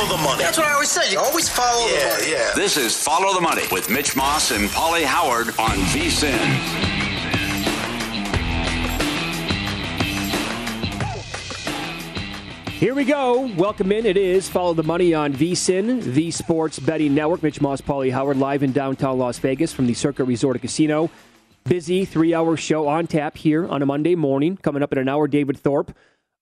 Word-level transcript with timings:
Follow 0.00 0.16
the 0.16 0.22
money. 0.22 0.42
That's 0.42 0.56
what 0.56 0.66
I 0.66 0.72
always 0.72 0.88
say. 0.90 1.12
You 1.12 1.18
always 1.18 1.46
follow 1.50 1.86
the 1.86 1.94
Yeah, 1.94 2.08
money. 2.08 2.30
yeah. 2.30 2.52
This 2.54 2.78
is 2.78 2.96
Follow 2.96 3.34
the 3.34 3.40
Money 3.42 3.64
with 3.70 3.90
Mitch 3.90 4.16
Moss 4.16 4.50
and 4.50 4.66
Paulie 4.70 5.04
Howard 5.04 5.48
on 5.58 5.76
VSIN. 5.92 6.38
Here 12.78 12.94
we 12.94 13.04
go. 13.04 13.42
Welcome 13.58 13.92
in. 13.92 14.06
It 14.06 14.16
is 14.16 14.48
Follow 14.48 14.72
the 14.72 14.82
Money 14.82 15.12
on 15.12 15.34
VSIN, 15.34 16.02
the 16.14 16.30
Sports 16.30 16.78
Betting 16.78 17.14
Network. 17.14 17.42
Mitch 17.42 17.60
Moss, 17.60 17.82
Paulie 17.82 18.10
Howard, 18.10 18.38
live 18.38 18.62
in 18.62 18.72
downtown 18.72 19.18
Las 19.18 19.38
Vegas 19.38 19.70
from 19.70 19.86
the 19.86 19.92
Circa 19.92 20.24
Resort 20.24 20.56
and 20.56 20.62
Casino. 20.62 21.10
Busy 21.64 22.06
three 22.06 22.32
hour 22.32 22.56
show 22.56 22.88
on 22.88 23.06
tap 23.06 23.36
here 23.36 23.68
on 23.68 23.82
a 23.82 23.86
Monday 23.86 24.14
morning. 24.14 24.56
Coming 24.56 24.82
up 24.82 24.92
in 24.94 24.98
an 24.98 25.10
hour, 25.10 25.28
David 25.28 25.58
Thorpe 25.58 25.94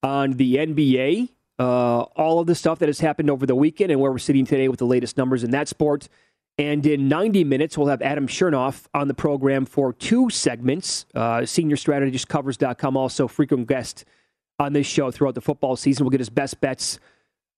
on 0.04 0.34
the 0.34 0.54
NBA. 0.58 1.30
Uh, 1.58 2.02
all 2.16 2.41
of 2.41 2.46
the 2.46 2.54
stuff 2.54 2.78
that 2.78 2.88
has 2.88 3.00
happened 3.00 3.30
over 3.30 3.46
the 3.46 3.54
weekend 3.54 3.91
and 3.91 4.00
where 4.00 4.12
we're 4.12 4.19
sitting 4.19 4.44
today 4.44 4.69
with 4.69 4.78
the 4.78 4.86
latest 4.86 5.16
numbers 5.16 5.42
in 5.42 5.50
that 5.50 5.69
sport. 5.69 6.08
And 6.56 6.84
in 6.86 7.08
90 7.08 7.44
minutes, 7.44 7.78
we'll 7.78 7.88
have 7.88 8.02
Adam 8.02 8.26
Chernoff 8.26 8.86
on 8.92 9.08
the 9.08 9.14
program 9.14 9.64
for 9.64 9.92
two 9.92 10.28
segments. 10.30 11.06
Uh, 11.14 11.47
covers.com, 12.28 12.97
also 12.97 13.28
frequent 13.28 13.68
guest 13.68 14.04
on 14.58 14.72
this 14.72 14.86
show 14.86 15.10
throughout 15.10 15.34
the 15.34 15.41
football 15.41 15.76
season. 15.76 16.04
We'll 16.04 16.10
get 16.10 16.20
his 16.20 16.30
best 16.30 16.60
bets 16.60 16.98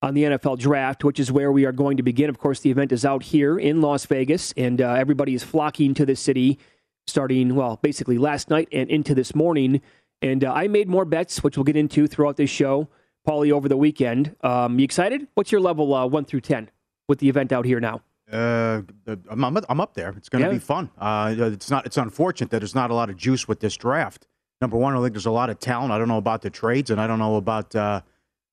on 0.02 0.14
the 0.14 0.24
NFL 0.24 0.58
draft, 0.58 1.04
which 1.04 1.18
is 1.18 1.32
where 1.32 1.50
we 1.52 1.64
are 1.64 1.72
going 1.72 1.96
to 1.96 2.02
begin. 2.02 2.28
Of 2.30 2.38
course, 2.38 2.60
the 2.60 2.70
event 2.70 2.92
is 2.92 3.04
out 3.04 3.22
here 3.22 3.58
in 3.58 3.80
Las 3.80 4.06
Vegas, 4.06 4.52
and 4.56 4.80
uh, 4.80 4.92
everybody 4.92 5.34
is 5.34 5.44
flocking 5.44 5.94
to 5.94 6.06
the 6.06 6.16
city 6.16 6.58
starting, 7.06 7.54
well, 7.54 7.78
basically 7.82 8.18
last 8.18 8.50
night 8.50 8.68
and 8.72 8.90
into 8.90 9.14
this 9.14 9.34
morning. 9.34 9.80
And 10.22 10.44
uh, 10.44 10.52
I 10.52 10.68
made 10.68 10.88
more 10.88 11.04
bets, 11.04 11.42
which 11.42 11.56
we'll 11.56 11.64
get 11.64 11.76
into 11.76 12.06
throughout 12.06 12.36
this 12.36 12.50
show, 12.50 12.88
Paulie, 13.26 13.52
over 13.52 13.68
the 13.68 13.76
weekend. 13.76 14.34
Um, 14.42 14.78
you 14.78 14.84
excited? 14.84 15.26
What's 15.34 15.52
your 15.52 15.60
level 15.60 15.92
uh, 15.94 16.06
1 16.06 16.24
through 16.24 16.40
10 16.40 16.70
with 17.08 17.18
the 17.18 17.28
event 17.28 17.52
out 17.52 17.64
here 17.64 17.80
now? 17.80 18.02
Uh, 18.30 18.82
I'm, 19.28 19.44
I'm 19.44 19.58
I'm 19.68 19.80
up 19.80 19.94
there. 19.94 20.14
It's 20.16 20.28
going 20.28 20.42
to 20.44 20.48
Yeah. 20.48 20.54
be 20.54 20.60
fun. 20.60 20.88
Uh, 20.96 21.34
it's 21.36 21.68
not. 21.68 21.84
It's 21.84 21.96
unfortunate 21.96 22.50
that 22.50 22.60
there's 22.60 22.76
not 22.76 22.92
a 22.92 22.94
lot 22.94 23.10
of 23.10 23.16
juice 23.16 23.48
with 23.48 23.58
this 23.58 23.76
draft. 23.76 24.28
Number 24.60 24.76
one, 24.76 24.94
I 24.94 25.00
think 25.02 25.14
there's 25.14 25.26
a 25.26 25.32
lot 25.32 25.50
of 25.50 25.58
talent. 25.58 25.90
I 25.92 25.98
don't 25.98 26.06
know 26.06 26.16
about 26.18 26.42
the 26.42 26.50
trades, 26.50 26.90
and 26.90 27.00
I 27.00 27.08
don't 27.08 27.18
know 27.18 27.34
about 27.36 27.74
uh, 27.74 28.02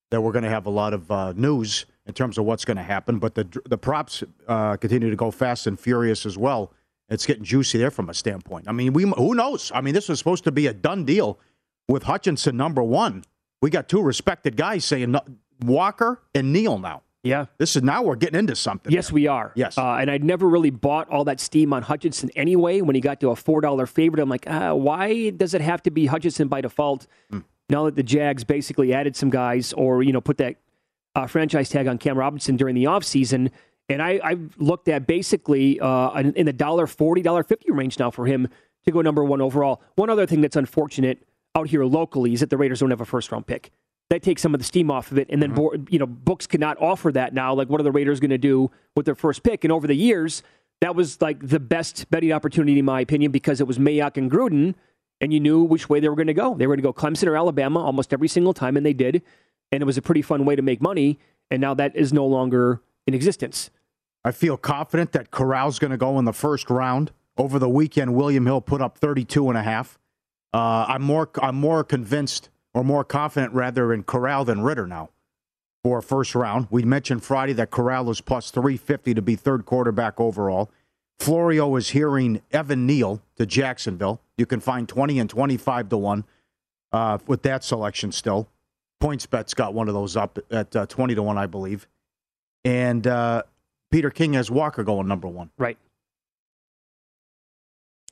that 0.09 0.19
we're 0.21 0.31
going 0.31 0.45
to 0.45 0.49
have 0.49 0.65
a 0.65 0.71
lot 0.71 0.93
of 0.95 1.11
uh, 1.11 1.33
news 1.33 1.85
in 2.07 2.15
terms 2.15 2.39
of 2.39 2.45
what's 2.45 2.65
going 2.65 2.77
to 2.77 2.83
happen. 2.83 3.19
But 3.19 3.35
the 3.35 3.47
the 3.69 3.77
props 3.77 4.23
uh, 4.47 4.77
continue 4.77 5.11
to 5.11 5.15
go 5.15 5.29
fast 5.29 5.67
and 5.67 5.79
furious 5.79 6.25
as 6.25 6.39
well. 6.39 6.73
It's 7.07 7.27
getting 7.27 7.43
juicy 7.43 7.77
there 7.77 7.91
from 7.91 8.09
a 8.09 8.15
standpoint. 8.15 8.67
I 8.67 8.71
mean, 8.71 8.93
we 8.93 9.03
who 9.03 9.35
knows? 9.35 9.71
I 9.75 9.81
mean, 9.81 9.93
this 9.93 10.09
was 10.09 10.17
supposed 10.17 10.43
to 10.45 10.51
be 10.51 10.65
a 10.65 10.73
done 10.73 11.05
deal 11.05 11.37
with 11.87 12.01
Hutchinson 12.03 12.57
number 12.57 12.81
one. 12.81 13.25
We 13.61 13.69
got 13.69 13.89
two 13.89 14.01
respected 14.01 14.55
guys 14.55 14.85
saying 14.85 15.15
Walker 15.61 16.21
and 16.35 16.53
Neal 16.53 16.77
now. 16.77 17.03
Yeah. 17.23 17.45
This 17.57 17.75
is 17.75 17.83
now 17.83 18.03
we're 18.03 18.15
getting 18.15 18.39
into 18.39 18.55
something. 18.55 18.91
Yes, 18.91 19.11
we 19.11 19.27
are. 19.27 19.51
Yes. 19.55 19.77
Uh, 19.77 19.95
and 19.95 20.09
I'd 20.09 20.23
never 20.23 20.47
really 20.47 20.69
bought 20.69 21.09
all 21.09 21.25
that 21.25 21.39
steam 21.39 21.73
on 21.73 21.81
Hutchinson 21.83 22.29
anyway. 22.35 22.81
When 22.81 22.95
he 22.95 23.01
got 23.01 23.19
to 23.21 23.31
a 23.31 23.35
$4 23.35 23.89
favorite, 23.89 24.21
I'm 24.21 24.29
like, 24.29 24.47
uh, 24.47 24.73
why 24.73 25.31
does 25.31 25.53
it 25.53 25.61
have 25.61 25.83
to 25.83 25.91
be 25.91 26.05
Hutchinson 26.05 26.47
by 26.47 26.61
default? 26.61 27.07
Hmm. 27.29 27.39
Now 27.69 27.85
that 27.85 27.95
the 27.95 28.03
Jags 28.03 28.43
basically 28.45 28.93
added 28.93 29.15
some 29.15 29.29
guys 29.29 29.73
or, 29.73 30.03
you 30.03 30.13
know, 30.13 30.21
put 30.21 30.37
that 30.37 30.55
uh, 31.15 31.27
franchise 31.27 31.69
tag 31.69 31.87
on 31.87 31.97
Cam 31.97 32.17
Robinson 32.17 32.55
during 32.55 32.75
the 32.75 32.85
offseason. 32.85 33.51
And 33.89 34.01
I, 34.01 34.19
I've 34.23 34.55
looked 34.57 34.87
at 34.87 35.07
basically 35.07 35.79
uh, 35.79 36.11
in 36.19 36.33
in 36.33 36.45
the 36.45 36.53
dollar 36.53 36.87
forty, 36.87 37.21
dollar 37.21 37.43
fifty 37.43 37.71
range 37.71 37.97
now 37.97 38.11
for 38.11 38.25
him 38.25 38.49
to 38.85 38.91
go 38.91 39.01
number 39.01 39.23
one 39.23 39.41
overall. 39.41 39.81
One 39.95 40.09
other 40.09 40.25
thing 40.25 40.41
that's 40.41 40.57
unfortunate 40.57 41.25
out 41.57 41.67
here 41.67 41.83
locally 41.83 42.33
is 42.33 42.39
that 42.39 42.49
the 42.49 42.57
Raiders 42.57 42.79
don't 42.79 42.91
have 42.91 43.01
a 43.01 43.05
first 43.05 43.31
round 43.31 43.47
pick. 43.47 43.71
That 44.09 44.21
takes 44.21 44.41
some 44.41 44.53
of 44.53 44.59
the 44.59 44.63
steam 44.65 44.89
off 44.89 45.11
of 45.11 45.17
it, 45.17 45.27
and 45.29 45.41
then 45.41 45.51
mm-hmm. 45.53 45.83
bo- 45.83 45.85
you 45.89 45.99
know 45.99 46.05
books 46.05 46.47
cannot 46.47 46.77
offer 46.79 47.11
that 47.11 47.33
now. 47.33 47.53
Like, 47.53 47.69
what 47.69 47.81
are 47.81 47.83
the 47.83 47.91
Raiders 47.91 48.19
going 48.19 48.29
to 48.29 48.37
do 48.37 48.71
with 48.95 49.05
their 49.05 49.15
first 49.15 49.43
pick? 49.43 49.65
And 49.65 49.71
over 49.71 49.85
the 49.85 49.95
years, 49.95 50.43
that 50.79 50.95
was 50.95 51.21
like 51.21 51.45
the 51.45 51.59
best 51.59 52.09
betting 52.09 52.31
opportunity 52.31 52.79
in 52.79 52.85
my 52.85 53.01
opinion 53.01 53.31
because 53.31 53.59
it 53.59 53.67
was 53.67 53.77
Mayock 53.79 54.15
and 54.15 54.31
Gruden, 54.31 54.75
and 55.19 55.33
you 55.33 55.39
knew 55.39 55.63
which 55.63 55.89
way 55.89 55.99
they 55.99 56.07
were 56.07 56.15
going 56.15 56.27
to 56.27 56.33
go. 56.33 56.55
They 56.55 56.67
were 56.67 56.75
going 56.75 56.83
to 56.83 56.93
go 56.93 56.93
Clemson 56.93 57.27
or 57.27 57.35
Alabama 57.35 57.83
almost 57.83 58.13
every 58.13 58.27
single 58.27 58.53
time, 58.53 58.77
and 58.77 58.85
they 58.85 58.93
did. 58.93 59.21
And 59.71 59.81
it 59.81 59.85
was 59.85 59.97
a 59.97 60.01
pretty 60.01 60.21
fun 60.21 60.45
way 60.45 60.55
to 60.55 60.61
make 60.61 60.81
money. 60.81 61.19
And 61.51 61.59
now 61.59 61.73
that 61.73 61.95
is 61.95 62.13
no 62.13 62.25
longer 62.25 62.81
in 63.05 63.13
existence. 63.13 63.69
I 64.23 64.31
feel 64.31 64.57
confident 64.57 65.11
that 65.13 65.31
Corral's 65.31 65.79
going 65.79 65.91
to 65.91 65.97
go 65.97 66.19
in 66.19 66.25
the 66.25 66.33
first 66.33 66.69
round. 66.69 67.11
Over 67.37 67.59
the 67.59 67.69
weekend, 67.69 68.15
William 68.15 68.45
Hill 68.45 68.61
put 68.61 68.81
up 68.81 68.97
32 68.97 69.49
and 69.49 69.57
a 69.57 69.63
half. 69.63 69.97
Uh, 70.53 70.85
I'm 70.87 71.03
more 71.03 71.29
I'm 71.41 71.55
more 71.55 71.83
convinced 71.83 72.49
or 72.73 72.83
more 72.83 73.03
confident 73.03 73.53
rather 73.53 73.93
in 73.93 74.03
Corral 74.03 74.45
than 74.45 74.61
Ridder 74.61 74.87
now 74.87 75.09
for 75.83 76.01
first 76.01 76.35
round. 76.35 76.67
We 76.69 76.83
mentioned 76.83 77.23
Friday 77.23 77.53
that 77.53 77.71
Corral 77.71 78.09
is 78.09 78.21
plus 78.21 78.51
350 78.51 79.13
to 79.13 79.21
be 79.21 79.35
third 79.35 79.65
quarterback 79.65 80.19
overall. 80.19 80.69
Florio 81.19 81.75
is 81.75 81.89
hearing 81.89 82.41
Evan 82.51 82.85
Neal 82.85 83.21
to 83.37 83.45
Jacksonville. 83.45 84.21
You 84.37 84.45
can 84.45 84.59
find 84.59 84.87
20 84.87 85.19
and 85.19 85.29
25 85.29 85.89
to 85.89 85.97
1 85.97 86.25
uh, 86.91 87.17
with 87.25 87.41
that 87.43 87.63
selection 87.63 88.11
still. 88.11 88.47
PointsBet's 89.01 89.53
got 89.53 89.73
one 89.73 89.87
of 89.87 89.93
those 89.93 90.15
up 90.15 90.39
at 90.51 90.75
uh, 90.75 90.85
20 90.85 91.15
to 91.15 91.23
1, 91.23 91.37
I 91.37 91.45
believe. 91.45 91.87
And 92.63 93.05
uh, 93.05 93.43
Peter 93.91 94.09
King 94.09 94.33
has 94.33 94.51
Walker 94.51 94.83
going 94.83 95.07
number 95.07 95.27
one. 95.27 95.51
Right. 95.57 95.77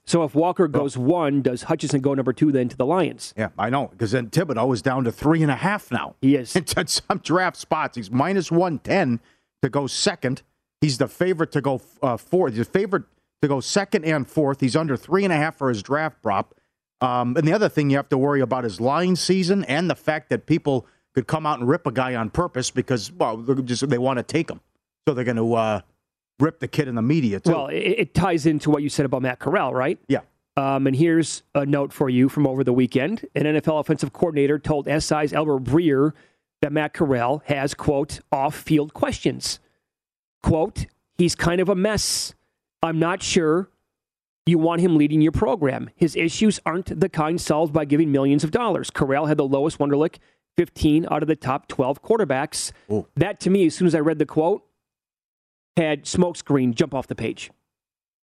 So 0.07 0.24
if 0.24 0.36
Walker 0.36 0.68
goes 0.68 0.98
one, 0.98 1.42
does 1.42 1.63
Hutchinson 1.63 2.02
go 2.02 2.13
number 2.13 2.31
two 2.31 2.52
then 2.52 2.69
to 2.69 2.78
the 2.78 2.86
Lions? 2.86 3.34
Yeah, 3.36 3.50
I 3.57 3.72
know 3.72 3.88
because 3.88 4.12
then 4.12 4.30
Thibodeaux 4.30 4.74
is 4.74 4.81
down 4.81 5.04
to 5.06 5.12
three 5.12 5.42
and 5.42 5.52
a 5.52 5.56
half 5.56 5.92
now. 5.92 6.16
He 6.22 6.36
is. 6.36 6.56
At 6.78 6.90
some 6.90 7.19
draft 7.24 7.57
spots, 7.57 7.96
he's 7.96 8.12
minus 8.12 8.52
one 8.52 8.80
ten 8.80 9.19
to 9.63 9.69
go 9.69 9.88
second. 9.88 10.44
He's 10.81 11.00
the 11.00 11.07
favorite 11.07 11.52
to 11.54 11.62
go 11.62 11.81
uh, 12.04 12.18
fourth. 12.18 12.54
He's 12.54 12.68
the 12.68 12.72
favorite 12.72 13.04
to 13.42 13.48
go 13.48 13.60
second 13.60 14.06
and 14.06 14.30
fourth. 14.30 14.62
He's 14.62 14.75
under 14.75 14.96
three 14.96 15.24
and 15.24 15.34
a 15.34 15.38
half 15.38 15.57
for 15.57 15.69
his 15.69 15.81
draft 15.81 16.22
prop. 16.22 16.54
Um, 17.01 17.36
and 17.36 17.48
the 17.48 17.54
other 17.54 17.69
thing 17.69 17.90
you 17.90 17.98
have 17.98 18.10
to 18.10 18.18
worry 18.18 18.42
about 18.42 18.63
is 18.66 18.80
line 18.80 19.16
season 19.16 19.63
and 19.66 19.90
the 19.90 19.96
fact 19.96 20.30
that 20.30 20.46
people 20.46 20.88
could 21.13 21.28
come 21.28 21.46
out 21.46 21.60
and 21.60 21.68
rip 21.68 21.88
a 21.88 21.92
guy 21.92 22.16
on 22.16 22.30
purpose 22.30 22.72
because 22.72 23.12
well, 23.12 23.38
just 23.38 23.90
they 23.90 23.98
want 23.98 24.18
to 24.18 24.24
take 24.24 24.50
him, 24.50 24.62
so 25.08 25.13
they're 25.13 25.25
going 25.25 25.38
to 25.38 25.54
uh, 25.54 25.81
rip 26.40 26.60
the 26.60 26.68
kid 26.68 26.88
in 26.88 26.96
the 26.96 27.02
media 27.02 27.40
too. 27.40 27.52
Well, 27.52 27.68
it, 27.68 27.78
it 27.78 28.14
ties 28.14 28.46
into 28.46 28.70
what 28.70 28.84
you 28.84 28.90
said 28.90 29.06
about 29.06 29.22
Matt 29.22 29.40
Corral, 29.40 29.74
right? 29.74 30.00
yeah, 30.08 30.20
Um, 30.58 30.88
and 30.88 30.96
here's 30.96 31.44
a 31.54 31.66
note 31.66 31.94
for 31.94 32.10
you 32.10 32.30
from 32.30 32.46
over 32.48 32.64
the 32.64 32.74
weekend. 32.74 33.26
An 33.36 33.44
NFL 33.44 33.80
offensive 33.80 34.14
coordinator 34.14 34.60
told 34.60 34.88
SI's 34.88 35.34
Albert 35.34 35.64
Breer 35.64 36.12
that 36.62 36.72
Matt 36.72 36.94
Corral 36.94 37.42
has, 37.46 37.74
quote, 37.74 38.20
off 38.32 38.56
field 38.56 38.94
questions. 38.94 39.60
Quote, 40.44 40.86
he's 41.18 41.36
kind 41.36 41.60
of 41.62 41.70
a 41.70 41.76
mess. 41.76 42.34
I'm 42.84 43.00
not 43.00 43.24
sure 43.24 43.70
you 44.46 44.58
want 44.60 44.82
him 44.82 44.96
leading 44.96 45.22
your 45.22 45.32
program. 45.32 45.90
His 45.96 46.16
issues 46.16 46.60
aren't 46.66 47.00
the 47.00 47.10
kind 47.10 47.40
solved 47.42 47.74
by 47.74 47.86
giving 47.86 48.12
millions 48.12 48.44
of 48.44 48.52
dollars. 48.52 48.90
Corral 48.92 49.26
had 49.26 49.38
the 49.38 49.46
lowest 49.48 49.80
Wonderlic, 49.80 50.18
15 50.58 51.08
out 51.10 51.24
of 51.24 51.28
the 51.28 51.36
top 51.36 51.68
12 51.68 52.02
quarterbacks. 52.04 52.72
Ooh. 52.92 53.08
That, 53.16 53.40
to 53.42 53.50
me, 53.50 53.66
as 53.66 53.76
soon 53.76 53.88
as 53.88 53.96
I 53.96 54.00
read 54.00 54.20
the 54.20 54.26
quote, 54.26 54.64
had 55.77 56.04
smokescreen 56.06 56.74
jump 56.74 56.94
off 56.94 57.07
the 57.07 57.16
page. 57.16 57.51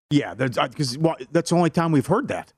yeah, 0.10 0.34
because 0.34 0.98
uh, 0.98 1.00
well, 1.00 1.16
that's 1.32 1.50
the 1.50 1.56
only 1.56 1.70
time 1.70 1.92
we've 1.92 2.08
heard 2.08 2.28
that. 2.30 2.54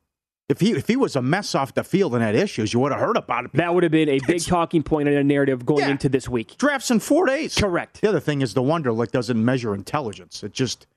If 0.50 0.60
he 0.60 0.72
if 0.74 0.88
he 0.88 0.98
was 0.98 1.16
a 1.16 1.22
mess 1.22 1.56
off 1.56 1.74
the 1.74 1.84
field 1.84 2.14
and 2.14 2.22
had 2.22 2.36
issues, 2.36 2.74
you 2.74 2.80
would 2.82 2.92
have 2.92 3.00
heard 3.00 3.16
about 3.16 3.46
it. 3.46 3.52
That 3.54 3.74
would 3.74 3.84
have 3.84 3.92
been 3.92 4.10
a 4.10 4.20
big 4.20 4.24
It's- 4.30 4.46
talking 4.46 4.84
point 4.84 5.08
in 5.08 5.16
a 5.16 5.24
narrative 5.24 5.66
going 5.66 5.80
Yeah. 5.82 5.92
into 5.92 6.10
this 6.10 6.28
week. 6.28 6.58
Drafts 6.58 6.92
in 6.92 7.00
four 7.00 7.26
days. 7.26 7.56
Correct. 7.56 8.02
The 8.02 8.10
other 8.10 8.20
thing 8.20 8.42
is 8.42 8.54
the 8.54 8.62
Wonderlic 8.62 9.12
doesn't 9.12 9.44
measure 9.44 9.74
intelligence. 9.74 10.44
It 10.44 10.52
just 10.52 10.88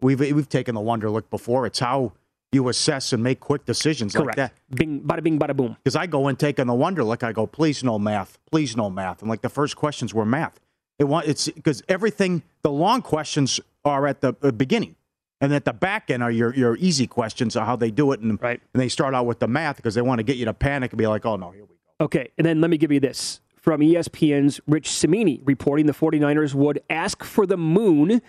we've 0.00 0.18
we've 0.20 0.48
taken 0.48 0.74
the 0.74 0.80
Wonderlic 0.80 1.28
before. 1.28 1.66
It's 1.66 1.80
how 1.80 2.12
you 2.52 2.68
assess 2.68 3.12
and 3.12 3.22
make 3.22 3.40
quick 3.40 3.66
decisions 3.66 4.14
like 4.14 4.24
Correct. 4.24 4.36
that. 4.36 4.52
Bing, 4.74 5.00
bada 5.02 5.22
bing, 5.22 5.38
bada 5.38 5.54
boom. 5.56 5.76
Because 5.82 5.96
I 5.96 6.06
go 6.06 6.28
in 6.28 6.36
taking 6.36 6.66
the 6.66 6.72
Wonderlic, 6.74 7.22
I 7.22 7.32
go, 7.32 7.46
please 7.46 7.82
no 7.84 7.98
math, 7.98 8.38
please 8.50 8.76
no 8.76 8.88
math, 8.90 9.20
and 9.22 9.28
like 9.30 9.40
the 9.42 9.48
first 9.48 9.74
questions 9.76 10.12
were 10.14 10.26
math. 10.26 10.58
It 11.02 11.08
want 11.08 11.26
it's 11.26 11.48
because 11.48 11.82
everything 11.88 12.44
the 12.62 12.70
long 12.70 13.02
questions 13.02 13.58
are 13.84 14.06
at 14.06 14.20
the 14.20 14.36
uh, 14.40 14.52
beginning, 14.52 14.94
and 15.40 15.52
at 15.52 15.64
the 15.64 15.72
back 15.72 16.10
end 16.12 16.22
are 16.22 16.30
your 16.30 16.54
your 16.54 16.76
easy 16.76 17.08
questions 17.08 17.56
of 17.56 17.66
how 17.66 17.74
they 17.74 17.90
do 17.90 18.12
it, 18.12 18.20
and 18.20 18.40
Right. 18.40 18.60
and 18.72 18.80
they 18.80 18.88
start 18.88 19.12
out 19.12 19.26
with 19.26 19.40
the 19.40 19.48
math 19.48 19.76
because 19.76 19.96
they 19.96 20.00
want 20.02 20.20
to 20.20 20.22
get 20.22 20.36
you 20.36 20.44
to 20.44 20.54
panic 20.54 20.92
and 20.92 20.98
be 20.98 21.08
like, 21.08 21.26
oh 21.26 21.34
no, 21.34 21.50
here 21.50 21.62
we 21.64 21.74
go. 21.74 22.04
Okay, 22.04 22.30
and 22.38 22.46
then 22.46 22.60
let 22.60 22.70
me 22.70 22.78
give 22.78 22.92
you 22.92 23.00
this 23.00 23.40
from 23.56 23.80
ESPN's 23.80 24.60
Rich 24.68 24.88
Cimini 24.90 25.40
reporting 25.44 25.86
the 25.86 25.92
49ers 25.92 26.54
would 26.54 26.80
ask 26.88 27.24
for 27.24 27.46
the 27.46 27.56
moon 27.56 28.22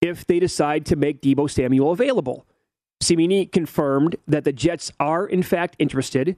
if 0.00 0.26
they 0.26 0.38
decide 0.40 0.86
to 0.86 0.96
make 0.96 1.20
Debo 1.20 1.50
Samuel 1.50 1.92
available. 1.92 2.46
Cimini 3.02 3.44
confirmed 3.44 4.16
that 4.26 4.44
the 4.44 4.52
Jets 4.54 4.90
are, 4.98 5.26
in 5.26 5.42
fact, 5.42 5.76
interested, 5.78 6.36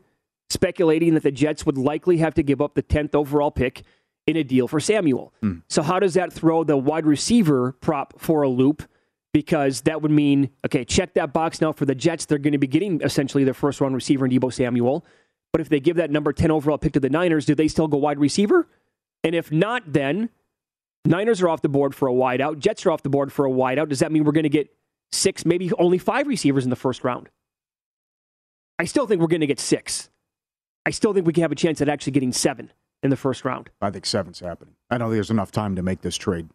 speculating 0.50 1.14
that 1.14 1.22
the 1.22 1.30
Jets 1.32 1.64
would 1.66 1.78
likely 1.78 2.16
have 2.18 2.34
to 2.34 2.42
give 2.42 2.60
up 2.60 2.74
the 2.74 2.82
10th 2.82 3.14
overall 3.14 3.52
pick 3.52 3.82
in 4.26 4.36
a 4.36 4.44
deal 4.44 4.68
for 4.68 4.80
Samuel. 4.80 5.32
Hmm. 5.40 5.58
So, 5.68 5.82
how 5.82 5.98
does 5.98 6.14
that 6.14 6.32
throw 6.32 6.64
the 6.64 6.76
wide 6.76 7.06
receiver 7.06 7.72
prop 7.72 8.14
for 8.18 8.42
a 8.42 8.48
loop? 8.48 8.82
Because 9.32 9.82
that 9.82 10.02
would 10.02 10.10
mean, 10.10 10.50
okay, 10.66 10.84
check 10.84 11.14
that 11.14 11.32
box 11.32 11.60
now 11.60 11.72
for 11.72 11.86
the 11.86 11.94
Jets. 11.94 12.26
They're 12.26 12.38
going 12.38 12.52
to 12.52 12.58
be 12.58 12.66
getting 12.66 13.00
essentially 13.00 13.44
their 13.44 13.54
first 13.54 13.80
round 13.80 13.94
receiver 13.94 14.26
in 14.26 14.30
Debo 14.30 14.52
Samuel. 14.52 15.06
But 15.52 15.60
if 15.60 15.68
they 15.68 15.80
give 15.80 15.96
that 15.96 16.10
number 16.10 16.32
10 16.32 16.50
overall 16.50 16.78
pick 16.78 16.92
to 16.94 17.00
the 17.00 17.10
Niners, 17.10 17.46
do 17.46 17.54
they 17.54 17.68
still 17.68 17.88
go 17.88 17.96
wide 17.96 18.18
receiver? 18.18 18.68
And 19.24 19.34
if 19.34 19.50
not, 19.50 19.90
then 19.90 20.28
Niners 21.04 21.40
are 21.42 21.48
off 21.48 21.62
the 21.62 21.68
board 21.68 21.94
for 21.94 22.08
a 22.08 22.12
wideout. 22.12 22.58
Jets 22.58 22.84
are 22.86 22.90
off 22.90 23.02
the 23.02 23.08
board 23.08 23.32
for 23.32 23.46
a 23.46 23.50
wideout. 23.50 23.88
Does 23.88 24.00
that 24.00 24.12
mean 24.12 24.24
we're 24.24 24.32
going 24.32 24.44
to 24.44 24.50
get 24.50 24.70
six, 25.12 25.44
maybe 25.44 25.70
only 25.74 25.98
five 25.98 26.26
receivers 26.26 26.64
in 26.64 26.70
the 26.70 26.76
first 26.76 27.04
round? 27.04 27.28
I 28.78 28.84
still 28.84 29.06
think 29.06 29.20
we're 29.20 29.28
going 29.28 29.40
to 29.40 29.46
get 29.46 29.60
six. 29.60 30.10
I 30.84 30.90
still 30.90 31.12
think 31.12 31.26
we 31.26 31.32
can 31.32 31.42
have 31.42 31.52
a 31.52 31.56
chance 31.56 31.80
at 31.80 31.88
actually 31.88 32.12
getting 32.12 32.32
seven 32.32 32.70
in 33.02 33.10
the 33.10 33.16
first 33.16 33.44
round. 33.44 33.70
I 33.80 33.90
think 33.90 34.06
seven's 34.06 34.40
happening. 34.40 34.74
I 34.90 34.98
think 34.98 35.10
there's 35.12 35.30
enough 35.30 35.50
time 35.50 35.76
to 35.76 35.82
make 35.82 36.02
this 36.02 36.16
trade. 36.16 36.48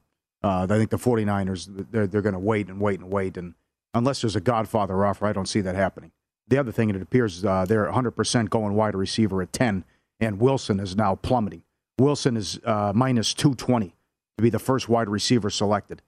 Uh, 0.43 0.67
I 0.69 0.77
think 0.77 0.89
the 0.89 0.97
49ers, 0.97 1.87
they're, 1.91 2.07
they're 2.07 2.21
going 2.21 2.33
to 2.33 2.39
wait 2.39 2.67
and 2.67 2.79
wait 2.79 2.99
and 2.99 3.11
wait. 3.11 3.37
And 3.37 3.55
unless 3.93 4.21
there's 4.21 4.35
a 4.35 4.41
Godfather 4.41 5.05
offer, 5.05 5.25
I 5.25 5.33
don't 5.33 5.47
see 5.47 5.61
that 5.61 5.75
happening. 5.75 6.11
The 6.47 6.57
other 6.57 6.71
thing, 6.71 6.89
it 6.89 7.01
appears 7.01 7.43
uh, 7.43 7.65
they're 7.65 7.91
100% 7.91 8.49
going 8.49 8.73
wide 8.75 8.95
receiver 8.95 9.41
at 9.41 9.51
10, 9.51 9.83
and 10.19 10.39
Wilson 10.39 10.79
is 10.79 10.95
now 10.95 11.15
plummeting. 11.15 11.63
Wilson 11.99 12.37
is 12.37 12.59
uh, 12.63 12.93
minus 12.95 13.33
220 13.33 13.95
to 14.37 14.41
be 14.41 14.49
the 14.49 14.59
first 14.59 14.87
wide 14.87 15.09
receiver 15.09 15.49
selected. 15.49 16.01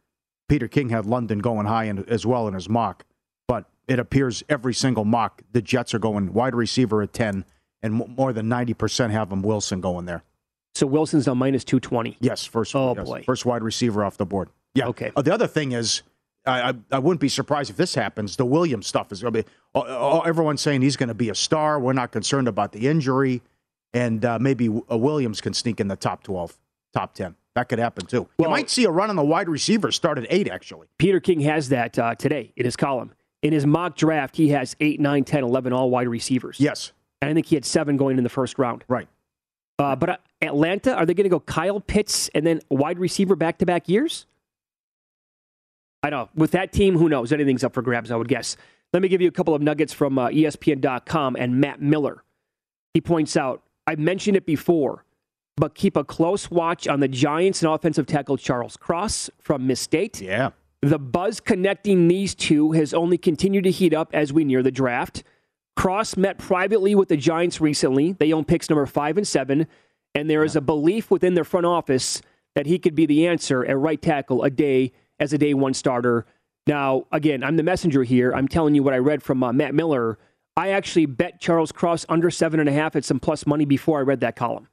Peter 0.48 0.68
King 0.68 0.90
had 0.90 1.06
London 1.06 1.40
going 1.40 1.66
high 1.66 1.86
in, 1.86 2.08
as 2.08 2.26
well 2.26 2.48
in 2.48 2.54
his 2.54 2.70
mock, 2.70 3.04
but 3.48 3.66
it 3.88 4.00
appears 4.00 4.44
every 4.48 4.74
single 4.74 5.04
mock, 5.04 5.42
the 5.52 5.62
Jets 5.62 5.94
are 5.94 6.00
going 6.00 6.32
wide 6.32 6.56
receiver 6.56 7.02
at 7.02 7.12
10, 7.12 7.44
and 7.82 7.94
more 7.94 8.32
than 8.32 8.48
90% 8.48 9.10
have 9.10 9.30
them 9.30 9.42
Wilson 9.42 9.82
going 9.82 10.06
there. 10.06 10.24
So 10.76 10.88
Wilson's 10.88 11.28
now 11.28 11.34
minus 11.34 11.64
220. 11.64 12.18
Yes, 12.22 12.46
first. 12.46 12.76
Oh, 12.76 12.94
yes, 12.98 13.06
boy. 13.08 13.24
first 13.26 13.46
wide 13.46 13.64
receiver 13.64 14.04
off 14.04 14.18
the 14.18 14.26
board. 14.26 14.50
Yeah. 14.76 14.88
Okay. 14.88 15.12
Uh, 15.16 15.22
the 15.22 15.34
other 15.34 15.48
thing 15.48 15.72
is, 15.74 16.04
I, 16.46 16.70
I 16.70 16.74
I 16.92 17.00
wouldn't 17.00 17.20
be 17.20 17.28
surprised 17.30 17.70
if 17.70 17.76
this 17.76 17.96
happens. 17.96 18.36
The 18.38 18.46
Williams 18.46 18.88
stuff 18.88 19.12
is 19.12 19.22
going 19.22 19.34
to 19.34 19.44
be. 19.44 19.50
Everyone's 20.26 20.62
saying 20.62 20.82
he's 20.82 20.96
going 20.96 21.10
to 21.10 21.14
be 21.16 21.30
a 21.30 21.36
star. 21.36 21.80
We're 21.80 21.94
not 21.94 22.12
concerned 22.12 22.48
about 22.48 22.72
the 22.72 22.88
injury, 22.88 23.42
and 23.94 24.24
uh, 24.24 24.40
maybe 24.40 24.70
uh, 24.70 24.98
Williams 24.98 25.42
can 25.42 25.54
sneak 25.54 25.80
in 25.80 25.88
the 25.88 25.96
top 25.96 26.24
twelve, 26.24 26.58
top 26.94 27.14
ten. 27.14 27.36
That 27.56 27.68
could 27.68 27.80
happen 27.80 28.06
too. 28.06 28.30
Well- 28.38 28.48
you 28.50 28.52
might 28.52 28.70
see 28.70 28.86
a 28.86 28.92
run 28.92 29.10
on 29.10 29.16
the 29.16 29.24
wide 29.26 29.50
receiver 29.50 29.92
start 29.92 30.18
at 30.18 30.26
eight. 30.30 30.48
Actually, 30.50 30.88
Peter 30.98 31.20
King 31.20 31.42
has 31.42 31.70
that 31.70 31.98
uh, 32.00 32.16
today 32.16 32.54
in 32.56 32.64
his 32.66 32.76
column. 32.78 33.12
In 33.42 33.52
his 33.54 33.66
mock 33.66 33.96
draft, 33.96 34.36
he 34.36 34.50
has 34.50 34.76
8, 34.82 35.00
9, 35.00 35.24
10, 35.24 35.44
11 35.46 35.72
all 35.72 35.90
wide 35.90 36.10
receivers. 36.10 36.58
yes, 36.60 36.92
And 37.22 37.32
I 37.32 37.34
think 37.34 37.46
he 37.46 37.56
had 37.56 37.64
seven 37.64 37.96
going 37.96 38.18
in 38.18 38.26
the 38.26 38.30
first 38.30 38.60
round. 38.60 38.84
right. 38.90 39.08
Uh, 39.80 39.96
but 39.96 40.10
uh, 40.10 40.18
Atlanta, 40.42 40.94
are 40.94 41.06
they 41.06 41.14
going 41.14 41.24
to 41.24 41.30
go 41.30 41.40
Kyle 41.40 41.80
Pitts 41.80 42.30
and 42.36 42.46
then 42.46 42.60
wide 42.70 43.00
receiver 43.00 43.36
back 43.36 43.58
to 43.60 43.66
back 43.66 43.88
years? 43.88 44.26
I 46.04 46.10
don't 46.10 46.20
know. 46.20 46.30
With 46.36 46.52
that 46.52 46.72
team, 46.72 46.98
who 46.98 47.10
knows? 47.10 47.32
Anything's 47.32 47.64
up 47.64 47.74
for 47.74 47.82
grabs, 47.82 48.12
I 48.12 48.16
would 48.16 48.28
guess. 48.28 48.58
Let 48.94 49.02
me 49.02 49.08
give 49.08 49.22
you 49.22 49.28
a 49.28 49.32
couple 49.32 49.56
of 49.56 49.62
nuggets 49.62 49.94
from 49.94 50.18
uh, 50.18 50.30
ESPN.com 50.30 51.36
and 51.38 51.60
Matt 51.62 51.82
Miller. 51.82 52.24
He 52.94 53.02
points 53.02 53.38
out, 53.38 53.64
I've 53.88 54.00
mentioned 54.00 54.36
it 54.36 54.46
before, 54.46 55.06
but 55.56 55.76
keep 55.76 55.96
a 55.96 56.04
close 56.04 56.50
watch 56.50 56.88
on 56.88 57.00
the 57.00 57.08
Giants 57.08 57.62
and 57.62 57.72
offensive 57.72 58.06
tackle 58.06 58.38
Charles 58.38 58.78
Cross 58.78 59.30
from 59.40 59.68
Miss 59.68 59.80
State. 59.80 60.22
Yeah. 60.22 60.52
The 60.82 61.00
buzz 61.00 61.40
connecting 61.40 62.08
these 62.08 62.34
two 62.34 62.72
has 62.72 62.94
only 62.94 63.18
continued 63.18 63.66
to 63.66 63.72
heat 63.72 63.94
up 63.94 64.10
as 64.14 64.32
we 64.32 64.44
near 64.44 64.64
the 64.64 64.72
draft. 64.72 65.24
Cross 65.76 66.18
met 66.18 66.38
privately 66.38 66.94
with 66.96 67.10
the 67.10 67.18
Giants 67.18 67.62
recently. 67.62 68.14
They 68.14 68.34
own 68.34 68.46
picks 68.46 68.70
number 68.70 68.86
five 68.86 69.18
and 69.18 69.28
seven, 69.28 69.68
and 70.14 70.30
there 70.30 70.44
is 70.44 70.56
a 70.56 70.62
belief 70.62 71.10
within 71.10 71.36
their 71.36 71.44
front 71.44 71.66
office 71.66 72.22
that 72.56 72.66
he 72.66 72.80
could 72.80 72.96
be 72.96 73.06
the 73.06 73.28
answer 73.28 73.66
at 73.66 73.78
right 73.78 74.02
tackle 74.02 74.44
a 74.44 74.50
day 74.50 74.92
as 75.20 75.32
a 75.34 75.38
day 75.38 75.54
one 75.54 75.74
starter. 75.74 76.26
Now, 76.68 77.06
again, 77.12 77.44
I'm 77.44 77.56
the 77.56 77.64
messenger 77.64 78.04
here. 78.04 78.32
I'm 78.32 78.48
telling 78.48 78.76
you 78.76 78.84
what 78.84 78.94
I 78.94 78.98
read 78.98 79.24
from 79.24 79.44
uh, 79.44 79.54
Matt 79.54 79.74
Miller. 79.74 80.18
I 80.58 80.70
actually 80.70 81.06
bet 81.06 81.40
Charles 81.40 81.72
Cross 81.72 82.06
under 82.10 82.30
seven 82.30 82.60
and 82.60 82.68
a 82.68 82.74
half 82.74 82.96
at 82.96 83.06
some 83.06 83.20
plus 83.20 83.48
money 83.48 83.66
before 83.66 84.00
I 84.00 84.02
read 84.02 84.20
that 84.20 84.36
column. 84.36 84.68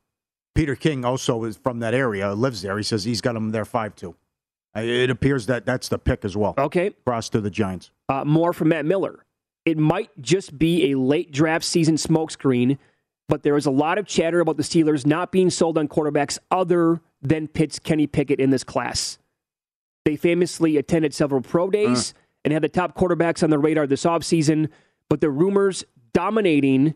Peter 0.56 0.74
King 0.74 1.04
also 1.04 1.44
is 1.44 1.56
from 1.56 1.80
that 1.80 1.94
area, 1.94 2.32
lives 2.34 2.62
there. 2.62 2.76
He 2.76 2.82
says 2.82 3.04
he's 3.04 3.20
got 3.20 3.36
him 3.36 3.50
there 3.50 3.64
five 3.64 3.94
two. 3.94 4.16
It 4.74 5.10
appears 5.10 5.46
that 5.46 5.64
that's 5.64 5.88
the 5.88 5.98
pick 5.98 6.24
as 6.24 6.36
well. 6.36 6.54
Okay, 6.58 6.94
Cross 7.06 7.28
to 7.30 7.40
the 7.40 7.50
Giants. 7.50 7.90
Uh, 8.08 8.24
more 8.24 8.52
from 8.52 8.70
Matt 8.70 8.84
Miller. 8.84 9.25
It 9.66 9.76
might 9.76 10.10
just 10.20 10.58
be 10.58 10.92
a 10.92 10.98
late 10.98 11.32
draft 11.32 11.64
season 11.64 11.96
smokescreen, 11.96 12.78
but 13.28 13.42
there 13.42 13.56
is 13.56 13.66
a 13.66 13.70
lot 13.70 13.98
of 13.98 14.06
chatter 14.06 14.40
about 14.40 14.56
the 14.56 14.62
Steelers 14.62 15.04
not 15.04 15.32
being 15.32 15.50
sold 15.50 15.76
on 15.76 15.88
quarterbacks 15.88 16.38
other 16.50 17.00
than 17.20 17.48
Pitt's 17.48 17.80
Kenny 17.80 18.06
Pickett 18.06 18.38
in 18.38 18.50
this 18.50 18.62
class. 18.62 19.18
They 20.04 20.14
famously 20.14 20.76
attended 20.76 21.12
several 21.12 21.40
pro 21.40 21.68
days 21.68 22.14
and 22.44 22.52
had 22.52 22.62
the 22.62 22.68
top 22.68 22.96
quarterbacks 22.96 23.42
on 23.42 23.50
the 23.50 23.58
radar 23.58 23.88
this 23.88 24.04
offseason, 24.04 24.68
but 25.10 25.20
the 25.20 25.30
rumors 25.30 25.84
dominating 26.14 26.94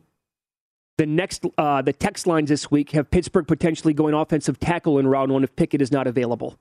the 0.97 1.07
next 1.07 1.45
uh, 1.59 1.83
the 1.83 1.93
text 1.93 2.29
lines 2.29 2.51
this 2.51 2.71
week 2.71 2.93
have 2.93 3.11
Pittsburgh 3.11 3.49
potentially 3.49 3.93
going 3.93 4.15
offensive 4.15 4.61
tackle 4.61 4.99
in 4.99 5.09
round 5.09 5.33
one 5.33 5.43
if 5.43 5.57
Pickett 5.57 5.83
is 5.83 5.91
not 5.91 6.07
available. 6.07 6.57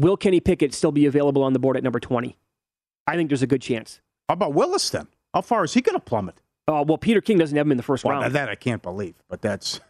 Will 0.00 0.18
Kenny 0.18 0.40
Pickett 0.40 0.74
still 0.74 0.92
be 0.92 1.06
available 1.06 1.42
on 1.42 1.54
the 1.54 1.58
board 1.58 1.78
at 1.78 1.82
number 1.82 1.98
20? 1.98 2.36
I 3.06 3.16
think 3.16 3.30
there's 3.30 3.42
a 3.42 3.46
good 3.46 3.62
chance. 3.62 4.00
How 4.28 4.34
about 4.34 4.52
Willis 4.54 4.90
then? 4.90 5.08
How 5.34 5.40
far 5.40 5.64
is 5.64 5.74
he 5.74 5.80
going 5.80 5.94
to 5.94 6.00
plummet? 6.00 6.40
Uh, 6.66 6.84
well, 6.86 6.98
Peter 6.98 7.20
King 7.20 7.38
doesn't 7.38 7.56
have 7.56 7.66
him 7.66 7.72
in 7.72 7.76
the 7.76 7.82
first 7.82 8.04
Well, 8.04 8.20
round. 8.20 8.34
that 8.34 8.48
I 8.48 8.54
can't 8.54 8.82
believe, 8.82 9.14
but 9.28 9.40
that's 9.40 9.80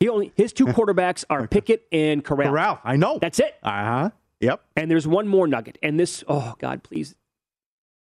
He 0.00 0.08
only 0.08 0.32
his 0.36 0.52
two 0.52 0.66
quarterbacks 0.66 1.24
are 1.28 1.46
Pickett 1.48 1.86
and 1.90 2.24
Corral. 2.24 2.50
Corral. 2.50 2.80
I 2.84 2.96
know. 2.96 3.18
That's 3.20 3.40
it. 3.40 3.56
Uh 3.62 3.70
huh. 3.70 4.10
Yep. 4.40 4.60
And 4.76 4.88
there's 4.90 5.06
one 5.06 5.26
more 5.26 5.48
nugget. 5.48 5.78
And 5.82 5.98
this, 5.98 6.22
oh 6.28 6.54
God, 6.60 6.84
please, 6.84 7.16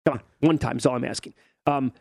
come 0.05 0.13
on, 0.15 0.21
one 0.39 0.57
time 0.57 0.77
is 0.77 0.86
all 0.86 0.95
I'm 0.95 1.03
asking. 1.03 1.33
Um, 1.67 1.91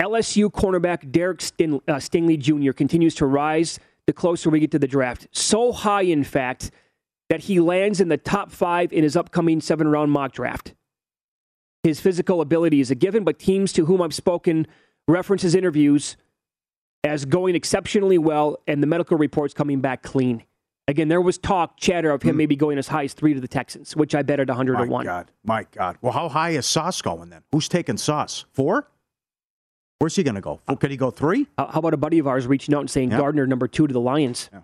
LSU 0.00 0.50
cornerback 0.50 1.12
Derek 1.12 1.42
Stin, 1.42 1.74
uh, 1.86 1.96
Stingley 1.96 2.38
Jr. 2.38 2.72
continues 2.72 3.14
to 3.16 3.26
rise 3.26 3.78
the 4.06 4.14
closer 4.14 4.48
we 4.48 4.60
get 4.60 4.70
to 4.70 4.78
the 4.78 4.88
draft. 4.88 5.28
So 5.30 5.72
high, 5.72 6.02
in 6.02 6.24
fact, 6.24 6.70
that 7.28 7.40
he 7.40 7.60
lands 7.60 8.00
in 8.00 8.08
the 8.08 8.16
top 8.16 8.50
five 8.50 8.94
in 8.94 9.02
his 9.02 9.14
upcoming 9.14 9.60
seven 9.60 9.88
round 9.88 10.10
mock 10.10 10.32
draft. 10.32 10.72
His 11.82 12.00
physical 12.00 12.40
ability 12.40 12.80
is 12.80 12.90
a 12.90 12.94
given, 12.94 13.24
but 13.24 13.38
teams 13.38 13.72
to 13.72 13.86
whom 13.86 14.02
I've 14.02 14.14
spoken 14.14 14.66
reference 15.08 15.42
his 15.42 15.54
interviews 15.54 16.16
as 17.04 17.24
going 17.24 17.54
exceptionally 17.54 18.18
well 18.18 18.58
and 18.66 18.82
the 18.82 18.86
medical 18.86 19.16
reports 19.16 19.54
coming 19.54 19.80
back 19.80 20.02
clean. 20.02 20.44
Again, 20.88 21.08
there 21.08 21.20
was 21.20 21.38
talk, 21.38 21.76
chatter 21.76 22.10
of 22.10 22.22
him 22.22 22.34
mm. 22.34 22.38
maybe 22.38 22.56
going 22.56 22.76
as 22.76 22.88
high 22.88 23.04
as 23.04 23.14
three 23.14 23.32
to 23.32 23.40
the 23.40 23.48
Texans, 23.48 23.94
which 23.94 24.14
I 24.14 24.22
bet 24.22 24.40
at 24.40 24.48
100 24.48 24.72
my 24.72 24.84
to 24.84 24.90
1. 24.90 24.90
My 24.90 25.04
God. 25.04 25.30
My 25.44 25.66
God. 25.70 25.96
Well, 26.02 26.12
how 26.12 26.28
high 26.28 26.50
is 26.50 26.66
Sauce 26.66 27.00
going 27.00 27.30
then? 27.30 27.42
Who's 27.52 27.68
taking 27.68 27.96
Sauce? 27.96 28.44
Four? 28.52 28.88
Where's 30.00 30.16
he 30.16 30.22
going 30.22 30.34
to 30.34 30.40
go? 30.40 30.60
Could 30.78 30.90
he 30.90 30.96
go 30.96 31.10
three? 31.10 31.46
how 31.58 31.68
about 31.74 31.94
a 31.94 31.98
buddy 31.98 32.18
of 32.18 32.26
ours 32.26 32.46
reaching 32.46 32.74
out 32.74 32.80
and 32.80 32.90
saying 32.90 33.10
Gardner 33.10 33.46
number 33.46 33.68
two 33.68 33.86
to 33.86 33.92
the 33.92 34.00
Lions? 34.00 34.48
Yeah. 34.52 34.60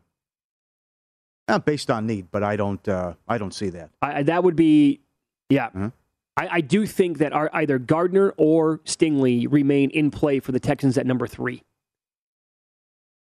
yeah. 1.49 1.59
based 1.59 1.91
on 1.91 2.07
need, 2.07 2.31
but 2.31 2.43
I 2.43 2.57
don't. 2.57 2.87
Uh, 2.89 3.15
I 3.29 3.37
don't 3.37 3.53
see 3.53 3.69
that. 3.69 3.91
I, 4.01 4.23
that 4.23 4.43
would 4.43 4.57
be, 4.57 5.01
yeah. 5.51 5.67
Mm-hmm. 5.69 5.89
I, 6.37 6.49
I, 6.49 6.61
do 6.61 6.87
think 6.87 7.19
that 7.19 7.33
our, 7.33 7.49
either 7.52 7.78
Gardner 7.78 8.35
or 8.37 8.78
Stingley 8.78 9.47
remain 9.50 9.90
in 9.90 10.11
play 10.11 10.38
for 10.40 10.52
the 10.52 10.61
Texans 10.61 10.99
at 10.99 11.07
number 11.07 11.26
three. 11.26 11.62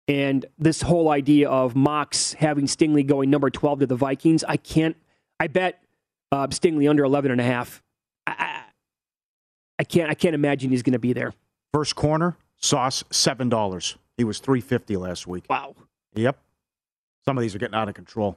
And 0.09 0.47
this 0.59 0.83
whole 0.83 1.11
idea 1.11 1.49
of 1.49 1.77
Mox 1.77 2.33
having 2.35 2.67
Stingley 2.67 3.07
going 3.07 3.31
number 3.31 3.51
12 3.51 3.81
to 3.81 3.87
the 3.87 3.97
Vikings, 3.97 4.43
I 4.45 4.57
can't, 4.57 4.97
I 5.39 5.47
bet 5.47 5.83
uh, 6.33 6.47
Stingley 6.49 6.89
under 6.89 7.05
11 7.05 7.31
and 7.31 7.41
a 7.41 7.45
half. 7.45 7.83
I, 8.27 8.63
I 9.79 9.85
can't, 9.85 10.11
I 10.11 10.15
can't 10.15 10.35
imagine 10.35 10.71
he's 10.71 10.83
going 10.83 10.93
to 10.93 10.99
be 10.99 11.13
there. 11.13 11.35
First 11.73 11.97
corner, 11.97 12.37
sauce, 12.57 13.05
$7. 13.11 13.97
He 14.17 14.25
was 14.25 14.39
350 14.39 14.97
last 14.97 15.27
week. 15.27 15.45
Wow. 15.49 15.75
Yep. 16.15 16.39
Some 17.25 17.39
of 17.39 17.43
these 17.43 17.55
are 17.55 17.59
getting 17.59 17.75
out 17.75 17.89
of 17.89 17.95
control. 17.95 18.37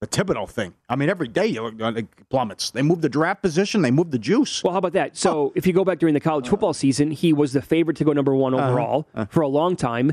The 0.00 0.06
Thibodeaux 0.06 0.48
thing. 0.48 0.74
I 0.88 0.94
mean, 0.94 1.10
every 1.10 1.26
day 1.26 1.46
you 1.46 1.62
look, 1.62 1.80
uh, 1.80 1.92
it 1.96 2.06
plummets. 2.28 2.70
They 2.70 2.82
move 2.82 3.00
the 3.00 3.08
draft 3.08 3.42
position, 3.42 3.82
they 3.82 3.90
move 3.90 4.12
the 4.12 4.18
juice. 4.18 4.62
Well, 4.62 4.72
how 4.72 4.78
about 4.78 4.92
that? 4.92 5.16
So, 5.16 5.38
oh. 5.38 5.52
if 5.56 5.66
you 5.66 5.72
go 5.72 5.84
back 5.84 5.98
during 5.98 6.14
the 6.14 6.20
college 6.20 6.48
football 6.48 6.72
season, 6.72 7.10
he 7.10 7.32
was 7.32 7.52
the 7.52 7.62
favorite 7.62 7.96
to 7.96 8.04
go 8.04 8.12
number 8.12 8.34
one 8.34 8.54
uh-huh. 8.54 8.68
overall 8.68 9.08
uh-huh. 9.14 9.26
for 9.30 9.40
a 9.40 9.48
long 9.48 9.74
time. 9.74 10.12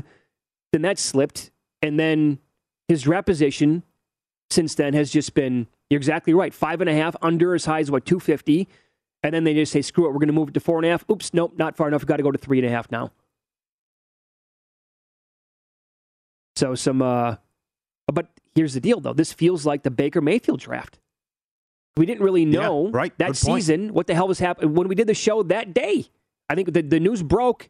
Then 0.72 0.82
that 0.82 0.98
slipped, 0.98 1.52
and 1.82 2.00
then 2.00 2.40
his 2.88 3.02
draft 3.02 3.26
position 3.26 3.84
since 4.50 4.74
then 4.74 4.94
has 4.94 5.10
just 5.10 5.34
been 5.34 5.66
you're 5.90 5.98
exactly 5.98 6.34
right 6.34 6.54
five 6.54 6.80
and 6.80 6.90
a 6.90 6.94
half 6.94 7.16
under 7.22 7.54
as 7.54 7.64
high 7.64 7.80
as 7.80 7.90
what 7.90 8.04
250 8.04 8.68
and 9.22 9.34
then 9.34 9.44
they 9.44 9.54
just 9.54 9.72
say 9.72 9.82
screw 9.82 10.06
it 10.06 10.08
we're 10.08 10.18
going 10.18 10.28
to 10.28 10.32
move 10.32 10.48
it 10.48 10.54
to 10.54 10.60
four 10.60 10.78
and 10.78 10.86
a 10.86 10.90
half 10.90 11.04
oops 11.10 11.34
nope 11.34 11.54
not 11.56 11.76
far 11.76 11.88
enough 11.88 12.02
we've 12.02 12.08
got 12.08 12.16
to 12.16 12.22
go 12.22 12.30
to 12.30 12.38
three 12.38 12.58
and 12.58 12.66
a 12.66 12.70
half 12.70 12.90
now 12.90 13.10
so 16.54 16.74
some 16.74 17.02
uh 17.02 17.36
but 18.12 18.28
here's 18.54 18.74
the 18.74 18.80
deal 18.80 19.00
though 19.00 19.12
this 19.12 19.32
feels 19.32 19.66
like 19.66 19.82
the 19.82 19.90
baker 19.90 20.20
mayfield 20.20 20.60
draft 20.60 20.98
we 21.96 22.06
didn't 22.06 22.22
really 22.22 22.44
know 22.44 22.84
yeah, 22.86 22.90
right. 22.92 23.18
that 23.18 23.28
Good 23.28 23.36
season 23.36 23.80
point. 23.86 23.94
what 23.94 24.06
the 24.06 24.14
hell 24.14 24.28
was 24.28 24.38
happening 24.38 24.74
when 24.74 24.88
we 24.88 24.94
did 24.94 25.06
the 25.06 25.14
show 25.14 25.42
that 25.44 25.74
day 25.74 26.06
i 26.48 26.54
think 26.54 26.72
the, 26.72 26.82
the 26.82 27.00
news 27.00 27.22
broke 27.22 27.68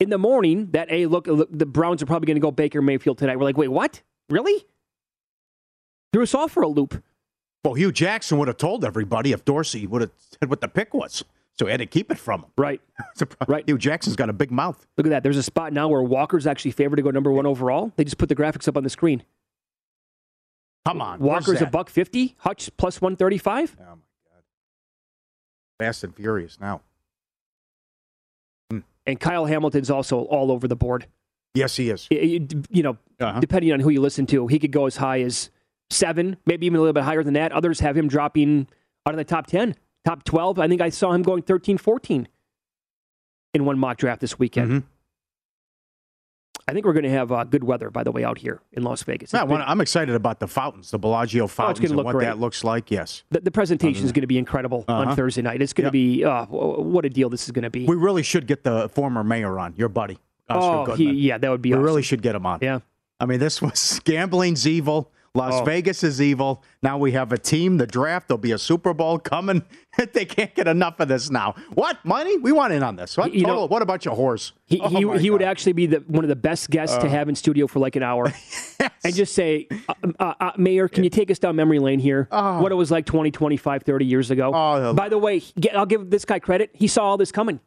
in 0.00 0.10
the 0.10 0.18
morning 0.18 0.70
that, 0.72 0.90
hey, 0.90 1.06
look, 1.06 1.26
look 1.26 1.48
the 1.50 1.66
Browns 1.66 2.02
are 2.02 2.06
probably 2.06 2.26
going 2.26 2.36
to 2.36 2.40
go 2.40 2.50
Baker 2.50 2.80
Mayfield 2.80 3.18
tonight. 3.18 3.36
We're 3.36 3.44
like, 3.44 3.56
wait, 3.56 3.68
what? 3.68 4.02
Really? 4.30 4.64
Threw 6.12 6.22
us 6.22 6.34
off 6.34 6.52
for 6.52 6.62
a 6.62 6.68
loop. 6.68 7.02
Well, 7.64 7.74
Hue 7.74 7.92
Jackson 7.92 8.38
would 8.38 8.48
have 8.48 8.56
told 8.56 8.84
everybody 8.84 9.32
if 9.32 9.44
Dorsey 9.44 9.86
would 9.86 10.00
have 10.00 10.10
said 10.16 10.48
what 10.48 10.60
the 10.60 10.68
pick 10.68 10.94
was. 10.94 11.24
So 11.58 11.66
he 11.66 11.72
had 11.72 11.80
to 11.80 11.86
keep 11.86 12.12
it 12.12 12.18
from 12.18 12.42
him. 12.42 12.50
Right. 12.56 12.80
right. 13.48 13.64
Hue 13.66 13.78
Jackson's 13.78 14.14
got 14.14 14.30
a 14.30 14.32
big 14.32 14.52
mouth. 14.52 14.86
Look 14.96 15.06
at 15.06 15.10
that. 15.10 15.22
There's 15.24 15.36
a 15.36 15.42
spot 15.42 15.72
now 15.72 15.88
where 15.88 16.02
Walker's 16.02 16.46
actually 16.46 16.70
favored 16.70 16.96
to 16.96 17.02
go 17.02 17.10
number 17.10 17.32
one 17.32 17.46
overall. 17.46 17.92
They 17.96 18.04
just 18.04 18.18
put 18.18 18.28
the 18.28 18.36
graphics 18.36 18.68
up 18.68 18.76
on 18.76 18.84
the 18.84 18.90
screen. 18.90 19.24
Come 20.88 21.02
on. 21.02 21.18
Walker's 21.20 21.60
a 21.60 21.66
buck 21.66 21.90
fifty. 21.90 22.34
Hutch 22.38 22.70
plus 22.76 23.00
one 23.00 23.14
thirty 23.14 23.38
five. 23.38 23.76
Oh 23.78 23.82
my 23.82 23.88
god. 23.90 24.42
Fast 25.78 26.04
and 26.04 26.14
furious 26.14 26.58
now. 26.60 26.80
And 29.06 29.18
Kyle 29.18 29.46
Hamilton's 29.46 29.90
also 29.90 30.20
all 30.20 30.52
over 30.52 30.68
the 30.68 30.76
board. 30.76 31.06
Yes, 31.54 31.76
he 31.76 31.88
is. 31.88 32.06
You 32.10 32.82
know, 32.82 32.98
uh-huh. 33.18 33.40
depending 33.40 33.72
on 33.72 33.80
who 33.80 33.88
you 33.88 34.02
listen 34.02 34.26
to, 34.26 34.46
he 34.48 34.58
could 34.58 34.70
go 34.70 34.84
as 34.84 34.96
high 34.96 35.22
as 35.22 35.48
seven, 35.90 36.36
maybe 36.44 36.66
even 36.66 36.76
a 36.76 36.80
little 36.80 36.92
bit 36.92 37.04
higher 37.04 37.22
than 37.22 37.32
that. 37.32 37.50
Others 37.52 37.80
have 37.80 37.96
him 37.96 38.06
dropping 38.06 38.68
out 39.06 39.14
of 39.14 39.16
the 39.16 39.24
top 39.24 39.46
10, 39.46 39.74
top 40.04 40.24
12. 40.24 40.58
I 40.58 40.68
think 40.68 40.82
I 40.82 40.90
saw 40.90 41.12
him 41.12 41.22
going 41.22 41.40
13, 41.40 41.78
14 41.78 42.28
in 43.54 43.64
one 43.64 43.78
mock 43.78 43.96
draft 43.96 44.20
this 44.20 44.38
weekend. 44.38 44.70
Mm-hmm. 44.70 44.86
I 46.68 46.72
think 46.72 46.84
we're 46.84 46.92
going 46.92 47.04
to 47.04 47.10
have 47.10 47.32
uh, 47.32 47.44
good 47.44 47.64
weather, 47.64 47.90
by 47.90 48.04
the 48.04 48.12
way, 48.12 48.24
out 48.24 48.36
here 48.36 48.60
in 48.74 48.82
Las 48.82 49.02
Vegas. 49.02 49.32
Yeah, 49.32 49.44
well, 49.44 49.64
I'm 49.66 49.80
excited 49.80 50.14
about 50.14 50.38
the 50.38 50.46
fountains, 50.46 50.90
the 50.90 50.98
Bellagio 50.98 51.46
fountains, 51.46 51.90
oh, 51.90 51.96
and 51.96 52.04
what 52.04 52.12
great. 52.12 52.26
that 52.26 52.38
looks 52.38 52.62
like. 52.62 52.90
Yes, 52.90 53.22
the, 53.30 53.40
the 53.40 53.50
presentation 53.50 54.04
is 54.04 54.12
going 54.12 54.20
to 54.20 54.26
be 54.26 54.36
incredible 54.36 54.84
uh-huh. 54.86 55.10
on 55.10 55.16
Thursday 55.16 55.40
night. 55.40 55.62
It's 55.62 55.72
going 55.72 55.86
to 55.86 55.90
be 55.90 56.24
uh, 56.24 56.44
what 56.44 57.06
a 57.06 57.08
deal 57.08 57.30
this 57.30 57.44
is 57.44 57.52
going 57.52 57.62
to 57.62 57.70
be. 57.70 57.86
We 57.86 57.96
really 57.96 58.22
should 58.22 58.46
get 58.46 58.64
the 58.64 58.90
former 58.90 59.24
mayor 59.24 59.58
on, 59.58 59.74
your 59.76 59.88
buddy. 59.88 60.18
Oscar 60.50 60.92
oh, 60.92 60.94
he, 60.94 61.10
yeah, 61.10 61.38
that 61.38 61.50
would 61.50 61.62
be. 61.62 61.70
We 61.70 61.76
awesome. 61.76 61.84
really 61.84 62.02
should 62.02 62.20
get 62.20 62.34
him 62.34 62.44
on. 62.44 62.58
Yeah, 62.60 62.80
I 63.18 63.24
mean, 63.24 63.40
this 63.40 63.62
was 63.62 64.00
gambling's 64.04 64.66
evil. 64.66 65.10
Las 65.38 65.54
oh. 65.54 65.64
Vegas 65.64 66.02
is 66.02 66.20
evil. 66.20 66.64
Now 66.82 66.98
we 66.98 67.12
have 67.12 67.32
a 67.32 67.38
team. 67.38 67.76
The 67.76 67.86
draft. 67.86 68.26
There'll 68.26 68.38
be 68.38 68.50
a 68.50 68.58
Super 68.58 68.92
Bowl 68.92 69.20
coming. 69.20 69.64
they 70.12 70.24
can't 70.24 70.52
get 70.52 70.66
enough 70.66 70.98
of 70.98 71.06
this 71.06 71.30
now. 71.30 71.54
What 71.74 72.04
money? 72.04 72.36
We 72.38 72.50
want 72.50 72.72
in 72.72 72.82
on 72.82 72.96
this. 72.96 73.16
What? 73.16 73.32
You 73.32 73.42
Total, 73.42 73.60
know, 73.60 73.66
what 73.66 73.80
about 73.80 74.04
your 74.04 74.16
horse? 74.16 74.52
He, 74.66 74.80
oh 74.80 74.88
he, 74.88 75.22
he 75.22 75.30
would 75.30 75.42
actually 75.42 75.74
be 75.74 75.86
the, 75.86 75.98
one 76.08 76.24
of 76.24 76.28
the 76.28 76.36
best 76.36 76.70
guests 76.70 76.96
uh, 76.96 77.00
to 77.00 77.08
have 77.08 77.28
in 77.28 77.36
studio 77.36 77.68
for 77.68 77.78
like 77.78 77.94
an 77.94 78.02
hour, 78.02 78.26
yes. 78.80 78.90
and 79.04 79.14
just 79.14 79.32
say, 79.32 79.68
uh, 79.88 79.94
uh, 80.18 80.34
uh, 80.40 80.52
Mayor, 80.56 80.88
can 80.88 81.04
you 81.04 81.10
take 81.10 81.30
us 81.30 81.38
down 81.38 81.54
memory 81.54 81.78
lane 81.78 82.00
here? 82.00 82.26
Oh. 82.32 82.60
What 82.60 82.72
it 82.72 82.74
was 82.74 82.90
like 82.90 83.06
20, 83.06 83.30
25, 83.30 83.84
30 83.84 84.04
years 84.04 84.32
ago. 84.32 84.50
Oh, 84.52 84.92
By 84.92 85.08
the 85.08 85.18
way, 85.18 85.40
I'll 85.72 85.86
give 85.86 86.10
this 86.10 86.24
guy 86.24 86.40
credit. 86.40 86.70
He 86.74 86.88
saw 86.88 87.04
all 87.04 87.16
this 87.16 87.30
coming. 87.30 87.60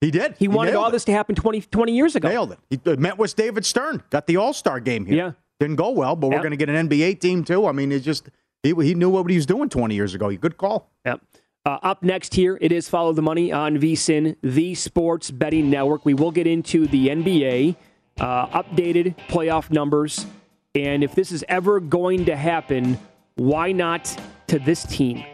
He 0.00 0.10
did. 0.10 0.32
He, 0.38 0.44
he 0.44 0.48
wanted 0.48 0.76
all 0.76 0.88
it. 0.88 0.92
this 0.92 1.04
to 1.06 1.12
happen 1.12 1.34
20, 1.34 1.60
20 1.60 1.92
years 1.92 2.16
ago. 2.16 2.28
Nailed 2.28 2.52
it. 2.52 2.58
He 2.70 2.96
met 2.96 3.18
with 3.18 3.36
David 3.36 3.66
Stern. 3.66 4.02
Got 4.08 4.26
the 4.26 4.38
All 4.38 4.54
Star 4.54 4.80
game 4.80 5.04
here. 5.04 5.16
Yeah. 5.16 5.32
Didn't 5.60 5.76
go 5.76 5.90
well, 5.90 6.14
but 6.14 6.28
yep. 6.28 6.36
we're 6.36 6.42
going 6.42 6.50
to 6.52 6.56
get 6.56 6.68
an 6.68 6.88
NBA 6.88 7.20
team 7.20 7.42
too. 7.44 7.66
I 7.66 7.72
mean, 7.72 7.90
it's 7.90 8.04
just 8.04 8.28
he, 8.62 8.74
he 8.74 8.94
knew 8.94 9.10
what 9.10 9.28
he 9.28 9.36
was 9.36 9.46
doing 9.46 9.68
20 9.68 9.94
years 9.94 10.14
ago. 10.14 10.34
Good 10.36 10.56
call. 10.56 10.90
Yep. 11.04 11.20
Uh, 11.66 11.78
up 11.82 12.02
next 12.02 12.34
here, 12.34 12.56
it 12.60 12.72
is 12.72 12.88
Follow 12.88 13.12
the 13.12 13.22
Money 13.22 13.52
on 13.52 13.76
VSIN, 13.76 14.36
the 14.42 14.74
Sports 14.74 15.30
Betting 15.30 15.68
Network. 15.68 16.04
We 16.04 16.14
will 16.14 16.30
get 16.30 16.46
into 16.46 16.86
the 16.86 17.08
NBA, 17.08 17.76
uh, 18.20 18.46
updated 18.62 19.16
playoff 19.28 19.70
numbers, 19.70 20.26
and 20.74 21.02
if 21.02 21.14
this 21.14 21.32
is 21.32 21.44
ever 21.48 21.80
going 21.80 22.24
to 22.26 22.36
happen, 22.36 22.98
why 23.34 23.72
not 23.72 24.16
to 24.46 24.58
this 24.58 24.84
team? 24.84 25.24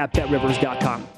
At 0.00 0.12
betrivers.com. 0.12 1.17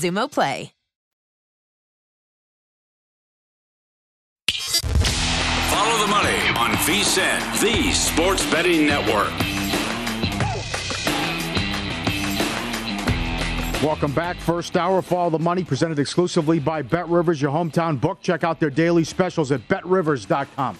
Xumo 0.00 0.30
Play. 0.30 0.72
Follow 5.70 5.98
the 6.00 6.06
money 6.10 6.38
on 6.56 6.70
VSIN, 6.86 7.60
the 7.60 7.92
sports 7.92 8.44
betting 8.50 8.86
network. 8.86 9.30
Welcome 13.82 14.12
back. 14.12 14.36
First 14.38 14.76
hour, 14.76 15.02
Follow 15.02 15.30
the 15.30 15.38
Money, 15.38 15.62
presented 15.62 16.00
exclusively 16.00 16.58
by 16.58 16.82
Bet 16.82 17.08
Rivers, 17.08 17.40
your 17.40 17.52
hometown 17.52 18.00
book. 18.00 18.20
Check 18.20 18.42
out 18.42 18.58
their 18.58 18.70
daily 18.70 19.04
specials 19.04 19.52
at 19.52 19.68
betrivers.com. 19.68 20.78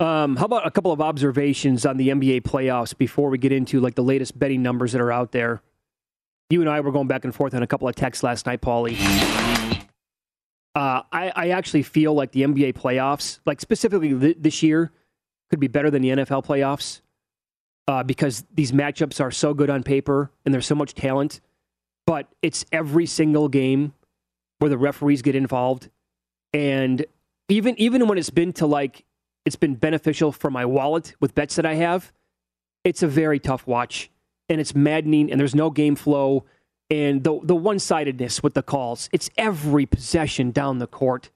Um, 0.00 0.36
how 0.36 0.46
about 0.46 0.66
a 0.66 0.70
couple 0.70 0.90
of 0.90 1.00
observations 1.02 1.84
on 1.84 1.98
the 1.98 2.08
NBA 2.08 2.42
playoffs 2.42 2.96
before 2.96 3.28
we 3.28 3.36
get 3.36 3.52
into 3.52 3.78
like 3.78 3.94
the 3.94 4.02
latest 4.02 4.38
betting 4.38 4.62
numbers 4.62 4.92
that 4.92 5.00
are 5.02 5.12
out 5.12 5.32
there? 5.32 5.62
You 6.52 6.60
and 6.60 6.68
I 6.68 6.80
were 6.80 6.92
going 6.92 7.06
back 7.06 7.24
and 7.24 7.34
forth 7.34 7.54
on 7.54 7.62
a 7.62 7.66
couple 7.66 7.88
of 7.88 7.94
texts 7.94 8.22
last 8.22 8.44
night, 8.44 8.60
Paulie. 8.60 8.94
Uh, 10.74 11.00
I, 11.10 11.32
I 11.34 11.48
actually 11.48 11.82
feel 11.82 12.12
like 12.12 12.32
the 12.32 12.42
NBA 12.42 12.74
playoffs, 12.74 13.38
like 13.46 13.58
specifically 13.58 14.12
th- 14.12 14.36
this 14.38 14.62
year, 14.62 14.92
could 15.48 15.60
be 15.60 15.66
better 15.66 15.90
than 15.90 16.02
the 16.02 16.10
NFL 16.10 16.44
playoffs 16.44 17.00
uh, 17.88 18.02
because 18.02 18.44
these 18.52 18.70
matchups 18.70 19.18
are 19.18 19.30
so 19.30 19.54
good 19.54 19.70
on 19.70 19.82
paper 19.82 20.30
and 20.44 20.52
there's 20.52 20.66
so 20.66 20.74
much 20.74 20.92
talent. 20.92 21.40
But 22.06 22.28
it's 22.42 22.66
every 22.70 23.06
single 23.06 23.48
game 23.48 23.94
where 24.58 24.68
the 24.68 24.76
referees 24.76 25.22
get 25.22 25.34
involved, 25.34 25.88
and 26.52 27.06
even 27.48 27.80
even 27.80 28.06
when 28.08 28.18
it's 28.18 28.28
been 28.28 28.52
to 28.54 28.66
like 28.66 29.06
it's 29.46 29.56
been 29.56 29.74
beneficial 29.74 30.32
for 30.32 30.50
my 30.50 30.66
wallet 30.66 31.14
with 31.18 31.34
bets 31.34 31.56
that 31.56 31.64
I 31.64 31.76
have, 31.76 32.12
it's 32.84 33.02
a 33.02 33.08
very 33.08 33.38
tough 33.38 33.66
watch 33.66 34.10
and 34.52 34.60
it's 34.60 34.74
maddening 34.74 35.30
and 35.30 35.40
there's 35.40 35.54
no 35.54 35.70
game 35.70 35.96
flow 35.96 36.44
and 36.90 37.24
the 37.24 37.40
the 37.42 37.56
one-sidedness 37.56 38.42
with 38.42 38.54
the 38.54 38.62
calls. 38.62 39.08
It's 39.12 39.30
every 39.36 39.86
possession 39.86 40.50
down 40.50 40.78
the 40.78 40.86
court. 40.86 41.30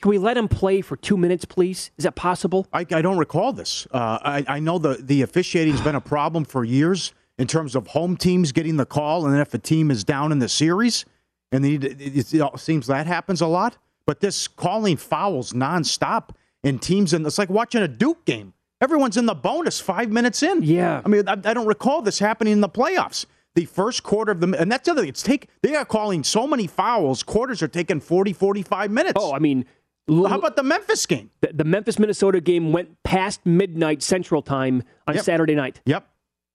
Can 0.00 0.10
we 0.10 0.18
let 0.18 0.36
him 0.36 0.48
play 0.48 0.80
for 0.80 0.96
two 0.96 1.16
minutes, 1.16 1.44
please? 1.44 1.90
Is 1.96 2.04
that 2.04 2.14
possible? 2.14 2.66
I, 2.72 2.80
I 2.80 3.02
don't 3.02 3.18
recall 3.18 3.52
this. 3.52 3.86
Uh, 3.90 4.18
I, 4.22 4.44
I 4.48 4.58
know 4.60 4.78
the, 4.78 4.94
the 5.00 5.22
officiating's 5.22 5.80
been 5.80 5.94
a 5.94 6.00
problem 6.00 6.44
for 6.44 6.64
years 6.64 7.12
in 7.38 7.46
terms 7.46 7.74
of 7.74 7.86
home 7.88 8.16
teams 8.16 8.52
getting 8.52 8.76
the 8.76 8.86
call, 8.86 9.24
and 9.24 9.34
then 9.34 9.40
if 9.40 9.52
a 9.54 9.58
team 9.58 9.90
is 9.90 10.04
down 10.04 10.32
in 10.32 10.38
the 10.38 10.48
series, 10.48 11.04
and 11.52 11.64
it, 11.64 11.84
it, 11.84 12.34
it 12.34 12.58
seems 12.58 12.86
that 12.86 13.06
happens 13.06 13.40
a 13.40 13.46
lot. 13.46 13.76
But 14.06 14.20
this 14.20 14.48
calling 14.48 14.96
fouls 14.96 15.52
nonstop 15.52 16.30
in 16.62 16.78
teams, 16.78 17.12
and 17.12 17.26
it's 17.26 17.38
like 17.38 17.50
watching 17.50 17.82
a 17.82 17.88
Duke 17.88 18.24
game. 18.24 18.53
Everyone's 18.80 19.16
in 19.16 19.26
the 19.26 19.34
bonus 19.34 19.80
five 19.80 20.10
minutes 20.10 20.42
in. 20.42 20.62
Yeah. 20.62 21.00
I 21.04 21.08
mean, 21.08 21.28
I, 21.28 21.32
I 21.32 21.54
don't 21.54 21.66
recall 21.66 22.02
this 22.02 22.18
happening 22.18 22.52
in 22.52 22.60
the 22.60 22.68
playoffs. 22.68 23.24
The 23.54 23.64
first 23.66 24.02
quarter 24.02 24.32
of 24.32 24.40
the, 24.40 24.58
and 24.60 24.70
that's 24.70 24.84
the 24.86 24.92
other 24.92 25.02
thing. 25.02 25.08
It's 25.10 25.22
take, 25.22 25.48
they 25.62 25.74
are 25.76 25.84
calling 25.84 26.24
so 26.24 26.46
many 26.46 26.66
fouls. 26.66 27.22
Quarters 27.22 27.62
are 27.62 27.68
taking 27.68 28.00
40, 28.00 28.32
45 28.32 28.90
minutes. 28.90 29.12
Oh, 29.16 29.32
I 29.32 29.38
mean, 29.38 29.64
how 30.08 30.38
about 30.38 30.56
the 30.56 30.64
Memphis 30.64 31.06
game? 31.06 31.30
The, 31.40 31.50
the 31.54 31.64
Memphis 31.64 31.98
Minnesota 31.98 32.40
game 32.40 32.72
went 32.72 33.00
past 33.04 33.40
midnight 33.46 34.02
Central 34.02 34.42
Time 34.42 34.82
on 35.06 35.14
Yep. 35.14 35.24
Saturday 35.24 35.54
night. 35.54 35.80
Yep. 35.86 36.06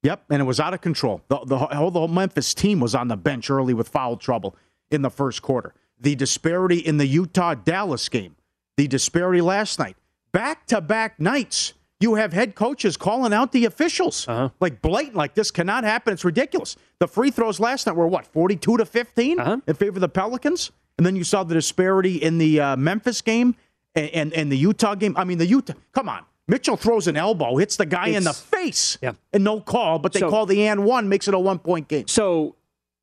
Yep. 0.02 0.24
And 0.30 0.40
it 0.42 0.44
was 0.44 0.60
out 0.60 0.74
of 0.74 0.82
control. 0.82 1.22
The, 1.28 1.40
the 1.46 1.58
whole, 1.58 1.90
the 1.90 1.98
whole 2.00 2.08
Memphis 2.08 2.52
team 2.54 2.80
was 2.80 2.94
on 2.94 3.08
the 3.08 3.16
bench 3.16 3.48
early 3.50 3.72
with 3.74 3.88
foul 3.88 4.16
trouble 4.18 4.54
in 4.90 5.00
the 5.02 5.10
first 5.10 5.40
quarter. 5.42 5.72
The 5.98 6.14
disparity 6.14 6.78
in 6.78 6.98
the 6.98 7.06
Utah 7.06 7.54
Dallas 7.54 8.08
game, 8.10 8.36
the 8.76 8.86
disparity 8.88 9.40
last 9.40 9.78
night, 9.78 9.96
back 10.32 10.66
to 10.66 10.80
back 10.82 11.18
nights. 11.18 11.72
You 12.00 12.14
have 12.14 12.32
head 12.32 12.54
coaches 12.54 12.96
calling 12.96 13.32
out 13.34 13.52
the 13.52 13.66
officials 13.66 14.26
Uh-huh. 14.26 14.48
like 14.58 14.80
blatant, 14.80 15.16
like 15.16 15.34
this 15.34 15.50
cannot 15.50 15.84
happen. 15.84 16.14
It's 16.14 16.24
ridiculous. 16.24 16.76
The 16.98 17.06
free 17.06 17.30
throws 17.30 17.60
last 17.60 17.86
night 17.86 17.94
were 17.94 18.06
what, 18.06 18.26
42 18.26 18.78
to 18.78 18.84
15 18.86 19.38
Uh-huh. 19.38 19.56
in 19.66 19.74
favor 19.74 19.96
of 19.96 20.00
the 20.00 20.08
Pelicans? 20.08 20.70
And 20.96 21.06
then 21.06 21.14
you 21.14 21.24
saw 21.24 21.44
the 21.44 21.54
disparity 21.54 22.16
in 22.16 22.38
the 22.38 22.60
uh, 22.60 22.76
Memphis 22.76 23.20
game 23.22 23.54
and, 23.94 24.08
and, 24.10 24.32
and 24.32 24.50
the 24.50 24.56
Utah 24.56 24.94
game. 24.94 25.14
I 25.16 25.24
mean, 25.24 25.38
the 25.38 25.46
Utah, 25.46 25.74
come 25.92 26.08
on. 26.08 26.24
Mitchell 26.48 26.76
throws 26.76 27.06
an 27.06 27.16
elbow, 27.16 27.56
hits 27.58 27.76
the 27.76 27.86
guy 27.86 28.08
in 28.08 28.24
the 28.24 28.32
face, 28.32 28.98
Yeah. 29.00 29.12
and 29.32 29.44
no 29.44 29.60
call, 29.60 29.98
but 29.98 30.12
they 30.12 30.20
So- 30.20 30.30
call 30.30 30.46
the 30.46 30.66
and 30.66 30.84
one, 30.84 31.08
makes 31.08 31.28
it 31.28 31.34
a 31.34 31.38
one 31.38 31.58
point 31.58 31.86
game. 31.88 32.08
So 32.08 32.56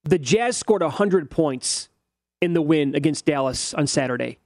the 0.03 0.17
Jazz 0.19 0.57
scored 0.57 0.81
100 0.81 1.29
points 1.31 1.87
in 2.41 2.53
the 2.53 2.61
win 2.61 2.93
against 2.95 3.25
Dallas 3.25 3.73
on 3.73 3.87
Saturday. 3.87 4.37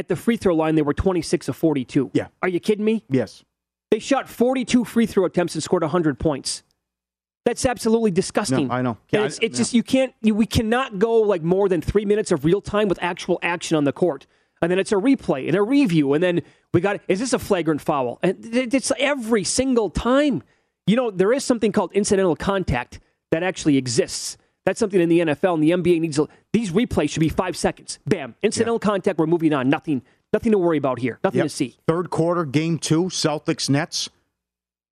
At 0.00 0.08
the 0.08 0.16
free 0.16 0.38
throw 0.38 0.54
line, 0.54 0.76
they 0.76 0.82
were 0.82 0.94
26 0.94 1.48
of 1.48 1.56
42. 1.56 2.12
Yeah. 2.14 2.28
Are 2.42 2.48
you 2.48 2.58
kidding 2.58 2.86
me? 2.86 3.04
Yes. 3.10 3.44
They 3.90 3.98
shot 3.98 4.30
42 4.30 4.86
free 4.86 5.04
throw 5.04 5.26
attempts 5.26 5.54
and 5.54 5.62
scored 5.62 5.82
100 5.82 6.18
points. 6.18 6.62
That's 7.44 7.66
absolutely 7.66 8.10
disgusting. 8.10 8.68
No, 8.68 8.74
I 8.74 8.80
know. 8.80 8.96
Yeah, 9.10 9.24
it's 9.26 9.36
I- 9.38 9.44
it's 9.44 9.58
just 9.58 9.74
you 9.74 9.82
can't 9.82 10.14
you, 10.22 10.34
we 10.34 10.46
cannot 10.46 10.98
go 10.98 11.16
like 11.20 11.42
more 11.42 11.68
than 11.68 11.82
three 11.82 12.06
minutes 12.06 12.32
of 12.32 12.46
real 12.46 12.62
time 12.62 12.88
with 12.88 12.98
actual 13.02 13.38
action 13.42 13.76
on 13.76 13.84
the 13.84 13.92
court, 13.92 14.26
and 14.62 14.70
then 14.72 14.78
it's 14.78 14.90
a 14.92 14.94
replay 14.96 15.46
and 15.46 15.54
a 15.54 15.62
review, 15.62 16.14
and 16.14 16.22
then 16.24 16.40
we 16.72 16.80
got 16.80 17.00
is 17.06 17.18
this 17.20 17.34
a 17.34 17.38
flagrant 17.38 17.82
foul? 17.82 18.18
And 18.22 18.36
it's 18.42 18.90
every 18.98 19.44
single 19.44 19.90
time. 19.90 20.42
You 20.86 20.96
know 20.96 21.10
there 21.10 21.32
is 21.34 21.44
something 21.44 21.72
called 21.72 21.92
incidental 21.92 22.36
contact 22.36 23.00
that 23.32 23.42
actually 23.42 23.76
exists. 23.76 24.38
That's 24.66 24.78
something 24.78 25.00
in 25.00 25.08
the 25.08 25.20
NFL 25.20 25.54
and 25.54 25.62
the 25.62 25.70
NBA 25.70 26.00
needs. 26.00 26.16
to- 26.16 26.28
These 26.52 26.70
replays 26.72 27.10
should 27.10 27.20
be 27.20 27.28
five 27.28 27.56
seconds. 27.56 27.98
Bam, 28.06 28.34
incidental 28.42 28.78
contact. 28.78 29.18
We're 29.18 29.26
moving 29.26 29.52
on. 29.52 29.68
Nothing, 29.70 30.02
nothing 30.32 30.52
to 30.52 30.58
worry 30.58 30.76
about 30.78 30.98
here. 30.98 31.18
Nothing 31.24 31.38
Yep. 31.38 31.44
to 31.46 31.48
see. 31.50 31.76
Third 31.88 32.10
quarter, 32.10 32.44
game 32.44 32.78
two, 32.78 33.04
Celtics 33.04 33.70
Nets. 33.70 34.10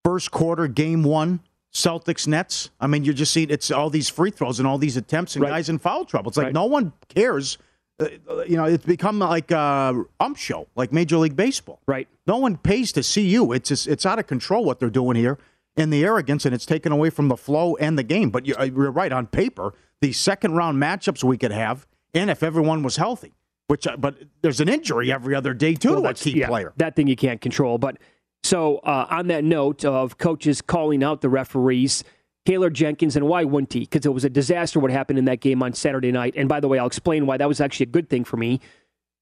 First 0.04 0.30
quarter, 0.30 0.68
game 0.68 1.02
one, 1.02 1.40
Celtics 1.74 2.26
Nets. 2.26 2.70
I 2.80 2.86
mean, 2.86 3.04
you're 3.04 3.12
just 3.14 3.32
see 3.32 3.42
it's 3.44 3.70
all 3.70 3.90
these 3.90 4.08
free 4.08 4.30
throws 4.30 4.58
and 4.58 4.66
all 4.66 4.78
these 4.78 4.96
attempts 4.96 5.34
and 5.36 5.42
Right. 5.42 5.50
guys 5.50 5.68
in 5.68 5.78
foul 5.78 6.04
trouble. 6.06 6.30
It's 6.30 6.38
like 6.38 6.46
Right. 6.46 6.54
no 6.54 6.64
one 6.64 6.92
cares. 7.08 7.58
Uh, 8.00 8.06
you 8.48 8.56
know, 8.56 8.64
it's 8.64 8.86
become 8.86 9.18
like 9.18 9.50
a 9.50 10.04
ump 10.20 10.36
show, 10.38 10.66
like 10.76 10.92
Major 10.92 11.18
League 11.18 11.36
Baseball. 11.36 11.80
Right. 11.86 12.08
No 12.26 12.38
one 12.38 12.56
pays 12.56 12.92
to 12.92 13.02
see 13.02 13.26
you. 13.26 13.52
It's 13.52 13.68
just, 13.68 13.86
it's 13.88 14.06
out 14.06 14.18
of 14.20 14.26
control 14.26 14.64
what 14.64 14.78
they're 14.78 14.88
doing 14.88 15.16
here, 15.16 15.36
and 15.78 15.92
the 15.92 16.04
arrogance, 16.04 16.44
and 16.44 16.54
it's 16.54 16.66
taken 16.66 16.92
away 16.92 17.08
from 17.08 17.28
the 17.28 17.36
flow 17.36 17.76
and 17.76 17.96
the 17.96 18.02
game. 18.02 18.30
But 18.30 18.44
you're, 18.44 18.62
you're 18.64 18.90
right 18.90 19.12
on 19.12 19.26
paper. 19.28 19.72
The 20.00 20.12
second 20.12 20.52
round 20.54 20.80
matchups 20.82 21.24
we 21.24 21.38
could 21.38 21.52
have, 21.52 21.86
and 22.12 22.30
if 22.30 22.42
everyone 22.42 22.82
was 22.82 22.96
healthy, 22.96 23.32
which 23.68 23.86
uh, 23.86 23.96
but 23.96 24.16
there's 24.42 24.60
an 24.60 24.68
injury 24.68 25.12
every 25.12 25.34
other 25.34 25.54
day 25.54 25.74
too 25.74 25.92
Well, 25.92 26.02
to 26.02 26.08
a 26.08 26.14
key 26.14 26.40
yeah, 26.40 26.48
player. 26.48 26.72
That 26.76 26.96
thing 26.96 27.06
you 27.06 27.16
can't 27.16 27.40
control. 27.40 27.78
But 27.78 27.98
so 28.42 28.78
uh, 28.78 29.06
on 29.10 29.28
that 29.28 29.44
note 29.44 29.84
of 29.84 30.18
coaches 30.18 30.60
calling 30.60 31.02
out 31.02 31.20
the 31.20 31.28
referees, 31.28 32.04
Taylor 32.46 32.70
Jenkins, 32.70 33.14
and 33.16 33.26
why 33.28 33.44
wouldn't 33.44 33.72
he? 33.72 33.80
Because 33.80 34.06
it 34.06 34.14
was 34.14 34.24
a 34.24 34.30
disaster 34.30 34.80
what 34.80 34.90
happened 34.90 35.18
in 35.18 35.26
that 35.26 35.40
game 35.40 35.62
on 35.62 35.74
Saturday 35.74 36.12
night. 36.12 36.34
And 36.36 36.48
by 36.48 36.60
the 36.60 36.68
way, 36.68 36.78
I'll 36.78 36.86
explain 36.86 37.26
why 37.26 37.36
that 37.36 37.48
was 37.48 37.60
actually 37.60 37.84
a 37.84 37.90
good 37.90 38.08
thing 38.08 38.24
for 38.24 38.36
me, 38.36 38.60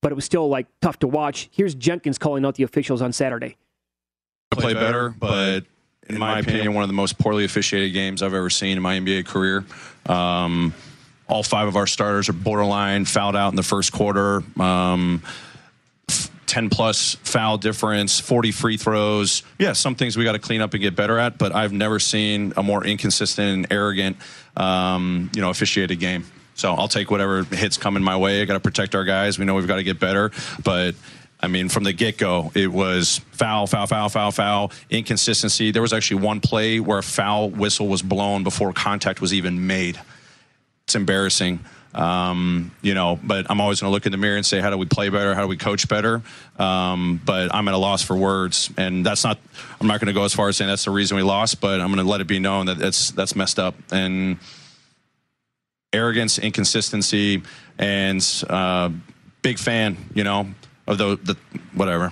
but 0.00 0.12
it 0.12 0.14
was 0.14 0.24
still 0.24 0.48
like 0.48 0.66
tough 0.80 0.98
to 1.00 1.08
watch. 1.08 1.48
Here's 1.52 1.74
Jenkins 1.74 2.18
calling 2.18 2.44
out 2.44 2.54
the 2.54 2.62
officials 2.62 3.02
on 3.02 3.12
Saturday. 3.12 3.56
play 4.52 4.74
better, 4.74 5.10
but 5.10 5.64
in 6.08 6.18
my 6.18 6.38
opinion, 6.38 6.74
one 6.74 6.82
of 6.82 6.88
the 6.88 6.94
most 6.94 7.18
poorly 7.18 7.44
officiated 7.44 7.92
games 7.92 8.22
I've 8.22 8.34
ever 8.34 8.50
seen 8.50 8.76
in 8.76 8.82
my 8.82 8.98
NBA 8.98 9.26
career. 9.26 9.64
Um, 10.06 10.74
all 11.28 11.42
five 11.42 11.66
of 11.66 11.76
our 11.76 11.86
starters 11.86 12.28
are 12.28 12.32
borderline 12.32 13.04
fouled 13.04 13.36
out 13.36 13.50
in 13.50 13.56
the 13.56 13.62
first 13.62 13.92
quarter. 13.92 14.42
Um, 14.60 15.22
10 16.46 16.70
plus 16.70 17.16
foul 17.16 17.58
difference, 17.58 18.20
40 18.20 18.52
free 18.52 18.76
throws. 18.76 19.42
Yeah, 19.58 19.72
some 19.72 19.94
things 19.96 20.16
we 20.16 20.24
got 20.24 20.32
to 20.32 20.38
clean 20.38 20.60
up 20.60 20.72
and 20.74 20.80
get 20.80 20.94
better 20.94 21.18
at, 21.18 21.38
but 21.38 21.54
I've 21.54 21.72
never 21.72 21.98
seen 21.98 22.52
a 22.56 22.62
more 22.62 22.84
inconsistent 22.84 23.48
and 23.48 23.66
arrogant, 23.72 24.16
um, 24.56 25.30
you 25.34 25.42
know, 25.42 25.50
officiated 25.50 25.98
game. 25.98 26.24
So 26.54 26.72
I'll 26.72 26.88
take 26.88 27.10
whatever 27.10 27.42
hits 27.44 27.76
coming 27.76 28.02
my 28.02 28.16
way. 28.16 28.40
I 28.40 28.44
got 28.46 28.54
to 28.54 28.60
protect 28.60 28.94
our 28.94 29.04
guys. 29.04 29.38
We 29.38 29.44
know 29.44 29.54
we've 29.54 29.66
got 29.66 29.76
to 29.76 29.82
get 29.82 30.00
better, 30.00 30.30
but 30.64 30.94
I 31.40 31.48
mean, 31.48 31.68
from 31.68 31.84
the 31.84 31.92
get 31.92 32.16
go, 32.16 32.50
it 32.54 32.68
was 32.68 33.20
foul, 33.32 33.66
foul, 33.66 33.86
foul, 33.86 34.08
foul, 34.08 34.30
foul, 34.30 34.72
inconsistency. 34.88 35.70
There 35.70 35.82
was 35.82 35.92
actually 35.92 36.22
one 36.22 36.40
play 36.40 36.80
where 36.80 36.98
a 36.98 37.02
foul 37.02 37.50
whistle 37.50 37.88
was 37.88 38.02
blown 38.02 38.42
before 38.42 38.72
contact 38.72 39.20
was 39.20 39.34
even 39.34 39.66
made. 39.66 40.00
It's 40.84 40.94
embarrassing. 40.94 41.60
Um, 41.94 42.72
you 42.82 42.94
know, 42.94 43.18
but 43.22 43.46
I'm 43.50 43.60
always 43.60 43.80
going 43.80 43.90
to 43.90 43.94
look 43.94 44.06
in 44.06 44.12
the 44.12 44.18
mirror 44.18 44.36
and 44.36 44.44
say, 44.44 44.60
how 44.60 44.70
do 44.70 44.76
we 44.76 44.86
play 44.86 45.08
better? 45.08 45.34
How 45.34 45.42
do 45.42 45.48
we 45.48 45.56
coach 45.56 45.88
better? 45.88 46.22
Um, 46.58 47.20
but 47.24 47.54
I'm 47.54 47.68
at 47.68 47.74
a 47.74 47.78
loss 47.78 48.02
for 48.02 48.16
words, 48.16 48.70
and 48.76 49.04
that's 49.04 49.24
not. 49.24 49.38
I'm 49.80 49.86
not 49.86 50.00
going 50.00 50.08
to 50.08 50.12
go 50.12 50.24
as 50.24 50.34
far 50.34 50.48
as 50.48 50.58
saying 50.58 50.68
that's 50.68 50.84
the 50.84 50.90
reason 50.90 51.16
we 51.16 51.22
lost, 51.22 51.60
but 51.60 51.80
I'm 51.80 51.92
going 51.92 52.04
to 52.04 52.10
let 52.10 52.20
it 52.20 52.26
be 52.26 52.38
known 52.38 52.66
that 52.66 52.78
that's 52.78 53.12
that's 53.12 53.34
messed 53.34 53.58
up 53.58 53.74
and 53.90 54.38
arrogance, 55.92 56.38
inconsistency, 56.38 57.42
and 57.78 58.44
uh, 58.50 58.90
big 59.40 59.58
fan. 59.58 59.96
You 60.14 60.24
know 60.24 60.48
of 60.86 60.98
the 60.98 61.16
the 61.16 61.36
whatever. 61.74 62.10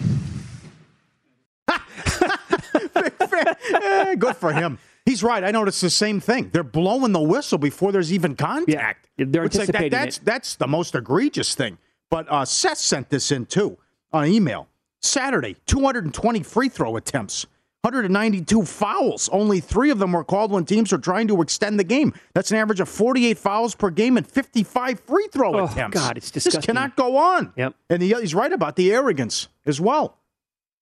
Eh, 3.73 4.15
good 4.19 4.37
for 4.37 4.53
him. 4.53 4.79
He's 5.05 5.23
right. 5.23 5.45
I 5.45 5.51
noticed 5.51 5.81
the 5.81 5.91
same 5.91 6.21
thing. 6.21 6.51
They're 6.53 6.63
blowing 6.63 7.13
the 7.13 7.21
whistle 7.21 7.59
before 7.59 7.93
there's 7.93 8.13
even 8.13 8.37
contact. 8.37 9.09
Yeah, 9.19 9.27
they're 9.29 9.45
It's 9.45 9.57
like 9.57 9.67
that- 9.69 9.75
anticipating 9.77 9.91
that's 9.91 10.17
it. 10.19 10.25
that's 10.25 10.57
the 10.57 10.67
most 10.67 10.95
egregious 10.95 11.55
thing. 11.55 11.79
But 12.11 12.27
uh, 12.31 12.45
Seth 12.45 12.79
sent 12.79 13.11
this 13.11 13.31
in 13.33 13.47
too 13.47 13.77
on 14.13 14.27
email. 14.27 14.69
Saturday, 15.03 15.57
220 15.67 16.43
free 16.43 16.69
throw 16.71 16.97
attempts, 16.97 17.47
192 17.85 18.65
fouls. 18.65 19.29
Only 19.31 19.61
three 19.61 19.91
of 19.91 19.99
them 19.99 20.13
were 20.13 20.25
called 20.25 20.51
when 20.51 20.65
teams 20.65 20.93
are 20.93 20.99
trying 20.99 21.29
to 21.29 21.43
extend 21.43 21.79
the 21.79 21.85
game. 21.85 22.15
That's 22.33 22.51
an 22.51 22.57
average 22.57 22.81
of 22.81 22.89
48 22.89 23.37
fouls 23.37 23.75
per 23.75 23.91
game 23.91 24.17
and 24.17 24.27
55 24.27 25.01
free 25.01 25.29
throw 25.31 25.55
Oh, 25.61 25.65
attempts. 25.67 25.95
God, 25.99 26.17
it's 26.17 26.31
disgusting. 26.31 26.61
This 26.61 26.67
cannot 26.67 26.97
go 26.97 27.17
on. 27.19 27.53
Yep. 27.57 27.75
And 27.91 28.03
he, 28.03 28.15
he's 28.15 28.35
right 28.35 28.53
about 28.53 28.77
the 28.77 28.91
arrogance 28.93 29.49
as 29.67 29.81
well. 29.81 30.17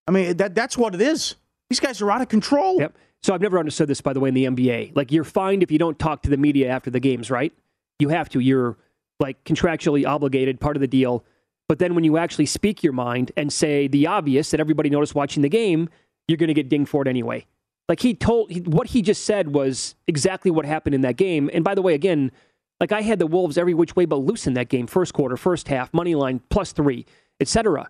I 0.07 0.11
mean, 0.11 0.37
that 0.37 0.55
that's 0.55 0.77
what 0.77 0.95
it 0.95 1.01
is. 1.01 1.35
These 1.69 1.79
guys 1.81 2.01
are 2.01 2.09
out 2.09 2.21
of 2.21 2.29
control. 2.29 2.79
Yep. 2.79 2.97
So 3.21 3.33
I've 3.33 3.41
never 3.41 3.59
understood 3.59 3.87
this, 3.87 4.01
by 4.01 4.13
the 4.13 4.19
way, 4.19 4.29
in 4.29 4.35
the 4.35 4.45
NBA. 4.45 4.95
Like 4.95 5.11
you're 5.11 5.23
fined 5.23 5.61
if 5.63 5.71
you 5.71 5.79
don't 5.79 5.97
talk 5.99 6.23
to 6.23 6.29
the 6.29 6.37
media 6.37 6.69
after 6.69 6.89
the 6.89 6.99
games, 6.99 7.29
right? 7.29 7.53
You 7.99 8.09
have 8.09 8.29
to. 8.29 8.39
You're 8.39 8.77
like 9.19 9.43
contractually 9.43 10.05
obligated, 10.05 10.59
part 10.59 10.75
of 10.77 10.81
the 10.81 10.87
deal. 10.87 11.23
But 11.69 11.79
then 11.79 11.95
when 11.95 12.03
you 12.03 12.17
actually 12.17 12.45
speak 12.45 12.83
your 12.83 12.91
mind 12.93 13.31
and 13.37 13.51
say 13.51 13.87
the 13.87 14.07
obvious 14.07 14.51
that 14.51 14.59
everybody 14.59 14.89
noticed 14.89 15.15
watching 15.15 15.41
the 15.41 15.49
game, 15.49 15.89
you're 16.27 16.37
going 16.37 16.47
to 16.47 16.53
get 16.53 16.69
dinged 16.69 16.89
for 16.89 17.01
it 17.01 17.07
anyway. 17.07 17.45
Like 17.89 17.99
he 17.99 18.13
told, 18.13 18.51
he, 18.51 18.61
what 18.61 18.87
he 18.87 19.01
just 19.01 19.25
said 19.25 19.53
was 19.53 19.95
exactly 20.07 20.51
what 20.51 20.65
happened 20.65 20.95
in 20.95 21.01
that 21.01 21.17
game. 21.17 21.49
And 21.53 21.63
by 21.63 21.75
the 21.75 21.81
way, 21.81 21.93
again, 21.93 22.31
like 22.79 22.91
I 22.91 23.01
had 23.01 23.19
the 23.19 23.27
Wolves 23.27 23.57
every 23.57 23.73
which 23.73 23.95
way 23.95 24.05
but 24.05 24.17
loose 24.17 24.47
in 24.47 24.53
that 24.53 24.69
game, 24.69 24.87
first 24.87 25.13
quarter, 25.13 25.37
first 25.37 25.67
half, 25.67 25.93
money 25.93 26.15
line 26.15 26.41
plus 26.49 26.71
three, 26.71 27.05
etc. 27.39 27.89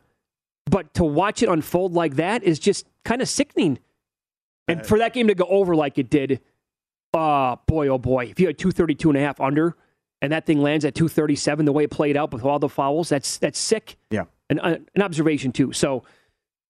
But 0.65 0.93
to 0.95 1.03
watch 1.03 1.43
it 1.43 1.49
unfold 1.49 1.93
like 1.93 2.15
that 2.15 2.43
is 2.43 2.59
just 2.59 2.87
kind 3.05 3.21
of 3.21 3.29
sickening. 3.29 3.79
And 4.67 4.85
for 4.85 4.97
that 4.99 5.13
game 5.13 5.27
to 5.27 5.35
go 5.35 5.45
over 5.45 5.75
like 5.75 5.97
it 5.97 6.09
did, 6.09 6.39
uh, 7.13 7.57
boy, 7.67 7.89
oh 7.89 7.97
boy, 7.97 8.25
if 8.25 8.39
you 8.39 8.47
had 8.47 8.57
232 8.57 9.09
and 9.09 9.17
a 9.17 9.21
half 9.21 9.39
under 9.41 9.75
and 10.21 10.31
that 10.31 10.45
thing 10.45 10.61
lands 10.61 10.85
at 10.85 10.95
237, 10.95 11.65
the 11.65 11.73
way 11.73 11.83
it 11.83 11.91
played 11.91 12.15
out 12.15 12.31
with 12.31 12.45
all 12.45 12.59
the 12.59 12.69
fouls, 12.69 13.09
that's 13.09 13.37
that's 13.37 13.59
sick. 13.59 13.97
Yeah. 14.09 14.23
And 14.49 14.59
uh, 14.61 14.77
an 14.95 15.01
observation, 15.01 15.51
too. 15.51 15.73
So 15.73 16.03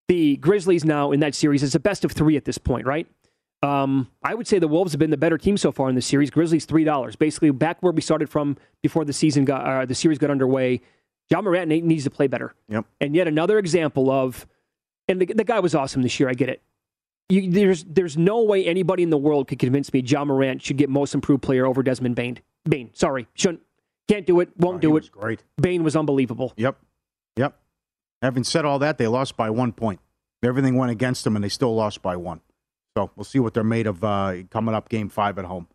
the 0.07 0.37
Grizzlies 0.37 0.83
now 0.85 1.11
in 1.11 1.19
that 1.21 1.35
series 1.35 1.63
is 1.63 1.75
a 1.75 1.79
best 1.79 2.03
of 2.05 2.11
three 2.11 2.35
at 2.37 2.45
this 2.45 2.57
point, 2.57 2.85
right? 2.85 3.07
Um, 3.61 4.09
I 4.21 4.35
would 4.35 4.45
say 4.47 4.59
the 4.59 4.67
Wolves 4.67 4.91
have 4.91 4.99
been 4.99 5.09
the 5.11 5.15
better 5.17 5.37
team 5.37 5.55
so 5.55 5.71
far 5.71 5.87
in 5.89 5.95
the 5.95 6.01
series. 6.01 6.29
Grizzlies 6.29 6.65
three 6.65 6.83
dollars, 6.83 7.15
basically 7.15 7.49
back 7.51 7.81
where 7.81 7.93
we 7.93 8.01
started 8.01 8.29
from 8.29 8.57
before 8.81 9.05
the 9.05 9.13
season 9.13 9.45
got 9.45 9.65
uh, 9.65 9.85
the 9.85 9.95
series 9.95 10.17
got 10.17 10.29
underway. 10.29 10.81
John 11.31 11.45
Morant 11.45 11.69
needs 11.69 12.03
to 12.03 12.09
play 12.09 12.27
better. 12.27 12.53
Yep. 12.67 12.85
And 12.99 13.15
yet 13.15 13.27
another 13.29 13.57
example 13.57 14.11
of, 14.11 14.45
and 15.07 15.21
the, 15.21 15.25
the 15.27 15.45
guy 15.45 15.61
was 15.61 15.73
awesome 15.73 16.01
this 16.01 16.19
year. 16.19 16.27
I 16.27 16.33
get 16.33 16.49
it. 16.49 16.61
You, 17.29 17.49
there's 17.49 17.85
there's 17.85 18.17
no 18.17 18.43
way 18.43 18.65
anybody 18.65 19.01
in 19.03 19.09
the 19.09 19.17
world 19.17 19.47
could 19.47 19.59
convince 19.59 19.93
me 19.93 20.01
John 20.01 20.27
Morant 20.27 20.61
should 20.61 20.75
get 20.75 20.89
Most 20.89 21.15
Improved 21.15 21.41
Player 21.41 21.65
over 21.65 21.81
Desmond 21.81 22.15
Bane. 22.17 22.39
Bane, 22.67 22.89
sorry, 22.93 23.27
shouldn't, 23.33 23.61
can't 24.09 24.25
do 24.25 24.41
it, 24.41 24.49
won't 24.57 24.77
Oh, 24.77 24.79
do 24.79 24.97
it. 24.97 25.09
great. 25.11 25.43
Bane 25.61 25.83
was 25.83 25.95
unbelievable. 25.95 26.51
Yep. 26.57 26.77
Having 28.23 28.45
said 28.45 28.63
all 28.65 28.79
that, 28.79 28.97
they 28.97 29.05
lost 29.07 29.35
by 29.35 29.49
one 29.49 29.73
point. 29.73 29.99
Everything 30.41 30.77
went 30.77 30.91
against 30.91 31.25
them, 31.25 31.35
and 31.35 31.43
they 31.43 31.49
still 31.49 31.75
lost 31.75 32.01
by 32.01 32.15
one. 32.15 32.41
So 32.97 33.11
we'll 33.15 33.25
see 33.25 33.39
what 33.39 33.53
they're 33.53 33.63
made 33.63 33.85
of 33.85 34.03
uh, 34.03 34.43
coming 34.49 34.73
up 34.73 34.87
game 34.87 35.09
five 35.09 35.37
at 35.37 35.45
home. 35.45 35.67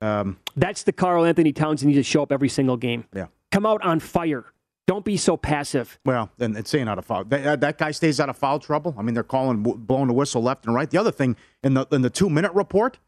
Um, 0.00 0.38
That's 0.56 0.84
the 0.84 0.92
Karl-Anthony 0.92 1.52
Towns 1.52 1.82
needs 1.84 1.98
to 1.98 2.02
show 2.02 2.22
up 2.22 2.30
every 2.30 2.48
single 2.48 2.76
game. 2.76 3.04
Yeah. 3.14 3.26
Come 3.50 3.66
out 3.66 3.82
on 3.82 3.98
fire. 3.98 4.44
Don't 4.86 5.04
be 5.04 5.16
so 5.16 5.36
passive. 5.36 5.98
well, 6.04 6.30
and 6.38 6.56
it's 6.56 6.70
saying 6.70 6.86
out 6.86 6.98
of 6.98 7.04
foul. 7.04 7.24
That, 7.24 7.44
uh, 7.46 7.56
that 7.56 7.78
guy 7.78 7.90
stays 7.90 8.20
out 8.20 8.28
of 8.28 8.36
foul 8.36 8.60
trouble. 8.60 8.94
I 8.96 9.02
mean, 9.02 9.14
they're 9.14 9.24
calling, 9.24 9.62
blowing 9.62 10.06
the 10.06 10.12
whistle 10.12 10.42
left 10.42 10.64
and 10.64 10.74
right. 10.76 10.88
The 10.88 10.98
other 10.98 11.10
thing 11.10 11.34
in 11.64 11.74
the 11.74 11.86
in 11.90 12.02
the 12.02 12.10
two 12.10 12.30
minute 12.30 12.52
report, 12.52 13.00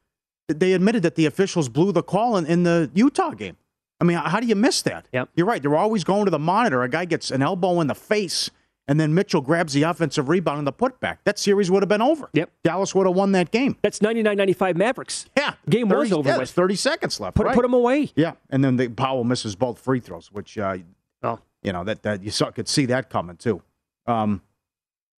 they 0.49 0.73
admitted 0.73 1.05
that 1.05 1.15
the 1.15 1.27
officials 1.27 1.69
blew 1.69 1.93
the 1.93 2.03
call 2.03 2.37
in, 2.37 2.47
in 2.47 2.65
the 2.65 2.91
Utah 2.95 3.31
game. 3.31 3.57
I 4.01 4.05
mean, 4.05 4.17
how 4.17 4.39
do 4.41 4.47
you 4.47 4.55
miss 4.55 4.83
that? 4.83 5.07
Yep. 5.13 5.31
You're 5.35 5.47
right. 5.47 5.61
They're 5.61 5.77
always 5.77 6.05
going 6.05 6.25
to 6.27 6.31
the 6.31 6.39
monitor. 6.39 6.83
A 6.83 6.89
guy 6.89 7.05
gets 7.05 7.31
an 7.31 7.43
elbow 7.43 7.81
in 7.81 7.89
the 7.89 7.95
face, 7.97 8.49
and 8.87 9.01
then 9.01 9.13
Mitchell 9.13 9.41
grabs 9.41 9.73
the 9.73 9.83
offensive 9.83 10.29
rebound 10.29 10.59
and 10.59 10.67
the 10.67 10.73
putback. 10.73 11.19
That 11.25 11.39
series 11.39 11.69
would 11.71 11.83
have 11.83 11.89
been 11.89 12.01
over. 12.03 12.31
Yep. 12.33 12.51
Dallas 12.63 12.95
would 12.95 13.07
have 13.07 13.17
won 13.17 13.33
that 13.33 13.51
game. 13.51 13.77
That's 13.83 13.99
99-95 13.99 14.77
Mavericks. 14.77 15.27
Yeah. 15.37 15.55
Game 15.69 15.89
was 15.89 16.13
over 16.13 16.29
yeah, 16.29 16.39
with. 16.39 16.51
30 16.51 16.77
seconds 16.77 17.19
left. 17.19 17.37
Put 17.37 17.47
right. 17.47 17.55
put 17.55 17.63
them 17.63 17.75
away. 17.75 18.13
Yeah, 18.15 18.35
and 18.51 18.63
then 18.65 18.77
the 18.77 18.89
Powell 18.89 19.25
misses 19.25 19.57
both 19.57 19.81
free 19.81 20.01
throws, 20.01 20.31
which 20.33 20.57
uh, 20.57 20.79
Oh. 21.25 21.41
you 21.63 21.73
know 21.73 21.83
that 21.83 22.03
that 22.05 22.23
you 22.23 22.31
saw, 22.31 22.53
could 22.53 22.69
see 22.69 22.87
that 22.87 23.11
coming 23.11 23.37
too. 23.37 23.63
Um, 24.07 24.43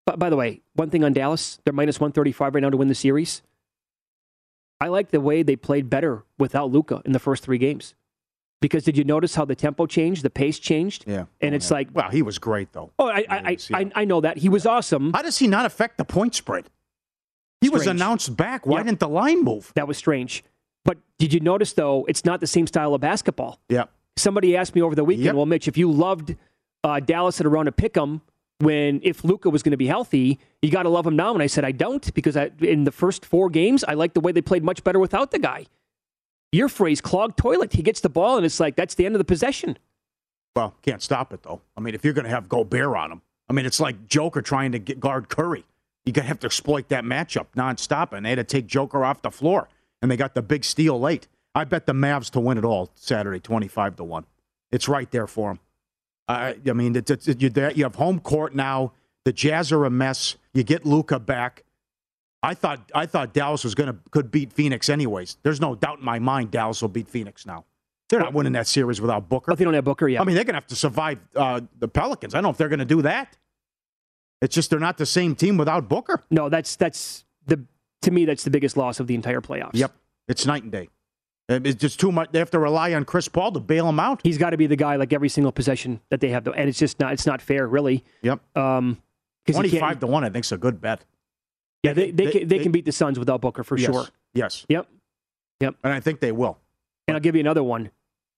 But 0.07 0.19
by 0.19 0.31
the 0.31 0.37
way, 0.37 0.63
one 0.73 0.89
thing 0.89 1.05
on 1.05 1.13
Dallas, 1.13 1.61
they're 1.65 1.75
minus 1.75 2.01
135 2.01 2.55
right 2.55 2.63
now 2.63 2.71
to 2.71 2.79
win 2.79 2.89
the 2.89 2.95
series. 2.95 3.43
I 4.81 4.89
like 4.89 5.11
the 5.11 5.21
way 5.21 5.43
they 5.43 5.57
played 5.57 5.91
better 5.91 6.25
without 6.39 6.71
Luka 6.73 7.03
in 7.05 7.13
the 7.13 7.19
first 7.19 7.45
three 7.45 7.59
games. 7.59 7.95
Because 8.61 8.85
did 8.85 8.97
you 8.99 9.05
notice 9.05 9.35
how 9.35 9.45
the 9.47 9.55
tempo 9.55 9.87
changed, 9.87 10.23
the 10.23 10.31
pace 10.31 10.59
changed? 10.59 11.05
yeah, 11.07 11.25
And 11.41 11.55
Oh, 11.55 11.57
it's 11.57 11.71
yeah. 11.71 11.75
like, 11.77 11.89
well, 11.95 12.11
he 12.11 12.21
was 12.23 12.39
great 12.39 12.73
though. 12.73 12.91
oh, 12.99 13.09
I, 13.09 13.25
I, 13.29 13.37
I, 13.39 13.57
I, 13.73 13.91
I 13.97 14.05
know 14.05 14.21
that. 14.21 14.37
He 14.39 14.49
was 14.51 14.67
awesome. 14.67 15.13
How 15.15 15.23
does 15.23 15.39
he 15.39 15.47
not 15.47 15.65
affect 15.65 15.97
the 15.99 16.05
point 16.05 16.35
spread? 16.35 16.67
He 17.63 17.69
was 17.69 17.87
announced 17.87 18.37
back. 18.37 18.67
Why 18.67 18.79
Yeah. 18.79 18.85
didn't 18.85 19.01
the 19.01 19.09
line 19.09 19.43
move? 19.45 19.73
That 19.77 19.87
was 19.89 19.97
strange. 19.99 20.45
But 20.85 20.99
did 21.19 21.33
you 21.35 21.41
notice, 21.41 21.73
though, 21.75 22.05
it's 22.09 22.25
not 22.25 22.41
the 22.41 22.47
same 22.47 22.67
style 22.67 22.95
of 22.95 23.01
basketball? 23.01 23.61
Yeah, 23.69 23.85
Somebody 24.17 24.57
asked 24.57 24.75
me 24.75 24.83
over 24.83 24.95
the 24.95 25.05
weekend, 25.05 25.25
Yep. 25.27 25.35
well, 25.35 25.47
Mitch, 25.47 25.69
if 25.69 25.77
you 25.79 25.91
loved 25.91 26.37
uh, 26.85 27.01
Dallas 27.01 27.41
at 27.41 27.47
around 27.47 27.69
a 27.69 27.73
pick 27.73 27.97
'em 27.97 28.21
when 28.61 29.01
if 29.03 29.25
Luka 29.25 29.49
was 29.51 29.63
going 29.63 29.71
to 29.73 29.77
be 29.79 29.87
healthy, 29.87 30.39
you 30.63 30.71
got 30.71 30.83
to 30.83 30.89
love 30.91 31.07
him 31.07 31.17
now. 31.17 31.33
And 31.33 31.43
I 31.43 31.47
said, 31.47 31.65
I 31.65 31.73
don't 31.73 32.13
because 32.15 32.37
I, 32.37 32.51
in 32.61 32.85
the 32.85 32.93
first 32.93 33.25
four 33.25 33.49
games, 33.49 33.85
I 33.85 33.95
like 33.95 34.13
the 34.15 34.21
way 34.21 34.33
they 34.33 34.43
played 34.43 34.63
much 34.65 34.83
better 34.85 34.99
without 34.99 35.31
the 35.31 35.39
guy. 35.39 35.67
Your 36.53 36.69
phrase, 36.69 37.01
clogged 37.01 37.37
toilet. 37.39 37.73
He 37.75 37.83
gets 37.83 38.01
the 38.01 38.09
ball, 38.09 38.37
and 38.37 38.45
it's 38.45 38.59
like 38.61 38.77
that's 38.77 38.95
the 38.95 39.07
end 39.07 39.15
of 39.15 39.19
the 39.21 39.25
possession. 39.25 39.79
well, 40.57 40.75
can't 40.83 41.03
stop 41.03 41.33
it 41.33 41.43
though. 41.43 41.61
I 41.77 41.81
mean, 41.81 41.95
if 41.95 42.05
you're 42.05 42.13
going 42.15 42.25
to 42.25 42.31
have 42.31 42.49
Gobert 42.49 42.97
on 42.97 43.13
him, 43.13 43.23
I 43.49 43.53
mean, 43.53 43.67
it's 43.67 43.81
like 43.81 44.07
Joker 44.09 44.43
trying 44.43 44.73
to 44.73 44.79
get 44.79 45.01
guard 45.01 45.29
Curry. 45.29 45.65
You 46.05 46.13
got 46.13 46.23
to 46.23 46.29
have 46.29 46.41
to 46.41 46.47
exploit 46.47 46.89
that 46.89 47.05
matchup 47.05 47.47
nonstop, 47.57 48.13
and 48.13 48.25
they 48.25 48.31
had 48.31 48.37
to 48.37 48.45
take 48.45 48.67
Joker 48.67 49.05
off 49.05 49.23
the 49.23 49.31
floor, 49.31 49.69
and 50.03 50.11
they 50.11 50.17
got 50.17 50.35
the 50.35 50.43
big 50.43 50.65
steal 50.65 50.99
late. 50.99 51.29
I 51.55 51.65
bet 51.65 51.87
the 51.87 51.93
Mavs 51.93 52.31
to 52.31 52.41
win 52.41 52.59
it 52.59 52.65
all 52.65 52.91
Saturday, 52.95 53.41
twenty-five 53.41 53.97
to 53.97 54.05
one. 54.05 54.25
It's 54.73 54.89
right 54.89 55.11
there 55.11 55.27
for 55.27 55.51
them. 55.51 55.61
I, 56.29 56.57
I 56.69 56.73
mean, 56.73 56.95
it's, 56.97 57.11
it's, 57.11 57.27
you're 57.27 57.71
you 57.71 57.85
have 57.85 57.97
home 57.97 58.21
court 58.21 58.55
now. 58.55 58.93
The 59.25 59.33
Jazz 59.33 59.73
are 59.73 59.85
a 59.85 59.91
mess. 59.91 60.37
You 60.55 60.63
get 60.63 60.87
Luka 60.87 61.19
back. 61.19 61.65
I 62.43 62.55
thought 62.55 62.91
I 62.95 63.07
thought 63.07 63.35
Dallas 63.35 63.65
was 63.65 63.75
to 63.75 63.97
could 64.11 64.31
beat 64.31 64.53
Phoenix 64.53 64.89
anyways. 64.89 65.37
There's 65.43 65.61
no 65.61 65.75
doubt 65.75 65.99
in 65.99 66.05
my 66.05 66.19
mind 66.19 66.51
Dallas 66.51 66.81
will 66.81 66.89
beat 66.89 67.09
Phoenix 67.09 67.45
now. 67.45 67.65
They're 68.09 68.19
not 68.21 68.33
winning 68.33 68.55
that 68.55 68.67
series 68.67 69.01
without 69.01 69.29
Booker. 69.29 69.53
But 69.53 69.59
they 69.59 69.65
don't 69.65 69.75
have 69.75 69.85
Booker 69.85 70.09
yet. 70.09 70.21
I 70.21 70.25
mean, 70.25 70.35
they're 70.35 70.45
going 70.45 70.55
to 70.55 70.57
have 70.57 70.67
to 70.69 70.75
survive 70.77 71.21
uh, 71.37 71.61
the 71.79 71.87
Pelicans. 71.87 72.35
I 72.35 72.39
don't 72.39 72.45
know 72.45 72.51
if 72.51 72.57
they're 72.57 72.69
going 72.69 72.81
to 72.81 72.85
do 72.85 73.03
that. 73.03 73.37
It's 74.43 74.53
just 74.55 74.71
they're 74.71 74.81
not 74.81 74.97
the 74.99 75.07
same 75.07 75.37
team 75.37 75.57
without 75.59 75.89
Booker. 75.89 76.23
no, 76.31 76.49
that's 76.49 76.77
that's 76.77 77.25
the 77.47 77.63
to 78.03 78.11
me 78.11 78.25
that's 78.25 78.43
the 78.45 78.51
biggest 78.51 78.77
loss 78.77 78.99
of 79.01 79.07
the 79.07 79.15
entire 79.15 79.41
playoffs. 79.41 79.71
Yep, 79.75 79.93
it's 80.29 80.47
night 80.47 80.63
and 80.63 80.73
day. 80.73 80.89
It's 81.49 81.81
just 81.81 81.99
too 82.01 82.11
much. 82.13 82.31
They 82.33 82.39
have 82.39 82.51
to 82.53 82.59
rely 82.61 82.95
on 82.95 83.05
Chris 83.05 83.27
Paul 83.29 83.51
to 83.53 83.61
bail 83.61 83.85
them 83.87 83.99
out. 84.01 84.21
He's 84.23 84.39
got 84.39 84.51
to 84.51 84.57
be 84.57 84.67
the 84.69 84.77
guy 84.77 84.95
like 84.97 85.13
every 85.13 85.29
single 85.29 85.51
possession 85.51 86.01
that 86.09 86.21
they 86.21 86.29
have, 86.29 86.45
though, 86.45 86.53
and 86.53 86.69
it's 86.69 86.79
just 86.79 87.01
not 87.01 87.13
it's 87.13 87.27
not 87.27 87.43
fair, 87.43 87.67
really. 87.67 88.05
Yep, 88.23 88.41
Um, 88.57 88.95
'cause 88.95 89.01
you 89.49 89.53
twenty-five 89.55 89.99
to 90.01 90.07
one. 90.07 90.23
I 90.25 90.31
think 90.31 90.45
is 90.47 90.53
a 90.53 90.57
good 90.59 90.81
bet. 90.81 91.05
Yeah, 91.83 91.93
they, 91.95 92.11
they, 92.11 92.25
They- 92.27 92.31
can, 92.33 92.41
they, 92.49 92.59
they- 92.59 92.63
can 92.63 92.73
beat 92.73 92.85
the 92.85 92.93
Suns 92.93 93.19
without 93.19 93.41
Booker 93.41 93.65
for 93.65 93.77
yes. 93.77 93.91
sure. 93.93 94.07
Yes, 94.35 94.67
Yep. 94.69 94.87
Yep. 95.61 95.75
And 95.85 95.93
I 95.93 96.01
think 96.01 96.21
they 96.21 96.33
will. 96.33 96.59
And 97.09 97.17
I'll 97.17 97.21
give 97.21 97.35
you 97.35 97.41
another 97.41 97.63
one. 97.63 97.91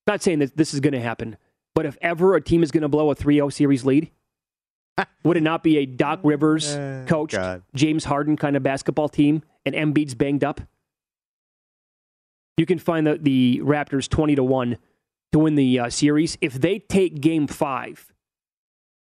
Not 0.07 0.23
saying 0.23 0.41
that 0.41 0.57
this 0.57 0.73
is 0.75 0.81
going 0.81 0.95
to 0.95 1.01
happen, 1.01 1.37
but 1.75 1.87
if 1.87 1.97
ever 2.03 2.35
a 2.35 2.41
team 2.41 2.63
is 2.63 2.71
going 2.73 2.83
to 2.83 2.89
blow 2.89 3.11
a 3.11 3.15
3 3.15 3.37
0 3.37 3.49
series 3.51 3.85
lead, 3.85 4.11
Would 5.25 5.37
it 5.37 5.43
not 5.43 5.63
be 5.63 5.79
a 5.79 5.87
Doc 5.87 6.21
Rivers 6.23 6.75
Eh, 6.75 7.05
coached 7.07 7.33
God. 7.35 7.63
James 7.75 8.05
Harden 8.05 8.37
kind 8.37 8.57
of 8.57 8.63
basketball 8.63 9.09
team 9.09 9.43
and 9.65 9.75
Embiid's 9.75 10.15
banged 10.15 10.45
up? 10.45 10.61
You 12.57 12.67
can 12.67 12.79
find 12.79 13.07
the, 13.07 13.19
the 13.19 13.61
Raptors 13.63 14.09
20 14.09 14.35
to 14.37 14.45
1 14.45 14.77
to 15.33 15.39
win 15.39 15.55
the 15.55 15.79
uh, 15.81 15.91
series. 15.91 16.37
If 16.41 16.55
they 16.55 16.79
take 16.79 17.21
game 17.21 17.47
five 17.47 18.13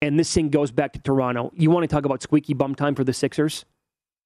and 0.01 0.17
this 0.19 0.33
thing 0.33 0.49
goes 0.49 0.71
back 0.71 0.93
to 0.93 0.99
Toronto, 0.99 1.51
you 1.55 1.69
want 1.71 1.83
to 1.83 1.93
talk 1.93 2.05
about 2.05 2.21
squeaky 2.21 2.53
bum 2.53 2.75
time 2.75 2.95
for 2.95 3.03
the 3.03 3.13
Sixers? 3.13 3.65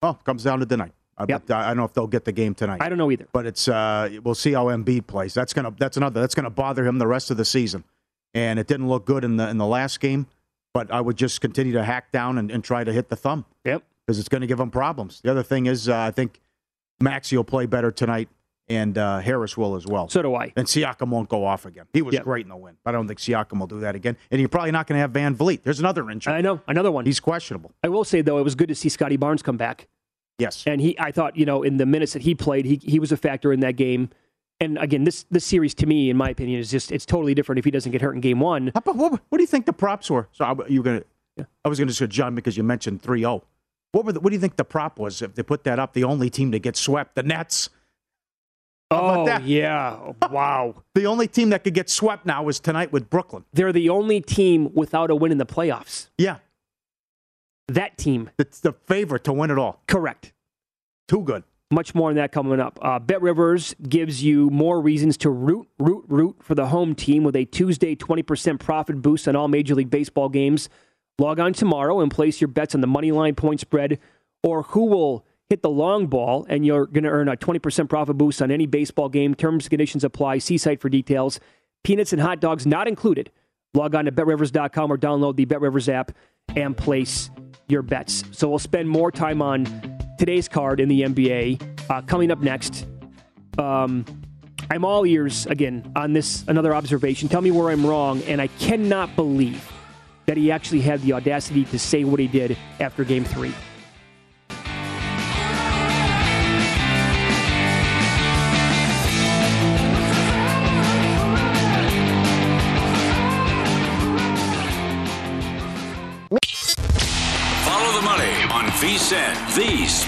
Oh, 0.01 0.13
comes 0.23 0.43
down 0.43 0.59
to 0.59 0.65
tonight. 0.65 0.93
I, 1.17 1.25
Yep. 1.27 1.51
I 1.51 1.67
don't 1.67 1.77
know 1.77 1.83
if 1.83 1.93
they'll 1.93 2.07
get 2.07 2.23
the 2.23 2.31
game 2.31 2.55
tonight. 2.55 2.81
I 2.81 2.87
don't 2.87 2.97
know 2.97 3.11
either. 3.11 3.27
but 3.33 3.45
it's 3.45 3.67
uh, 3.67 4.09
we'll 4.23 4.35
see 4.35 4.53
how 4.53 4.65
Embiid 4.67 5.05
plays. 5.07 5.33
That's 5.33 5.53
gonna 5.53 5.71
that's 5.77 5.97
another 5.97 6.21
that's 6.21 6.33
gonna 6.35 6.49
bother 6.49 6.85
him 6.85 6.97
the 6.97 7.07
rest 7.07 7.29
of 7.31 7.37
the 7.37 7.43
season. 7.45 7.83
And 8.33 8.57
it 8.59 8.67
didn't 8.67 8.87
look 8.87 9.05
good 9.05 9.23
in 9.25 9.35
the 9.37 9.49
in 9.49 9.57
the 9.57 9.65
last 9.65 9.99
game, 9.99 10.27
but 10.73 10.89
I 10.91 11.01
would 11.01 11.17
just 11.17 11.41
continue 11.41 11.73
to 11.73 11.83
hack 11.83 12.11
down 12.13 12.37
and, 12.37 12.49
and 12.51 12.63
try 12.63 12.83
to 12.83 12.93
hit 12.93 13.09
the 13.09 13.15
thumb 13.17 13.43
Yep. 13.65 13.83
because 14.05 14.19
it's 14.19 14.29
going 14.29 14.41
to 14.41 14.47
give 14.47 14.59
him 14.59 14.69
problems. 14.71 15.19
The 15.21 15.31
other 15.31 15.43
thing 15.43 15.65
is, 15.65 15.89
uh, 15.89 15.97
I 15.97 16.11
think 16.11 16.39
Maxey 17.01 17.35
will 17.35 17.43
play 17.43 17.65
better 17.65 17.91
tonight, 17.91 18.29
and 18.69 18.97
uh, 18.97 19.19
Harris 19.19 19.57
will 19.57 19.75
as 19.75 19.85
well. 19.87 20.07
So 20.09 20.21
do 20.21 20.35
I. 20.35 20.53
and 20.55 20.67
Siakam 20.67 21.09
won't 21.09 21.27
go 21.29 21.45
off 21.45 21.65
again. 21.65 21.85
He 21.93 22.01
was 22.01 22.13
Yep. 22.13 22.23
great 22.23 22.45
in 22.45 22.49
the 22.49 22.55
win, 22.57 22.77
but 22.83 22.91
I 22.93 22.97
don't 22.97 23.07
think 23.07 23.19
Siakam 23.19 23.59
will 23.59 23.67
do 23.67 23.79
that 23.79 23.95
again. 23.95 24.15
And 24.31 24.39
you're 24.39 24.49
probably 24.49 24.71
not 24.71 24.87
going 24.87 24.97
to 24.97 25.01
have 25.01 25.11
VanVleet. 25.11 25.63
There's 25.63 25.79
another 25.79 26.09
injury. 26.09 26.33
I 26.33 26.41
know. 26.41 26.61
Another 26.67 26.91
one. 26.91 27.05
He's 27.05 27.19
questionable. 27.19 27.71
I 27.83 27.89
will 27.89 28.03
say, 28.03 28.21
though, 28.21 28.37
it 28.37 28.43
was 28.43 28.55
good 28.55 28.67
to 28.69 28.75
see 28.75 28.89
Scottie 28.89 29.17
Barnes 29.17 29.41
come 29.41 29.57
back. 29.57 29.87
Yes. 30.37 30.63
And 30.67 30.79
he, 30.79 30.97
I 30.99 31.11
thought, 31.11 31.35
you 31.35 31.45
know, 31.45 31.63
in 31.63 31.77
the 31.77 31.85
minutes 31.85 32.13
that 32.13 32.21
he 32.21 32.33
played, 32.35 32.65
he, 32.65 32.75
he 32.83 32.99
was 32.99 33.11
a 33.11 33.17
factor 33.17 33.51
in 33.51 33.59
that 33.61 33.75
game. 33.75 34.09
And 34.61 34.77
again, 34.77 35.03
this 35.05 35.23
this 35.31 35.45
series 35.45 35.73
to 35.75 35.85
me, 35.85 36.09
in 36.09 36.17
my 36.17 36.29
opinion, 36.29 36.59
is 36.59 36.69
just 36.69 36.91
it's 36.91 37.05
totally 37.05 37.33
different 37.33 37.59
if 37.59 37.65
he 37.65 37.71
doesn't 37.71 37.91
get 37.93 38.01
hurt 38.01 38.13
in 38.15 38.19
game 38.21 38.39
one. 38.41 38.71
About, 38.75 38.95
what, 38.97 39.21
what 39.29 39.37
do 39.37 39.41
you 39.41 39.47
think 39.47 39.65
the 39.65 39.71
props 39.73 40.09
were? 40.09 40.27
So 40.33 40.43
I, 40.45 40.53
you 40.67 40.83
gonna? 40.83 41.03
I 41.63 41.69
was 41.69 41.79
going 41.79 41.87
to 41.87 41.93
say 41.93 42.07
John 42.07 42.35
because 42.35 42.57
you 42.57 42.63
mentioned 42.63 43.01
3-0. 43.01 43.41
What 43.93 44.03
were 44.05 44.11
the, 44.11 44.19
What 44.19 44.29
do 44.31 44.35
you 44.35 44.41
think 44.41 44.57
the 44.57 44.65
prop 44.65 44.99
was 44.99 45.21
if 45.21 45.35
they 45.35 45.43
put 45.43 45.63
that 45.63 45.79
up? 45.79 45.93
The 45.93 46.03
only 46.03 46.29
team 46.29 46.51
to 46.51 46.59
get 46.59 46.75
swept, 46.75 47.15
the 47.15 47.23
Nets. 47.23 47.69
Oh 48.91 49.37
yeah! 49.39 50.13
Wow, 50.31 50.83
The 50.95 51.05
only 51.05 51.27
team 51.27 51.49
that 51.51 51.63
could 51.63 51.73
get 51.75 51.89
swept 51.89 52.25
now 52.25 52.47
is 52.49 52.59
tonight 52.59 52.91
with 52.91 53.09
Brooklyn. 53.09 53.45
they're 53.53 53.71
the 53.73 53.89
only 53.89 54.19
team 54.21 54.71
without 54.73 55.11
a 55.11 55.15
win 55.15 55.31
in 55.31 55.37
the 55.37 55.45
playoffs. 55.45 56.07
Yeah, 56.17 56.37
That 57.67 57.97
team, 57.97 58.31
it's 58.39 58.59
the 58.59 58.73
favorite 58.73 59.23
to 59.25 59.33
win 59.33 59.51
it 59.51 59.57
all. 59.59 59.81
correct. 59.87 60.33
Too 61.07 61.21
good. 61.21 61.43
Much 61.71 61.93
more 61.93 62.09
on 62.09 62.15
that 62.15 62.31
coming 62.31 62.59
up. 62.59 62.79
Uh, 62.81 62.97
Bet 62.97 63.21
Rivers 63.21 63.75
gives 63.87 64.23
you 64.23 64.49
more 64.49 64.81
reasons 64.81 65.17
to 65.17 65.29
root, 65.29 65.67
root, 65.77 66.03
root 66.07 66.37
for 66.41 66.55
the 66.55 66.67
home 66.67 66.95
team 66.95 67.23
with 67.23 67.35
a 67.35 67.45
Tuesday 67.45 67.95
20% 67.95 68.59
profit 68.59 69.01
boost 69.03 69.27
on 69.27 69.35
all 69.35 69.47
Major 69.47 69.75
League 69.75 69.91
Baseball 69.91 70.29
games. 70.29 70.67
Log 71.19 71.39
on 71.39 71.53
tomorrow 71.53 71.99
and 71.99 72.09
place 72.11 72.41
your 72.41 72.47
bets 72.47 72.73
on 72.73 72.81
the 72.81 72.87
money 72.87 73.11
line 73.11 73.35
point 73.35 73.59
spread 73.59 73.99
or 74.41 74.63
who 74.63 74.85
will 74.85 75.25
hit 75.49 75.63
the 75.63 75.69
long 75.69 76.05
ball, 76.05 76.45
and 76.47 76.65
you're 76.65 76.85
going 76.85 77.03
to 77.03 77.09
earn 77.09 77.27
a 77.27 77.35
20% 77.35 77.89
profit 77.89 78.17
boost 78.17 78.41
on 78.41 78.51
any 78.51 78.67
baseball 78.67 79.09
game. 79.09 79.33
Terms 79.33 79.65
and 79.65 79.69
conditions 79.71 80.03
apply. 80.03 80.37
See 80.37 80.57
site 80.57 80.79
for 80.79 80.89
details. 80.89 81.39
Peanuts 81.83 82.13
and 82.13 82.21
hot 82.21 82.39
dogs 82.39 82.67
not 82.67 82.87
included. 82.87 83.31
Log 83.73 83.95
on 83.95 84.05
to 84.05 84.11
betrivers.com 84.11 84.91
or 84.91 84.97
download 84.97 85.35
the 85.35 85.45
BetRivers 85.45 85.89
app 85.91 86.11
and 86.55 86.77
place 86.77 87.29
your 87.67 87.81
bets. 87.81 88.23
So 88.31 88.49
we'll 88.49 88.59
spend 88.59 88.89
more 88.89 89.11
time 89.11 89.41
on 89.41 89.65
today's 90.17 90.47
card 90.47 90.79
in 90.79 90.89
the 90.89 91.01
NBA. 91.01 91.89
Uh, 91.89 92.01
coming 92.01 92.31
up 92.31 92.39
next, 92.39 92.87
um, 93.57 94.05
I'm 94.69 94.85
all 94.85 95.05
ears 95.05 95.45
again 95.47 95.91
on 95.95 96.13
this 96.13 96.43
another 96.47 96.75
observation. 96.75 97.29
Tell 97.29 97.41
me 97.41 97.51
where 97.51 97.69
I'm 97.69 97.85
wrong, 97.85 98.21
and 98.23 98.41
I 98.41 98.47
cannot 98.47 99.15
believe 99.15 99.71
that 100.25 100.37
he 100.37 100.51
actually 100.51 100.81
had 100.81 101.01
the 101.01 101.13
audacity 101.13 101.65
to 101.65 101.79
say 101.79 102.03
what 102.03 102.19
he 102.19 102.27
did 102.27 102.57
after 102.79 103.03
Game 103.03 103.23
Three. 103.23 103.53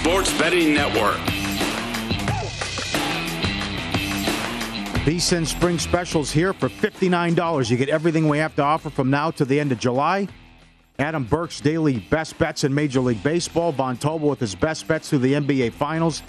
Sports 0.02 0.36
Betting 0.36 0.74
Network. 0.74 1.14
VSIN 5.04 5.46
Spring 5.46 5.78
Specials 5.78 6.32
here 6.32 6.52
for 6.52 6.68
$59. 6.68 7.70
You 7.70 7.76
get 7.76 7.88
everything 7.88 8.28
we 8.28 8.38
have 8.38 8.56
to 8.56 8.62
offer 8.62 8.90
from 8.90 9.10
now 9.10 9.30
to 9.30 9.44
the 9.44 9.60
end 9.60 9.70
of 9.70 9.78
July. 9.78 10.26
Adam 10.98 11.22
Burke's 11.22 11.60
daily 11.60 12.00
best 12.10 12.36
bets 12.36 12.64
in 12.64 12.74
Major 12.74 12.98
League 12.98 13.22
Baseball. 13.22 13.70
Von 13.70 13.96
Tobel 13.96 14.28
with 14.28 14.40
his 14.40 14.56
best 14.56 14.88
bets 14.88 15.08
through 15.08 15.20
the 15.20 15.34
NBA 15.34 15.72
Finals. 15.72 16.24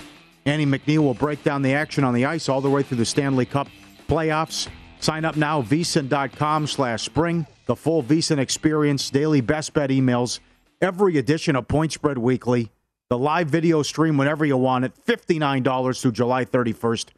Annie 0.46 0.68
McNeil 0.68 1.00
will 1.00 1.16
break 1.16 1.44
down 1.44 1.64
the 1.64 1.74
action 1.74 2.04
on 2.04 2.14
the 2.14 2.26
ice 2.26 2.50
all 2.50 2.62
the 2.62 2.70
way 2.70 2.84
through 2.84 2.98
the 2.98 3.06
Stanley 3.06 3.48
Cup 3.48 3.68
playoffs. 4.08 4.68
Sign 5.00 5.26
up 5.26 5.36
now, 5.36 5.64
vsin.com 5.64 6.68
slash 6.68 7.02
spring. 7.02 7.48
The 7.66 7.76
full 7.76 8.04
VSIN 8.04 8.38
experience, 8.38 9.10
daily 9.10 9.42
best 9.42 9.74
bet 9.74 9.90
emails, 9.90 10.42
every 10.80 11.18
edition 11.18 11.56
of 11.56 11.68
Point 11.68 11.92
Spread 11.92 12.20
Weekly, 12.20 12.70
the 13.14 13.18
live 13.20 13.48
video 13.48 13.84
stream 13.84 14.18
whenever 14.18 14.44
you 14.44 14.58
want 14.58 14.86
it, 14.86 14.92
$59 15.06 16.02
through 16.02 16.12
July 16.14 16.46
31st 16.46 17.10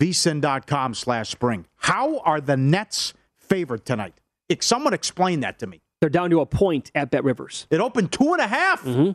vsin.com 0.00 0.92
slash 0.92 1.30
spring. 1.30 1.66
How 1.76 2.18
are 2.18 2.40
the 2.40 2.56
Nets 2.56 3.14
favored 3.36 3.86
tonight? 3.86 4.14
Ex- 4.50 4.66
Someone 4.66 4.92
explain 4.92 5.40
that 5.40 5.58
to 5.60 5.66
me. 5.66 5.80
They're 6.00 6.10
down 6.10 6.30
to 6.30 6.40
a 6.40 6.46
point 6.46 6.90
at 6.94 7.10
Bet 7.10 7.24
Rivers. 7.24 7.66
It 7.70 7.80
opened 7.80 8.10
two 8.12 8.32
and 8.32 8.42
a 8.42 8.46
half. 8.46 8.82
Mm-hmm. 8.84 9.12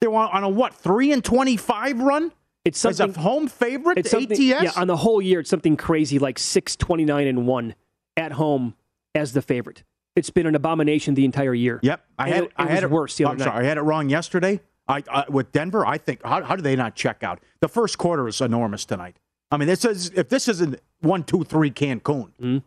They 0.00 0.06
were 0.08 0.16
on 0.16 0.42
a 0.42 0.48
what, 0.48 0.74
three 0.74 1.12
and 1.12 1.22
25 1.22 2.00
run? 2.00 2.32
It's 2.64 2.82
As 2.84 2.96
something 2.96 3.18
a 3.20 3.22
home 3.22 3.46
favorite, 3.46 3.98
It's 3.98 4.12
ATS? 4.14 4.40
yeah, 4.40 4.72
on 4.76 4.86
the 4.86 4.96
whole 4.96 5.20
year, 5.22 5.40
it's 5.40 5.50
something 5.50 5.76
crazy 5.76 6.18
like 6.18 6.38
six 6.38 6.74
twenty 6.76 7.04
nine 7.04 7.26
and 7.26 7.46
one 7.46 7.74
at 8.16 8.32
home 8.32 8.74
as 9.14 9.32
the 9.34 9.42
favorite. 9.42 9.82
It's 10.16 10.30
been 10.30 10.46
an 10.46 10.54
abomination 10.54 11.14
the 11.14 11.24
entire 11.24 11.54
year. 11.54 11.80
Yep. 11.82 12.04
I 12.18 12.24
And 12.26 12.34
had, 12.34 12.42
it, 12.44 12.46
it 12.46 12.52
I 12.56 12.66
had 12.66 12.82
was 12.84 12.90
worse 12.92 13.16
the 13.16 13.24
other 13.24 13.32
I'm 13.32 13.38
night. 13.38 13.44
sorry, 13.44 13.64
I 13.64 13.68
had 13.68 13.78
it 13.78 13.82
wrong 13.82 14.08
yesterday. 14.08 14.60
I, 14.88 15.02
I 15.10 15.24
with 15.28 15.52
Denver, 15.52 15.86
I 15.86 15.98
think 15.98 16.22
how, 16.24 16.42
how 16.42 16.56
do 16.56 16.62
they 16.62 16.76
not 16.76 16.94
check 16.94 17.22
out? 17.22 17.40
The 17.60 17.68
first 17.68 17.98
quarter 17.98 18.26
is 18.28 18.40
enormous 18.40 18.84
tonight. 18.84 19.16
I 19.50 19.56
mean, 19.56 19.68
this 19.68 19.84
is 19.84 20.10
if 20.10 20.28
this 20.28 20.48
isn't 20.48 20.80
one, 21.00 21.24
two, 21.24 21.44
three 21.44 21.70
Cancun, 21.70 22.02
Mm-hmm. 22.40 22.58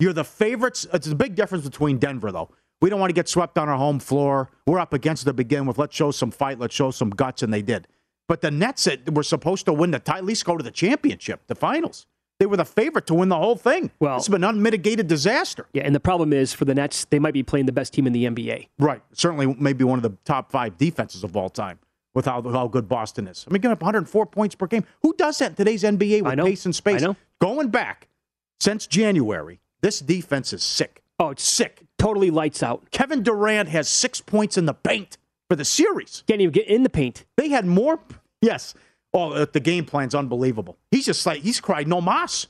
you're 0.00 0.12
the 0.12 0.24
favorites. 0.24 0.86
It's 0.92 1.06
a 1.08 1.14
big 1.14 1.34
difference 1.34 1.64
between 1.64 1.98
Denver, 1.98 2.30
though. 2.30 2.50
We 2.82 2.90
don't 2.90 3.00
want 3.00 3.08
to 3.10 3.14
get 3.14 3.28
swept 3.28 3.56
on 3.58 3.68
our 3.70 3.76
home 3.78 3.98
floor. 3.98 4.50
We're 4.66 4.78
up 4.78 4.92
against 4.92 5.22
it 5.22 5.26
to 5.26 5.32
begin 5.32 5.64
with. 5.66 5.78
Let's 5.78 5.96
show 5.96 6.10
some 6.10 6.30
fight. 6.30 6.58
Let's 6.58 6.74
show 6.74 6.90
some 6.90 7.08
guts, 7.10 7.42
and 7.42 7.52
they 7.52 7.62
did. 7.62 7.88
But 8.28 8.42
the 8.42 8.50
Nets 8.50 8.84
that 8.84 9.14
were 9.14 9.22
supposed 9.22 9.64
to 9.66 9.72
win 9.72 9.92
the 9.92 9.98
tie, 9.98 10.18
at 10.18 10.24
least 10.24 10.44
go 10.44 10.56
to 10.56 10.62
the 10.62 10.70
championship, 10.70 11.46
the 11.46 11.54
finals. 11.54 12.06
They 12.38 12.46
were 12.46 12.56
the 12.56 12.64
favorite 12.66 13.06
to 13.06 13.14
win 13.14 13.28
the 13.30 13.36
whole 13.36 13.56
thing. 13.56 13.90
Well- 13.98 14.16
it's 14.18 14.28
been 14.28 14.44
an 14.44 14.50
unmitigated 14.56 15.06
disaster. 15.06 15.66
Yeah, 15.72 15.84
and 15.84 15.94
the 15.94 16.00
problem 16.00 16.32
is 16.32 16.52
for 16.52 16.64
the 16.64 16.74
Nets, 16.74 17.04
they 17.06 17.18
might 17.18 17.34
be 17.34 17.42
playing 17.42 17.66
the 17.66 17.72
best 17.72 17.94
team 17.94 18.06
in 18.06 18.12
the 18.12 18.24
NBA. 18.26 18.68
Right. 18.78 19.02
Certainly, 19.12 19.56
maybe 19.58 19.84
one 19.84 19.98
of 19.98 20.02
the 20.02 20.16
top 20.24 20.50
five 20.50 20.76
defenses 20.76 21.24
of 21.24 21.36
all 21.36 21.48
time 21.48 21.78
with 22.14 22.26
how, 22.26 22.42
how 22.42 22.68
good 22.68 22.88
Boston 22.88 23.26
is. 23.26 23.44
I 23.48 23.52
mean, 23.52 23.60
giving 23.62 23.72
up 23.72 23.80
104 23.82 24.26
points 24.26 24.54
per 24.54 24.66
game. 24.66 24.84
Who 25.02 25.14
does 25.16 25.38
that 25.38 25.50
in 25.50 25.54
today's 25.56 25.82
NBA 25.82 26.22
with 26.22 26.38
pace 26.38 26.64
and 26.66 26.74
space? 26.74 27.02
I 27.02 27.06
know. 27.06 27.16
Going 27.40 27.68
back 27.68 28.08
since 28.60 28.86
January, 28.86 29.60
this 29.80 30.00
defense 30.00 30.52
is 30.52 30.62
sick. 30.62 31.02
Oh, 31.18 31.30
it's 31.30 31.50
Sick. 31.50 31.80
totally 31.98 32.30
lights 32.30 32.62
out. 32.62 32.90
Kevin 32.90 33.22
Durant 33.22 33.70
has 33.70 33.88
six 33.88 34.20
points 34.20 34.58
in 34.58 34.66
the 34.66 34.74
paint 34.74 35.16
for 35.48 35.56
the 35.56 35.64
series. 35.64 36.22
Can't 36.28 36.42
even 36.42 36.52
get 36.52 36.66
in 36.68 36.82
the 36.82 36.90
paint. 36.90 37.24
They 37.38 37.48
had 37.48 37.64
more. 37.64 38.00
Yes. 38.42 38.74
Oh, 39.16 39.44
the 39.46 39.60
game 39.60 39.84
plan's 39.86 40.14
unbelievable. 40.14 40.76
He's 40.90 41.06
just 41.06 41.24
like, 41.24 41.40
he's 41.42 41.60
cried 41.60 41.88
no 41.88 42.00
mas. 42.00 42.46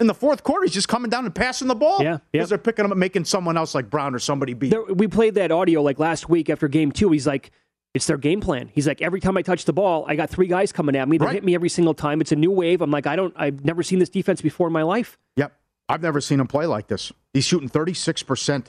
In 0.00 0.06
the 0.06 0.14
fourth 0.14 0.42
quarter, 0.42 0.64
he's 0.64 0.72
just 0.72 0.88
coming 0.88 1.10
down 1.10 1.24
and 1.26 1.34
passing 1.34 1.68
the 1.68 1.74
ball. 1.74 2.02
Yeah. 2.02 2.18
Because 2.32 2.48
they're 2.48 2.58
picking 2.58 2.84
him 2.86 2.90
up, 2.92 2.98
making 2.98 3.26
someone 3.26 3.56
else 3.56 3.74
like 3.74 3.90
Brown 3.90 4.14
or 4.14 4.18
somebody 4.18 4.54
beat. 4.54 4.70
There, 4.70 4.82
we 4.84 5.06
played 5.08 5.34
that 5.34 5.52
audio 5.52 5.82
like 5.82 5.98
last 5.98 6.28
week 6.28 6.50
after 6.50 6.68
game 6.68 6.90
two. 6.90 7.10
He's 7.12 7.26
like, 7.26 7.52
it's 7.94 8.06
their 8.06 8.16
game 8.16 8.40
plan. 8.40 8.70
He's 8.72 8.86
like, 8.88 9.02
every 9.02 9.20
time 9.20 9.36
I 9.36 9.42
touch 9.42 9.66
the 9.66 9.72
ball, 9.72 10.04
I 10.08 10.16
got 10.16 10.30
three 10.30 10.46
guys 10.46 10.72
coming 10.72 10.96
at 10.96 11.08
me. 11.08 11.18
They 11.18 11.26
Right. 11.26 11.34
hit 11.34 11.44
me 11.44 11.54
every 11.54 11.68
single 11.68 11.92
time. 11.94 12.20
It's 12.20 12.32
a 12.32 12.36
new 12.36 12.50
wave. 12.50 12.80
I'm 12.80 12.90
like, 12.90 13.06
I 13.06 13.14
don't, 13.14 13.34
I've 13.36 13.64
never 13.64 13.82
seen 13.82 13.98
this 13.98 14.08
defense 14.08 14.40
before 14.40 14.66
in 14.68 14.72
my 14.72 14.82
life. 14.82 15.18
Yep. 15.36 15.52
I've 15.88 16.02
never 16.02 16.20
seen 16.20 16.40
him 16.40 16.46
play 16.46 16.66
like 16.66 16.86
this. 16.88 17.12
He's 17.34 17.44
shooting 17.44 17.68
36%. 17.68 18.66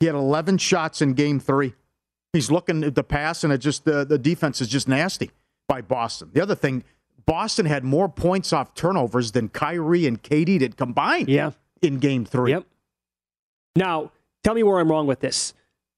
He 0.00 0.06
had 0.06 0.14
11 0.14 0.58
shots 0.58 1.00
in 1.00 1.14
game 1.14 1.40
three. 1.40 1.74
He's 2.32 2.50
looking 2.50 2.82
at 2.84 2.94
the 2.96 3.04
pass, 3.04 3.42
and 3.44 3.52
it 3.52 3.58
just 3.58 3.84
the, 3.84 4.04
the 4.04 4.18
defense 4.18 4.60
is 4.60 4.68
just 4.68 4.86
nasty 4.88 5.30
by 5.68 5.80
Boston. 5.80 6.30
The 6.32 6.40
other 6.40 6.54
thing, 6.54 6.84
Boston 7.26 7.66
had 7.66 7.84
more 7.84 8.08
points 8.08 8.52
off 8.52 8.74
turnovers 8.74 9.32
than 9.32 9.48
Kyrie 9.48 10.06
and 10.06 10.22
KD 10.22 10.58
did 10.58 10.76
combined 10.76 11.28
Yeah. 11.28 11.52
in 11.82 11.98
game 11.98 12.24
three. 12.24 12.50
Yep. 12.52 12.64
Now, 13.76 14.12
tell 14.42 14.54
me 14.54 14.62
where 14.62 14.78
I'm 14.78 14.90
wrong 14.90 15.06
with 15.06 15.20
this. 15.20 15.54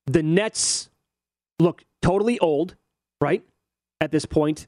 The 0.06 0.22
Nets 0.22 0.88
look 1.58 1.84
totally 2.00 2.38
old, 2.38 2.76
right? 3.20 3.44
At 4.00 4.12
this 4.12 4.24
point, 4.26 4.66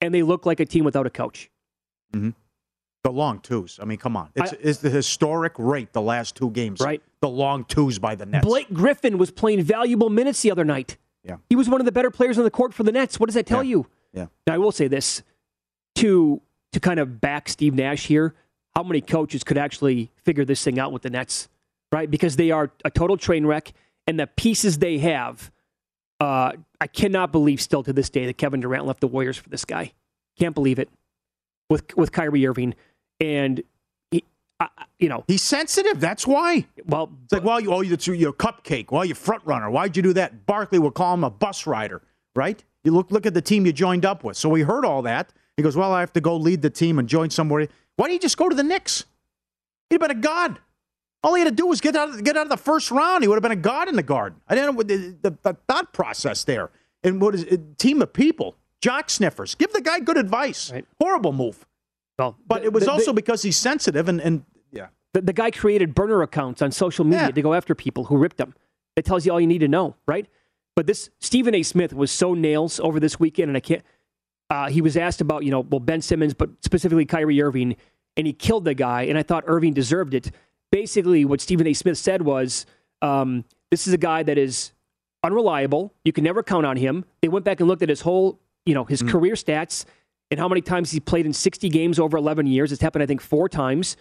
and 0.00 0.12
they 0.14 0.22
look 0.22 0.46
like 0.46 0.58
a 0.60 0.66
team 0.66 0.84
without 0.84 1.06
a 1.06 1.10
coach. 1.10 1.50
Mhm. 2.12 2.34
The 3.02 3.10
long 3.12 3.40
twos. 3.40 3.78
I 3.80 3.86
mean, 3.86 3.98
come 3.98 4.16
on. 4.16 4.30
It's, 4.34 4.52
I, 4.52 4.56
it's 4.60 4.78
the 4.80 4.90
historic 4.90 5.52
rate 5.58 5.92
the 5.92 6.02
last 6.02 6.34
two 6.36 6.50
games. 6.50 6.80
Right. 6.80 7.02
The 7.20 7.28
long 7.28 7.64
twos 7.64 7.98
by 7.98 8.14
the 8.14 8.26
Nets. 8.26 8.44
Blake 8.44 8.72
Griffin 8.72 9.16
was 9.16 9.30
playing 9.30 9.62
valuable 9.62 10.10
minutes 10.10 10.42
the 10.42 10.50
other 10.50 10.64
night. 10.64 10.98
Yeah. 11.24 11.36
He 11.48 11.56
was 11.56 11.68
one 11.68 11.80
of 11.80 11.84
the 11.86 11.92
better 11.92 12.10
players 12.10 12.36
on 12.36 12.44
the 12.44 12.50
court 12.50 12.74
for 12.74 12.82
the 12.82 12.92
Nets. 12.92 13.18
What 13.18 13.26
does 13.26 13.34
that 13.34 13.46
tell 13.46 13.62
yeah. 13.62 13.70
you? 13.70 13.86
Yeah. 14.12 14.26
Now, 14.46 14.54
I 14.54 14.58
will 14.58 14.72
say 14.72 14.88
this 14.88 15.22
to 15.96 16.40
to 16.72 16.80
kind 16.80 17.00
of 17.00 17.20
back 17.20 17.48
Steve 17.48 17.74
Nash 17.74 18.06
here. 18.06 18.34
How 18.76 18.82
many 18.82 19.00
coaches 19.00 19.42
could 19.42 19.58
actually 19.58 20.10
figure 20.24 20.44
this 20.44 20.62
thing 20.62 20.78
out 20.78 20.92
with 20.92 21.02
the 21.02 21.10
Nets, 21.10 21.48
right? 21.92 22.08
Because 22.10 22.36
they 22.36 22.50
are 22.50 22.70
a 22.84 22.90
total 22.90 23.16
train 23.16 23.44
wreck, 23.46 23.72
and 24.06 24.18
the 24.18 24.26
pieces 24.26 24.78
they 24.78 24.98
have. 24.98 25.50
Uh, 26.20 26.52
I 26.82 26.86
cannot 26.86 27.32
believe 27.32 27.62
still 27.62 27.82
to 27.82 27.94
this 27.94 28.10
day 28.10 28.26
that 28.26 28.36
Kevin 28.36 28.60
Durant 28.60 28.86
left 28.86 29.00
the 29.00 29.08
Warriors 29.08 29.38
for 29.38 29.48
this 29.48 29.64
guy. 29.64 29.92
Can't 30.38 30.54
believe 30.54 30.78
it. 30.78 30.90
With 31.70 31.96
with 31.96 32.12
Kyrie 32.12 32.46
Irving, 32.46 32.74
and 33.20 33.62
he, 34.10 34.24
uh, 34.58 34.66
you 34.98 35.08
know 35.08 35.24
he's 35.28 35.42
sensitive. 35.42 36.00
That's 36.00 36.26
why. 36.26 36.66
Well, 36.86 37.10
it's 37.24 37.32
like, 37.32 37.44
well, 37.44 37.60
you 37.60 37.72
oh, 37.72 37.80
you're, 37.80 38.14
you're 38.14 38.30
a 38.30 38.34
cupcake. 38.34 38.90
Well, 38.90 39.04
you're 39.04 39.14
front 39.14 39.42
runner. 39.46 39.70
Why'd 39.70 39.96
you 39.96 40.02
do 40.02 40.12
that? 40.14 40.46
Barkley 40.46 40.78
would 40.78 40.94
call 40.94 41.14
him 41.14 41.24
a 41.24 41.30
bus 41.30 41.66
rider, 41.66 42.02
right? 42.34 42.62
You 42.84 42.92
look 42.92 43.10
look 43.10 43.26
at 43.26 43.34
the 43.34 43.42
team 43.42 43.66
you 43.66 43.72
joined 43.72 44.04
up 44.06 44.24
with. 44.24 44.36
So 44.36 44.48
we 44.48 44.62
heard 44.62 44.84
all 44.84 45.02
that. 45.02 45.32
He 45.56 45.62
goes, 45.62 45.76
well, 45.76 45.92
I 45.92 46.00
have 46.00 46.12
to 46.14 46.20
go 46.20 46.36
lead 46.36 46.62
the 46.62 46.70
team 46.70 46.98
and 46.98 47.08
join 47.08 47.28
somewhere. 47.30 47.68
Why 47.96 48.06
don't 48.06 48.14
you 48.14 48.18
just 48.20 48.36
go 48.38 48.48
to 48.48 48.54
the 48.54 48.62
Knicks? 48.62 49.04
He'd 49.90 50.00
have 50.00 50.08
been 50.08 50.16
a 50.18 50.20
god. 50.20 50.58
All 51.22 51.34
he 51.34 51.42
had 51.42 51.48
to 51.48 51.54
do 51.54 51.66
was 51.66 51.82
get 51.82 51.94
out 51.96 52.08
of, 52.08 52.24
get 52.24 52.36
out 52.36 52.44
of 52.44 52.48
the 52.48 52.56
first 52.56 52.90
round. 52.90 53.22
He 53.22 53.28
would 53.28 53.34
have 53.34 53.42
been 53.42 53.52
a 53.52 53.56
god 53.56 53.88
in 53.88 53.96
the 53.96 54.02
garden. 54.02 54.40
I 54.48 54.54
didn't 54.54 54.74
know 54.74 54.82
the, 54.82 55.16
the, 55.20 55.36
the 55.42 55.56
thought 55.68 55.92
process 55.92 56.44
there. 56.44 56.70
And 57.02 57.20
what 57.20 57.34
is 57.34 57.42
it? 57.44 57.76
Team 57.78 58.00
of 58.00 58.12
people, 58.14 58.56
jock 58.80 59.10
sniffers. 59.10 59.54
Give 59.54 59.70
the 59.72 59.82
guy 59.82 60.00
good 60.00 60.16
advice. 60.16 60.72
Right. 60.72 60.86
Horrible 60.98 61.32
move. 61.32 61.66
Well, 62.18 62.38
but 62.46 62.60
the, 62.62 62.66
it 62.68 62.72
was 62.72 62.84
the, 62.84 62.92
also 62.92 63.12
because 63.12 63.42
he's 63.42 63.58
sensitive 63.58 64.08
and, 64.08 64.20
and 64.20 64.44
yeah. 64.72 64.86
The, 65.12 65.20
the 65.20 65.32
guy 65.34 65.50
created 65.50 65.94
burner 65.94 66.22
accounts 66.22 66.62
on 66.62 66.70
social 66.72 67.04
media 67.04 67.26
Yeah. 67.26 67.30
to 67.32 67.42
go 67.42 67.52
after 67.52 67.74
people 67.74 68.04
who 68.04 68.16
ripped 68.16 68.40
him. 68.40 68.54
It 68.96 69.04
tells 69.04 69.26
you 69.26 69.32
all 69.32 69.40
you 69.40 69.46
need 69.46 69.58
to 69.58 69.68
know, 69.68 69.96
right? 70.06 70.26
But 70.76 70.86
this 70.86 71.10
Stephen 71.18 71.54
A. 71.54 71.62
Smith 71.62 71.92
was 71.92 72.10
so 72.10 72.34
nails 72.34 72.80
over 72.80 73.00
this 73.00 73.18
weekend, 73.18 73.48
and 73.48 73.56
I 73.56 73.60
can't. 73.60 73.82
Uh, 74.48 74.68
he 74.68 74.80
was 74.80 74.96
asked 74.96 75.20
about, 75.20 75.44
you 75.44 75.50
know, 75.50 75.60
well, 75.60 75.80
Ben 75.80 76.02
Simmons, 76.02 76.34
but 76.34 76.50
specifically 76.64 77.06
Kyrie 77.06 77.40
Irving, 77.40 77.76
and 78.16 78.26
he 78.26 78.32
killed 78.32 78.64
the 78.64 78.74
guy, 78.74 79.02
and 79.02 79.16
I 79.16 79.22
thought 79.22 79.44
Irving 79.46 79.72
deserved 79.72 80.14
it. 80.14 80.30
Basically, 80.72 81.24
what 81.24 81.40
Stephen 81.40 81.66
A. 81.66 81.72
Smith 81.72 81.98
said 81.98 82.22
was, 82.22 82.66
um, 83.02 83.44
this 83.70 83.86
is 83.86 83.92
a 83.92 83.98
guy 83.98 84.22
that 84.24 84.38
is 84.38 84.72
unreliable. 85.22 85.94
You 86.04 86.12
can 86.12 86.24
never 86.24 86.42
count 86.42 86.66
on 86.66 86.76
him. 86.76 87.04
They 87.22 87.28
went 87.28 87.44
back 87.44 87.60
and 87.60 87.68
looked 87.68 87.82
at 87.82 87.88
his 87.88 88.00
whole, 88.00 88.40
you 88.66 88.74
know, 88.74 88.84
his 88.84 89.02
career 89.02 89.34
stats 89.34 89.84
and 90.30 90.38
how 90.38 90.48
many 90.48 90.60
times 90.60 90.90
he 90.90 91.00
played 91.00 91.26
in 91.26 91.32
60 91.32 91.68
games 91.68 91.98
over 91.98 92.16
11 92.16 92.46
years. 92.46 92.72
It's 92.72 92.82
happened, 92.82 93.02
I 93.02 93.06
think, 93.06 93.20
four 93.20 93.48
times. 93.48 93.96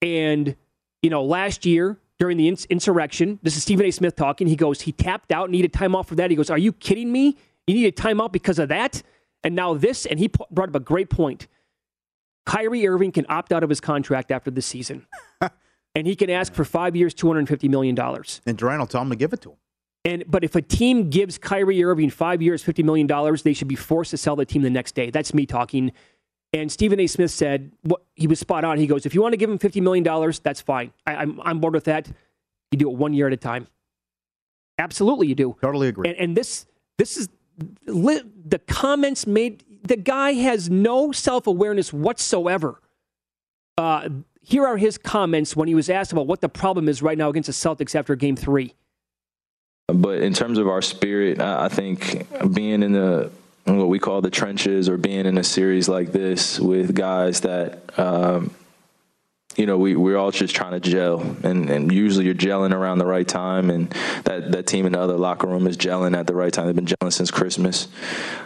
And, 0.00 0.56
you 1.02 1.10
know, 1.10 1.24
last 1.24 1.66
year 1.66 1.98
during 2.22 2.36
the 2.36 2.46
ins- 2.46 2.66
insurrection, 2.66 3.40
this 3.42 3.56
is 3.56 3.64
Stephen 3.64 3.84
A. 3.84 3.90
Smith 3.90 4.14
talking. 4.14 4.46
He 4.46 4.54
goes, 4.54 4.82
he 4.82 4.92
tapped 4.92 5.32
out, 5.32 5.50
needed 5.50 5.72
time 5.72 5.96
off 5.96 6.06
for 6.06 6.14
that. 6.14 6.30
He 6.30 6.36
goes, 6.36 6.50
Are 6.50 6.58
you 6.58 6.72
kidding 6.72 7.10
me? 7.10 7.36
You 7.66 7.74
needed 7.74 7.96
time 7.96 8.20
out 8.20 8.32
because 8.32 8.60
of 8.60 8.68
that? 8.68 9.02
And 9.42 9.56
now 9.56 9.74
this, 9.74 10.06
and 10.06 10.20
he 10.20 10.28
p- 10.28 10.44
brought 10.48 10.68
up 10.68 10.76
a 10.76 10.80
great 10.80 11.10
point. 11.10 11.48
Kyrie 12.46 12.86
Irving 12.86 13.10
can 13.10 13.26
opt 13.28 13.52
out 13.52 13.64
of 13.64 13.68
his 13.68 13.80
contract 13.80 14.30
after 14.30 14.52
this 14.52 14.66
season. 14.66 15.08
and 15.96 16.06
he 16.06 16.14
can 16.14 16.30
ask 16.30 16.54
for 16.54 16.64
five 16.64 16.94
years, 16.94 17.12
$250 17.12 17.68
million. 17.68 17.98
And 17.98 18.56
Durant 18.56 18.78
will 18.78 18.86
tell 18.86 19.02
him 19.02 19.10
to 19.10 19.16
give 19.16 19.32
it 19.32 19.40
to 19.40 19.50
him. 19.50 19.56
And 20.04 20.22
but 20.28 20.44
if 20.44 20.54
a 20.54 20.62
team 20.62 21.10
gives 21.10 21.38
Kyrie 21.38 21.82
Irving 21.82 22.10
five 22.10 22.40
years, 22.40 22.62
fifty 22.62 22.84
million 22.84 23.08
dollars, 23.08 23.42
they 23.42 23.52
should 23.52 23.68
be 23.68 23.76
forced 23.76 24.12
to 24.12 24.16
sell 24.16 24.36
the 24.36 24.44
team 24.44 24.62
the 24.62 24.70
next 24.70 24.94
day. 24.94 25.10
That's 25.10 25.34
me 25.34 25.46
talking. 25.46 25.90
And 26.52 26.70
Stephen 26.70 27.00
A. 27.00 27.06
Smith 27.06 27.30
said 27.30 27.72
what 27.82 28.02
he 28.14 28.26
was 28.26 28.38
spot 28.38 28.64
on. 28.64 28.76
He 28.76 28.86
goes, 28.86 29.06
if 29.06 29.14
you 29.14 29.22
want 29.22 29.32
to 29.32 29.38
give 29.38 29.48
him 29.48 29.58
fifty 29.58 29.80
million 29.80 30.04
dollars, 30.04 30.38
that's 30.38 30.60
fine. 30.60 30.92
I, 31.06 31.16
I'm 31.16 31.40
I'm 31.42 31.60
board 31.60 31.74
with 31.74 31.84
that. 31.84 32.08
You 32.70 32.78
do 32.78 32.90
it 32.90 32.96
one 32.96 33.14
year 33.14 33.26
at 33.26 33.32
a 33.32 33.38
time. 33.38 33.66
Absolutely, 34.78 35.28
you 35.28 35.34
do. 35.34 35.56
Totally 35.62 35.88
agree. 35.88 36.08
And, 36.10 36.18
and 36.18 36.36
this 36.36 36.66
this 36.98 37.16
is 37.16 37.28
li- 37.86 38.22
the 38.44 38.58
comments 38.58 39.26
made. 39.26 39.64
The 39.84 39.96
guy 39.96 40.32
has 40.34 40.68
no 40.68 41.10
self 41.12 41.46
awareness 41.46 41.92
whatsoever. 41.92 42.80
Uh, 43.78 44.08
here 44.42 44.66
are 44.66 44.76
his 44.76 44.98
comments 44.98 45.56
when 45.56 45.68
he 45.68 45.74
was 45.74 45.88
asked 45.88 46.12
about 46.12 46.26
what 46.26 46.40
the 46.40 46.48
problem 46.48 46.88
is 46.88 47.00
right 47.00 47.16
now 47.16 47.30
against 47.30 47.46
the 47.46 47.52
Celtics 47.52 47.94
after 47.94 48.14
Game 48.14 48.36
Three. 48.36 48.74
But 49.88 50.20
in 50.20 50.34
terms 50.34 50.58
of 50.58 50.68
our 50.68 50.82
spirit, 50.82 51.40
I 51.40 51.64
I 51.64 51.68
think 51.68 52.26
being 52.52 52.82
in 52.82 52.92
the 52.92 53.30
what 53.64 53.88
we 53.88 53.98
call 53.98 54.20
the 54.20 54.30
trenches 54.30 54.88
or 54.88 54.96
being 54.96 55.26
in 55.26 55.38
a 55.38 55.44
series 55.44 55.88
like 55.88 56.12
this 56.12 56.58
with 56.58 56.94
guys 56.94 57.42
that 57.42 57.98
um, 57.98 58.54
you 59.56 59.66
know 59.66 59.78
we 59.78 59.94
we're 59.94 60.16
all 60.16 60.30
just 60.30 60.54
trying 60.54 60.72
to 60.72 60.80
gel. 60.80 61.20
And, 61.42 61.70
and 61.70 61.92
usually 61.92 62.24
you're 62.24 62.34
gelling 62.34 62.72
around 62.72 62.98
the 62.98 63.06
right 63.06 63.26
time 63.26 63.70
and 63.70 63.90
that 64.24 64.52
that 64.52 64.66
team 64.66 64.86
in 64.86 64.92
the 64.92 65.00
other 65.00 65.16
locker 65.16 65.46
room 65.46 65.66
is 65.66 65.76
gelling 65.76 66.16
at 66.16 66.26
the 66.26 66.34
right 66.34 66.52
time. 66.52 66.66
They've 66.66 66.76
been 66.76 66.86
gelling 66.86 67.12
since 67.12 67.30
Christmas. 67.30 67.88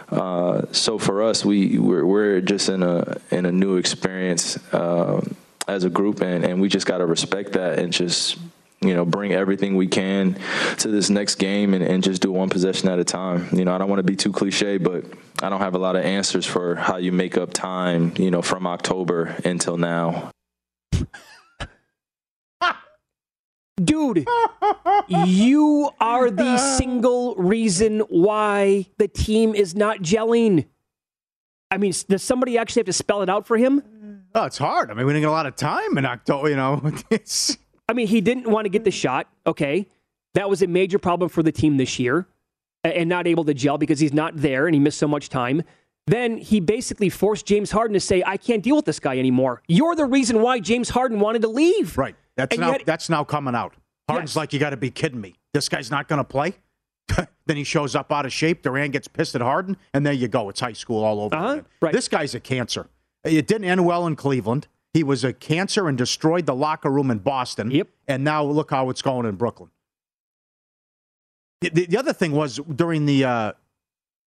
Uh, 0.09 0.63
so 0.71 0.97
for 0.97 1.23
us 1.23 1.43
we 1.43 1.79
we're, 1.79 2.05
we're 2.05 2.41
just 2.41 2.69
in 2.69 2.83
a 2.83 3.19
in 3.31 3.45
a 3.45 3.51
new 3.51 3.77
experience 3.77 4.59
um, 4.73 5.35
as 5.67 5.83
a 5.83 5.89
group 5.89 6.21
and, 6.21 6.45
and 6.45 6.61
we 6.61 6.69
just 6.69 6.85
got 6.85 6.99
to 6.99 7.05
respect 7.05 7.53
that 7.53 7.79
and 7.79 7.91
just 7.91 8.37
you 8.81 8.93
know, 8.93 9.05
bring 9.05 9.31
everything 9.31 9.75
we 9.75 9.87
can 9.87 10.37
to 10.77 10.87
this 10.87 11.09
next 11.09 11.35
game 11.35 11.73
and, 11.73 11.83
and 11.83 12.03
just 12.03 12.21
do 12.21 12.31
one 12.31 12.49
possession 12.49 12.89
at 12.89 12.99
a 12.99 13.03
time. 13.03 13.47
You 13.51 13.65
know, 13.65 13.73
I 13.73 13.77
don't 13.77 13.89
want 13.89 13.99
to 13.99 14.03
be 14.03 14.15
too 14.15 14.31
cliche, 14.31 14.77
but 14.77 15.05
I 15.41 15.49
don't 15.49 15.61
have 15.61 15.75
a 15.75 15.79
lot 15.79 15.95
of 15.95 16.05
answers 16.05 16.45
for 16.45 16.75
how 16.75 16.97
you 16.97 17.11
make 17.11 17.37
up 17.37 17.53
time, 17.53 18.13
you 18.17 18.29
know, 18.29 18.41
from 18.41 18.67
October 18.67 19.35
until 19.43 19.77
now. 19.77 20.31
Dude, 23.83 24.25
you 25.07 25.91
are 25.99 26.31
the 26.31 26.57
single 26.57 27.35
reason 27.35 27.99
why 28.09 28.87
the 28.97 29.07
team 29.07 29.53
is 29.53 29.75
not 29.75 29.99
gelling. 29.99 30.65
I 31.69 31.77
mean, 31.77 31.93
does 32.09 32.23
somebody 32.23 32.57
actually 32.57 32.79
have 32.81 32.87
to 32.87 32.93
spell 32.93 33.21
it 33.21 33.29
out 33.29 33.45
for 33.45 33.55
him? 33.55 33.83
Oh, 34.33 34.45
it's 34.45 34.57
hard. 34.57 34.89
I 34.89 34.95
mean, 34.95 35.05
we 35.05 35.13
didn't 35.13 35.23
get 35.23 35.29
a 35.29 35.31
lot 35.31 35.45
of 35.45 35.55
time 35.55 35.97
in 35.97 36.05
October, 36.05 36.49
you 36.49 36.55
know. 36.55 36.81
It's 37.11 37.57
I 37.89 37.93
mean, 37.93 38.07
he 38.07 38.21
didn't 38.21 38.49
want 38.49 38.65
to 38.65 38.69
get 38.69 38.83
the 38.83 38.91
shot. 38.91 39.27
Okay. 39.45 39.87
That 40.33 40.49
was 40.49 40.61
a 40.61 40.67
major 40.67 40.99
problem 40.99 41.29
for 41.29 41.41
the 41.41 41.51
team 41.51 41.77
this 41.77 41.97
year 41.99 42.27
and 42.83 43.09
not 43.09 43.27
able 43.27 43.43
to 43.45 43.53
gel 43.53 43.77
because 43.77 43.99
he's 43.99 44.13
not 44.13 44.35
there 44.35 44.67
and 44.67 44.75
he 44.75 44.79
missed 44.79 44.97
so 44.99 45.07
much 45.07 45.29
time. 45.29 45.63
Then 46.05 46.37
he 46.37 46.59
basically 46.59 47.09
forced 47.09 47.45
James 47.45 47.71
Harden 47.71 47.93
to 47.93 47.99
say, 47.99 48.23
I 48.25 48.37
can't 48.37 48.63
deal 48.63 48.75
with 48.77 48.85
this 48.85 48.99
guy 48.99 49.17
anymore. 49.17 49.61
You're 49.67 49.95
the 49.95 50.05
reason 50.05 50.41
why 50.41 50.59
James 50.59 50.89
Harden 50.89 51.19
wanted 51.19 51.41
to 51.41 51.47
leave. 51.49 51.97
right. 51.97 52.15
That's 52.35 52.53
And 52.55 52.61
now 52.61 52.71
had- 52.73 52.85
that's 52.85 53.09
now 53.09 53.23
coming 53.23 53.55
out. 53.55 53.73
Harden's 54.07 54.31
Yes. 54.31 54.35
like, 54.35 54.53
you 54.53 54.59
got 54.59 54.69
to 54.69 54.77
be 54.77 54.91
kidding 54.91 55.19
me. 55.19 55.35
This 55.53 55.67
guy's 55.67 55.89
not 55.91 56.07
going 56.07 56.19
to 56.19 56.23
play. 56.23 56.53
then 57.45 57.57
he 57.57 57.63
shows 57.63 57.95
up 57.95 58.11
out 58.11 58.25
of 58.25 58.31
shape. 58.31 58.61
Durant 58.61 58.93
gets 58.93 59.07
pissed 59.07 59.33
at 59.35 59.41
Harden, 59.41 59.75
and 59.93 60.05
there 60.05 60.13
you 60.13 60.27
go. 60.27 60.47
It's 60.49 60.59
high 60.59 60.73
school 60.73 61.03
all 61.03 61.19
over 61.21 61.35
Uh-huh. 61.35 61.47
again. 61.53 61.65
Right. 61.81 61.93
This 61.93 62.07
guy's 62.07 62.35
a 62.35 62.39
cancer. 62.39 62.87
It 63.23 63.47
didn't 63.47 63.65
end 63.67 63.85
well 63.85 64.05
in 64.07 64.15
Cleveland. 64.15 64.67
He 64.97 65.03
was 65.03 65.23
a 65.23 65.31
cancer 65.31 65.87
and 65.87 65.95
destroyed 65.95 66.47
the 66.47 66.55
locker 66.55 66.89
room 66.89 67.11
in 67.11 67.19
Boston. 67.19 67.69
Yep. 67.69 67.87
And 68.07 68.23
now 68.23 68.43
look 68.43 68.71
how 68.71 68.89
it's 68.89 69.03
going 69.03 69.27
in 69.27 69.35
Brooklyn. 69.35 69.69
The, 71.61 71.69
the, 71.69 71.85
the 71.85 71.97
other 71.99 72.13
thing 72.13 72.31
was 72.31 72.57
during 72.75 73.05
the 73.05 73.23
uh, 73.23 73.51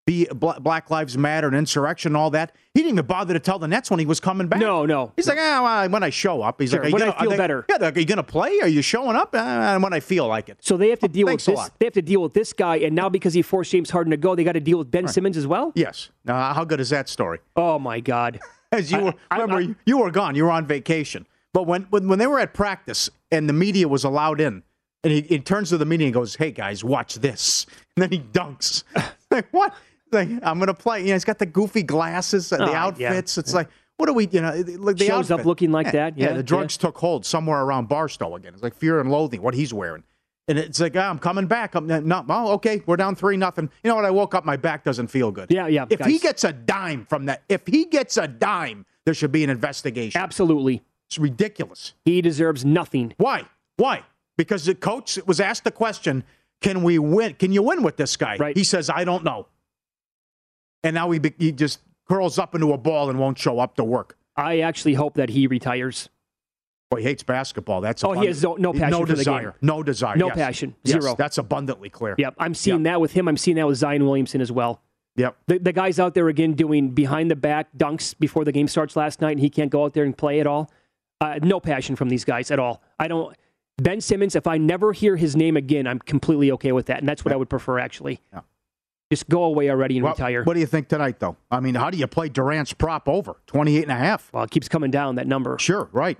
Bla- 0.07 0.61
Black 0.61 0.89
Lives 0.89 1.19
Matter 1.19 1.49
and 1.49 1.57
insurrection 1.57 2.11
and 2.11 2.17
all 2.17 2.31
that, 2.31 2.55
he 2.73 2.83
didn't 2.83 2.95
even 2.95 3.07
bother 3.07 3.35
to 3.35 3.41
tell 3.41 3.59
the 3.59 3.67
Nets 3.67 3.91
when 3.91 3.99
he 3.99 4.07
was 4.07 4.21
coming 4.21 4.47
back. 4.47 4.61
No, 4.61 4.87
no. 4.87 5.11
He's 5.17 5.27
like, 5.27 5.39
ah, 5.41 5.61
well, 5.65 5.89
when 5.91 6.05
I 6.05 6.11
show 6.11 6.41
up. 6.41 6.61
He's 6.61 6.71
Sure, 6.71 6.79
like, 6.79 6.85
are 6.87 6.89
you 6.91 6.93
when 6.95 7.01
gonna- 7.01 7.13
are 7.15 7.21
feel 7.21 7.31
they- 7.31 7.37
better. 7.37 7.67
Yeah, 7.69 7.79
they're- 7.79 7.99
you 7.99 8.05
going 8.07 8.19
to 8.19 8.23
play? 8.23 8.61
Are 8.63 8.69
you 8.69 8.81
showing 8.81 9.17
up? 9.17 9.35
Uh, 9.35 9.77
when 9.81 9.93
I 9.93 9.99
feel 9.99 10.29
like 10.29 10.49
it. 10.49 10.59
So 10.61 10.77
they 10.77 10.91
have 10.91 11.01
to 11.01 11.09
deal 11.09 11.27
with 11.27 11.45
this. 11.45 11.71
They 11.81 11.87
have 11.87 11.95
to 11.95 12.03
deal 12.03 12.23
with 12.23 12.35
this 12.35 12.53
guy, 12.53 12.77
and 12.77 12.95
now 12.95 13.09
because 13.09 13.35
he 13.35 13.43
forced 13.43 13.73
James 13.73 13.91
Harden 13.91 14.13
to 14.13 14.17
go, 14.17 14.37
they 14.37 14.45
got 14.45 14.53
to 14.53 14.61
deal 14.61 14.79
with 14.79 14.89
Ben 14.93 15.09
Simmons 15.09 15.37
as 15.37 15.49
well. 15.49 15.73
Yes. 15.75 16.11
Now, 16.25 16.53
how 16.55 16.65
good 16.65 16.79
is 16.79 16.91
that 16.91 17.09
story? 17.09 17.41
Oh 17.57 17.81
my 17.81 17.99
God! 17.99 18.39
As 18.73 18.91
you 18.93 18.99
I- 18.99 19.03
were, 19.03 19.15
I- 19.31 19.39
remember, 19.41 19.73
I- 19.73 19.77
you 19.87 19.99
were 19.99 20.11
gone. 20.11 20.35
You 20.35 20.45
were 20.45 20.51
on 20.51 20.67
vacation. 20.67 21.27
But 21.53 21.65
when, 21.67 21.83
when 21.91 22.07
when 22.09 22.19
they 22.21 22.27
were 22.29 22.39
at 22.39 22.55
practice 22.55 23.11
and 23.33 23.49
the 23.49 23.53
media 23.53 23.89
was 23.89 24.05
allowed 24.05 24.41
in, 24.41 24.63
and 25.03 25.13
he, 25.13 25.23
he 25.23 25.39
turns 25.41 25.71
to 25.71 25.79
the 25.79 25.85
media 25.85 26.07
and 26.07 26.15
goes, 26.15 26.37
"Hey 26.37 26.53
guys, 26.53 26.85
watch 26.85 27.17
this," 27.17 27.67
and 27.97 28.03
then 28.03 28.11
he 28.13 28.21
dunks. 28.21 28.85
like 29.31 29.49
what? 29.51 29.75
Like 30.13 30.29
I'm 30.43 30.59
gonna 30.61 30.75
play. 30.75 31.01
You 31.01 31.09
know, 31.09 31.13
he's 31.15 31.25
got 31.25 31.39
the 31.39 31.47
goofy 31.47 31.83
glasses, 31.83 32.53
and 32.53 32.61
the 32.63 32.69
Oh, 32.69 32.73
yeah. 32.73 32.85
outfits. 32.85 33.37
It's 33.39 33.53
like, 33.55 33.69
what 33.97 34.09
are 34.09 34.13
we? 34.13 34.29
You 34.31 34.43
know, 34.43 34.53
like 34.79 34.97
the 34.97 35.07
Shows 35.07 35.31
up 35.33 35.45
looking 35.45 35.73
like 35.73 35.91
that, 35.93 36.17
yeah, 36.17 36.33
the 36.35 36.43
drugs 36.43 36.77
took 36.77 36.97
hold 36.99 37.27
somewhere 37.27 37.61
around 37.63 37.89
Barstow 37.89 38.37
again. 38.37 38.55
It's 38.55 38.63
like 38.63 38.75
fear 38.77 39.01
and 39.01 39.11
loathing. 39.11 39.43
What 39.43 39.55
he's 39.55 39.75
wearing. 39.75 40.05
And 40.51 40.59
it's 40.59 40.81
like, 40.81 40.97
ah, 40.97 41.09
I'm 41.09 41.21
coming 41.21 41.47
back. 41.47 41.77
I'm 41.77 41.87
not, 41.87 42.25
oh, 42.29 42.55
okay, 42.55 42.83
we're 42.85 42.97
down 42.97 43.15
three 43.15 43.37
nothing. 43.37 43.71
You 43.85 43.89
know 43.89 43.95
what? 43.95 44.05
I 44.05 44.11
woke 44.11 44.35
up, 44.35 44.45
my 44.45 44.57
back 44.57 44.83
doesn't 44.83 45.07
feel 45.07 45.31
good. 45.31 45.47
Yeah, 45.49 45.69
yeah, 45.69 45.87
If 45.89 46.05
he 46.05 46.19
gets 46.19 46.43
a 46.43 46.53
dime 46.53 47.07
from 47.09 47.27
that, 47.27 47.45
if 47.49 47.65
he 47.69 47.85
gets 47.85 48.17
a 48.17 48.27
dime, 48.27 48.85
there 49.05 49.15
should 49.15 49.31
be 49.31 49.45
an 49.45 49.51
investigation. 49.51 50.21
Absolutely, 50.21 50.83
It's 51.07 51.19
ridiculous. 51.19 51.95
he 52.05 52.21
deserves 52.21 52.65
nothing. 52.65 53.15
Why? 53.17 53.45
Why? 53.77 54.03
Because 54.37 54.65
the 54.65 54.75
coach 54.75 55.21
was 55.25 55.39
asked 55.39 55.63
the 55.63 55.71
question, 55.71 56.25
"Can 56.61 56.83
we 56.83 56.99
win? 56.99 57.35
Can 57.35 57.53
you 57.53 57.63
win 57.63 57.85
with 57.85 57.97
this 57.97 58.17
guy?" 58.17 58.37
Right. 58.37 58.57
He 58.57 58.65
says, 58.65 58.91
"I 58.91 59.05
don't 59.05 59.23
know." 59.23 59.47
And 60.83 60.95
now 60.95 61.13
he 61.13 61.21
be, 61.21 61.33
he 61.39 61.53
just 61.53 61.79
curls 62.09 62.41
up 62.41 62.57
into 62.57 62.73
a 62.73 62.79
ball 62.79 63.09
and 63.09 63.21
won't 63.21 63.39
show 63.39 63.61
up 63.61 63.77
to 63.77 63.85
work. 63.85 64.19
I 64.37 64.61
actually 64.61 64.95
hope 64.95 65.15
that 65.15 65.29
he 65.31 65.47
retires. 65.47 66.09
Well, 66.91 66.99
he 66.99 67.05
hates 67.05 67.23
basketball. 67.23 67.81
That's 67.81 68.03
a 68.03 68.09
oh, 68.09 68.13
he 68.13 68.27
has 68.27 68.43
no, 68.43 68.55
no 68.57 68.73
passion 68.73 68.91
no 68.91 69.07
for 69.07 69.15
desire, 69.15 69.39
the 69.45 69.51
game. 69.53 69.59
no 69.63 69.83
desire, 69.83 70.17
no 70.17 70.27
yes. 70.27 70.37
passion, 70.37 70.75
Yes, 70.83 71.01
zero. 71.01 71.15
that's 71.17 71.39
abundantly 71.39 71.89
clear. 71.89 72.17
Yep, 72.19 72.35
I'm 72.39 72.53
seeing 72.55 72.83
that 72.83 73.01
with 73.01 73.13
him. 73.13 73.29
I'm 73.29 73.37
seeing 73.37 73.57
that 73.59 73.67
with 73.69 73.79
Zion 73.79 74.05
Williamson 74.05 74.41
as 74.41 74.51
well. 74.51 74.83
Yep. 75.17 75.37
The, 75.47 75.59
the 75.59 75.73
guy's 75.73 76.01
out 76.01 76.15
there 76.15 76.29
again 76.29 76.55
doing 76.55 76.91
behind 76.91 77.31
the 77.31 77.37
back 77.37 77.69
dunks 77.77 78.15
before 78.19 78.45
the 78.45 78.53
game 78.53 78.67
starts 78.67 78.97
last 78.97 79.21
night, 79.21 79.33
and 79.33 79.41
he 79.41 79.51
can't 79.51 79.71
go 79.71 79.85
out 79.85 79.95
there 79.95 80.05
and 80.05 80.17
play 80.17 80.41
at 80.41 80.47
all. 80.49 80.71
Uh, 81.21 81.39
no 81.43 81.61
passion 81.61 81.95
from 81.95 82.09
these 82.09 82.25
guys 82.25 82.51
at 82.51 82.59
all. 82.59 82.83
I 82.99 83.07
don't. 83.07 83.37
Ben 83.79 84.01
Simmons, 84.01 84.35
if 84.35 84.47
I 84.47 84.59
never 84.59 84.93
hear 84.93 85.17
his 85.17 85.37
name 85.37 85.57
again, 85.57 85.87
I'm 85.87 86.01
completely 86.01 86.51
okay 86.53 86.73
with 86.73 86.87
that, 86.87 86.99
and 86.99 87.09
that's 87.09 87.25
what 87.25 87.33
I 87.33 87.37
would 87.37 87.49
prefer 87.49 87.79
actually. 87.79 88.21
Yeah. 88.33 88.41
Just 89.13 89.29
go 89.29 89.45
away 89.45 89.71
already 89.71 89.97
and 89.97 90.05
Well, 90.05 90.13
retire. 90.13 90.45
What 90.45 90.55
do 90.55 90.61
you 90.61 90.67
think 90.67 90.89
tonight, 90.89 91.19
though? 91.19 91.37
I 91.51 91.61
mean, 91.61 91.75
how 91.75 91.91
do 91.91 91.99
you 91.99 92.07
play 92.07 92.29
Durant's 92.29 92.73
prop 92.73 93.09
over 93.09 93.37
28 93.47 93.83
and 93.83 93.91
a 93.93 93.97
half? 93.97 94.31
Well, 94.33 94.45
it 94.45 94.51
keeps 94.51 94.69
coming 94.69 94.91
down 94.91 95.17
that 95.17 95.27
number. 95.27 95.59
Sure, 95.59 95.89
right. 95.93 96.17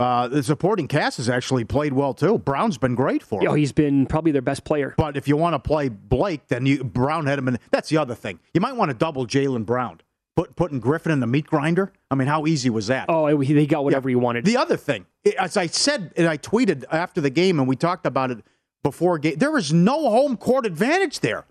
Uh, 0.00 0.28
the 0.28 0.42
supporting 0.42 0.88
cast 0.88 1.18
has 1.18 1.28
actually 1.28 1.62
played 1.62 1.92
well 1.92 2.14
too. 2.14 2.38
Brown's 2.38 2.78
been 2.78 2.94
great 2.94 3.22
for 3.22 3.42
him. 3.42 3.48
Oh, 3.48 3.54
he's 3.54 3.70
been 3.70 4.06
probably 4.06 4.32
their 4.32 4.40
best 4.40 4.64
player. 4.64 4.94
But 4.96 5.14
if 5.14 5.28
you 5.28 5.36
want 5.36 5.52
to 5.54 5.58
play 5.58 5.90
Blake, 5.90 6.48
then 6.48 6.64
you 6.64 6.82
Brown 6.82 7.26
had 7.26 7.38
him 7.38 7.48
in. 7.48 7.58
That's 7.70 7.90
the 7.90 7.98
other 7.98 8.14
thing. 8.14 8.40
You 8.54 8.62
might 8.62 8.76
want 8.76 8.90
to 8.90 8.96
double 8.96 9.26
Jaylen 9.26 9.66
Brown. 9.66 10.00
Put 10.36 10.56
putting 10.56 10.80
Griffin 10.80 11.12
in 11.12 11.20
the 11.20 11.26
meat 11.26 11.46
grinder. 11.46 11.92
I 12.10 12.14
mean, 12.14 12.28
how 12.28 12.46
easy 12.46 12.70
was 12.70 12.86
that? 12.86 13.06
Oh, 13.10 13.26
he 13.40 13.66
got 13.66 13.84
whatever 13.84 14.08
he 14.08 14.14
wanted. 14.14 14.46
The 14.46 14.56
other 14.56 14.78
thing, 14.78 15.04
as 15.38 15.58
I 15.58 15.66
said, 15.66 16.14
and 16.16 16.26
I 16.26 16.38
tweeted 16.38 16.84
after 16.90 17.20
the 17.20 17.30
game, 17.30 17.58
and 17.58 17.68
we 17.68 17.76
talked 17.76 18.06
about 18.06 18.30
it 18.30 18.38
before 18.82 19.18
game, 19.18 19.36
there 19.36 19.58
is 19.58 19.70
no 19.70 20.08
home 20.08 20.38
court 20.38 20.64
advantage 20.64 21.20
there. 21.20 21.44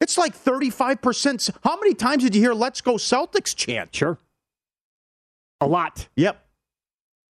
It's 0.00 0.16
like 0.16 0.36
35%. 0.36 1.50
How 1.64 1.76
many 1.80 1.94
times 1.94 2.22
did 2.22 2.36
you 2.36 2.40
hear 2.40 2.54
Let's 2.54 2.80
Go 2.80 2.94
Celtics 2.94 3.56
chant? 3.56 3.92
Sure. 3.92 4.18
A 5.60 5.66
lot. 5.66 6.06
Yep. 6.14 6.44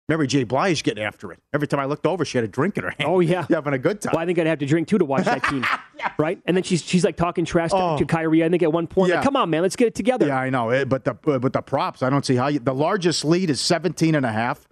Mary 0.08 0.26
J. 0.26 0.44
Blige 0.44 0.82
getting 0.82 1.04
after 1.04 1.30
it. 1.32 1.38
Every 1.52 1.68
time 1.68 1.80
I 1.80 1.84
looked 1.84 2.06
over, 2.06 2.24
she 2.24 2.38
had 2.38 2.44
a 2.44 2.48
drink 2.48 2.78
in 2.78 2.84
her 2.84 2.90
hand. 2.90 3.04
Oh 3.10 3.20
yeah, 3.20 3.44
having 3.50 3.74
a 3.74 3.78
good 3.78 4.00
time. 4.00 4.12
Well, 4.14 4.22
I 4.22 4.26
think 4.26 4.38
I'd 4.38 4.46
have 4.46 4.58
to 4.60 4.66
drink 4.66 4.88
too 4.88 4.96
to 4.98 5.04
watch 5.04 5.24
that 5.24 5.44
team, 5.44 5.64
right? 6.18 6.40
And 6.46 6.56
then 6.56 6.64
she's 6.64 6.82
she's 6.82 7.04
like 7.04 7.16
talking 7.16 7.44
trash 7.44 7.70
to, 7.70 7.76
Oh. 7.76 7.98
to 7.98 8.04
Kyrie. 8.06 8.42
I 8.42 8.48
think 8.48 8.62
at 8.62 8.72
one 8.72 8.86
point, 8.86 9.10
Yeah. 9.10 9.16
like, 9.16 9.24
come 9.24 9.36
on, 9.36 9.50
man, 9.50 9.62
let's 9.62 9.76
get 9.76 9.86
it 9.88 9.94
together. 9.94 10.26
Yeah, 10.28 10.38
I 10.38 10.48
know. 10.50 10.70
eh, 10.70 10.84
But 10.84 11.04
the 11.04 11.16
uh, 11.26 11.38
but 11.38 11.52
the 11.52 11.60
props, 11.62 12.02
I 12.02 12.08
don't 12.10 12.24
see 12.24 12.36
how 12.36 12.48
you. 12.48 12.58
The 12.58 12.74
largest 12.74 13.24
lead 13.24 13.50
is 13.50 13.60
17 13.60 14.14
and 14.14 14.24
a 14.24 14.32
half. 14.32 14.66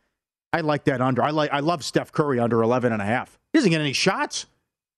I 0.53 0.61
like 0.61 0.85
that 0.85 1.01
under. 1.03 1.23
I 1.23 1.31
like. 1.31 1.51
I 1.53 1.61
love 1.61 1.85
Seth 1.85 2.13
Curry 2.13 2.39
under 2.41 2.63
11 2.63 2.93
and 2.93 3.03
a 3.03 3.05
half. 3.05 3.39
He 3.53 3.59
doesn't 3.59 3.71
get 3.71 3.81
any 3.83 3.93
shots. 3.93 4.47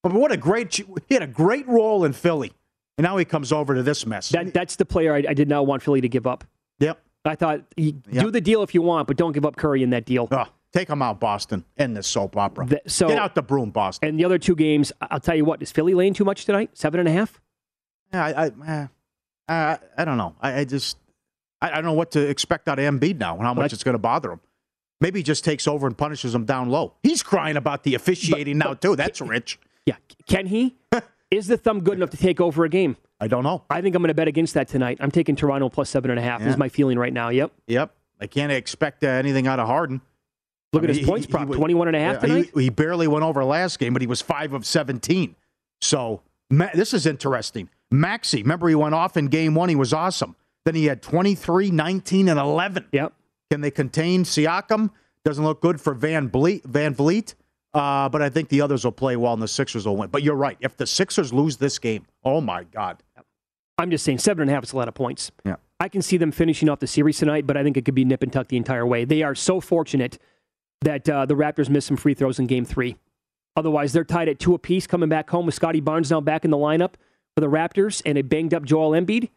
But 0.04 0.12
what 0.12 0.30
a 0.30 0.36
great. 0.36 0.72
He 0.74 1.14
had 1.14 1.22
a 1.24 1.26
great 1.26 1.66
role 1.66 2.04
in 2.04 2.12
Philly, 2.12 2.52
and 2.96 3.04
now 3.04 3.16
he 3.16 3.24
comes 3.24 3.50
over 3.50 3.74
to 3.74 3.82
this 3.82 4.06
mess. 4.06 4.28
That 4.28 4.54
that's 4.54 4.76
the 4.76 4.84
player 4.84 5.12
I, 5.14 5.24
I 5.30 5.34
did 5.34 5.48
not 5.48 5.66
want 5.66 5.82
Philly 5.82 6.00
to 6.00 6.08
give 6.08 6.28
up. 6.28 6.44
Yep. 6.78 7.00
I 7.28 7.34
thought 7.36 7.62
Yep. 7.76 7.94
do 8.24 8.30
the 8.30 8.40
deal 8.40 8.62
if 8.62 8.74
you 8.74 8.82
want, 8.82 9.06
but 9.08 9.16
don't 9.16 9.32
give 9.32 9.44
up 9.44 9.56
Curry 9.56 9.82
in 9.82 9.90
that 9.90 10.04
deal. 10.04 10.28
Oh, 10.30 10.46
take 10.72 10.88
him 10.88 11.02
out, 11.02 11.20
Boston. 11.20 11.64
End 11.76 11.96
this 11.96 12.06
soap 12.06 12.36
opera. 12.36 12.66
The- 12.66 12.82
so 12.86 13.08
Get 13.08 13.18
out 13.18 13.34
the 13.34 13.42
broom, 13.42 13.70
Boston. 13.70 14.08
And 14.08 14.18
the 14.18 14.24
other 14.24 14.38
two 14.38 14.54
games, 14.56 14.92
I'll 15.00 15.20
tell 15.20 15.34
you 15.36 15.44
what, 15.44 15.62
is 15.62 15.70
Philly 15.72 15.94
laying 15.94 16.14
too 16.14 16.24
much 16.24 16.44
tonight? 16.44 16.70
Seven 16.74 17.00
and 17.00 17.08
a 17.08 17.12
half? 17.12 17.40
Yeah, 18.12 18.24
I, 18.24 18.44
I, 18.46 18.50
eh, 18.66 18.86
I, 19.48 19.78
I 19.98 20.04
don't 20.04 20.16
know. 20.18 20.34
I, 20.40 20.60
I 20.60 20.64
just, 20.64 20.96
I, 21.60 21.70
I 21.70 21.74
don't 21.76 21.84
know 21.84 21.92
what 21.92 22.10
to 22.12 22.28
expect 22.28 22.68
out 22.68 22.78
of 22.78 22.84
Embiid 22.84 23.18
now 23.18 23.34
and 23.36 23.42
how 23.42 23.54
much 23.54 23.64
But- 23.64 23.72
it's 23.74 23.84
going 23.84 23.94
to 23.94 23.98
bother 23.98 24.32
him. 24.32 24.40
Maybe 25.00 25.20
he 25.20 25.22
just 25.22 25.44
takes 25.44 25.68
over 25.68 25.86
and 25.86 25.96
punishes 25.96 26.34
him 26.34 26.44
down 26.44 26.70
low. 26.70 26.94
He's 27.04 27.22
crying 27.22 27.56
about 27.56 27.84
the 27.84 27.94
officiating 27.94 28.58
now 28.58 28.74
too. 28.74 28.96
That's 28.96 29.20
rich. 29.20 29.60
Yeah. 29.86 29.94
Can 30.26 30.46
he? 30.46 30.76
is 31.30 31.46
the 31.46 31.56
thumb 31.56 31.84
good 31.84 31.94
enough 31.94 32.10
to 32.10 32.16
take 32.16 32.40
over 32.40 32.64
a 32.64 32.68
game? 32.68 32.96
I 33.20 33.26
don't 33.28 33.42
know. 33.42 33.64
I 33.68 33.80
think 33.82 33.94
I'm 33.96 34.02
going 34.02 34.08
to 34.08 34.14
bet 34.14 34.28
against 34.28 34.54
that 34.54 34.68
tonight. 34.68 34.98
I'm 35.00 35.10
taking 35.10 35.34
Toronto 35.36 35.68
plus 35.68 35.90
seven 35.90 36.10
and 36.10 36.20
a 36.20 36.22
half. 36.22 36.40
Yeah. 36.40 36.48
Is 36.50 36.56
my 36.56 36.68
feeling 36.68 36.98
right 36.98 37.12
now. 37.12 37.30
Yep. 37.30 37.52
Yep. 37.66 37.94
I 38.20 38.26
can't 38.26 38.52
expect 38.52 39.02
uh, 39.04 39.08
anything 39.08 39.46
out 39.46 39.58
of 39.58 39.66
Harden. 39.66 40.00
Look 40.72 40.82
I 40.82 40.84
at 40.84 40.88
mean, 40.88 40.88
his 40.90 40.98
he- 40.98 41.04
points 41.06 41.26
he- 41.26 41.32
prop, 41.32 41.48
he- 41.48 41.54
21 41.54 41.88
and 41.88 41.96
a 41.96 42.00
half 42.00 42.14
Yeah, 42.16 42.20
tonight. 42.20 42.50
He, 42.54 42.62
he 42.64 42.68
barely 42.70 43.08
went 43.08 43.24
over 43.24 43.44
last 43.44 43.78
game, 43.78 43.92
but 43.92 44.02
he 44.02 44.06
was 44.08 44.20
five 44.20 44.52
of 44.52 44.64
17. 44.66 45.34
So 45.80 46.20
Ma- 46.50 46.68
this 46.74 46.94
is 46.94 47.06
interesting. 47.06 47.68
Maxey, 47.90 48.42
remember 48.42 48.68
he 48.68 48.74
went 48.74 48.94
off 48.94 49.16
in 49.16 49.26
game 49.26 49.54
one. 49.54 49.68
He 49.68 49.76
was 49.76 49.92
awesome. 49.92 50.36
Then 50.64 50.74
he 50.74 50.84
had 50.86 51.00
23, 51.02 51.70
19, 51.70 52.28
and 52.28 52.38
11. 52.38 52.86
Yep. 52.92 53.12
Can 53.50 53.60
they 53.62 53.70
contain 53.70 54.24
Siakam? 54.24 54.90
Doesn't 55.24 55.44
look 55.44 55.60
good 55.60 55.80
for 55.80 55.94
Van, 55.94 56.26
Ble- 56.28 56.60
VanVleet. 56.60 57.34
Uh, 57.74 58.08
but 58.08 58.20
I 58.22 58.28
think 58.28 58.48
the 58.48 58.60
others 58.60 58.84
will 58.84 58.92
play 58.92 59.16
well 59.16 59.32
and 59.34 59.42
the 59.42 59.48
Sixers 59.48 59.86
will 59.86 59.96
win. 59.96 60.08
But 60.10 60.22
you're 60.22 60.34
right. 60.34 60.56
If 60.60 60.76
the 60.76 60.86
Sixers 60.86 61.32
lose 61.32 61.56
this 61.58 61.78
game, 61.78 62.06
oh 62.24 62.40
my 62.40 62.64
God. 62.64 63.02
I'm 63.78 63.90
just 63.90 64.04
saying 64.04 64.18
seven 64.18 64.42
and 64.42 64.50
a 64.50 64.54
half 64.54 64.64
is 64.64 64.72
a 64.72 64.76
lot 64.76 64.88
of 64.88 64.94
points. 64.94 65.30
Yeah. 65.44 65.56
I 65.80 65.88
can 65.88 66.02
see 66.02 66.16
them 66.16 66.32
finishing 66.32 66.68
off 66.68 66.80
the 66.80 66.86
series 66.88 67.18
tonight, 67.18 67.46
but 67.46 67.56
I 67.56 67.62
think 67.62 67.76
it 67.76 67.84
could 67.84 67.94
be 67.94 68.04
nip 68.04 68.22
and 68.22 68.32
tuck 68.32 68.48
the 68.48 68.56
entire 68.56 68.84
way. 68.86 69.04
They 69.04 69.22
are 69.22 69.34
so 69.36 69.60
fortunate 69.60 70.18
that 70.82 71.08
uh, 71.08 71.24
the 71.26 71.34
Raptors 71.34 71.68
missed 71.68 71.86
some 71.86 71.96
free 71.96 72.14
throws 72.14 72.38
in 72.40 72.46
game 72.48 72.64
three. 72.64 72.96
Otherwise, 73.56 73.92
they're 73.92 74.04
tied 74.04 74.28
at 74.28 74.38
two 74.40 74.54
apiece 74.54 74.86
coming 74.86 75.08
back 75.08 75.30
home 75.30 75.46
with 75.46 75.54
Scottie 75.54 75.80
Barnes 75.80 76.10
now 76.10 76.20
back 76.20 76.44
in 76.44 76.50
the 76.50 76.56
lineup 76.56 76.94
for 77.34 77.40
the 77.40 77.46
Raptors 77.48 78.02
and 78.04 78.18
a 78.18 78.22
banged 78.22 78.52
up 78.54 78.64
Joel 78.64 78.90
Embiid. 78.90 79.28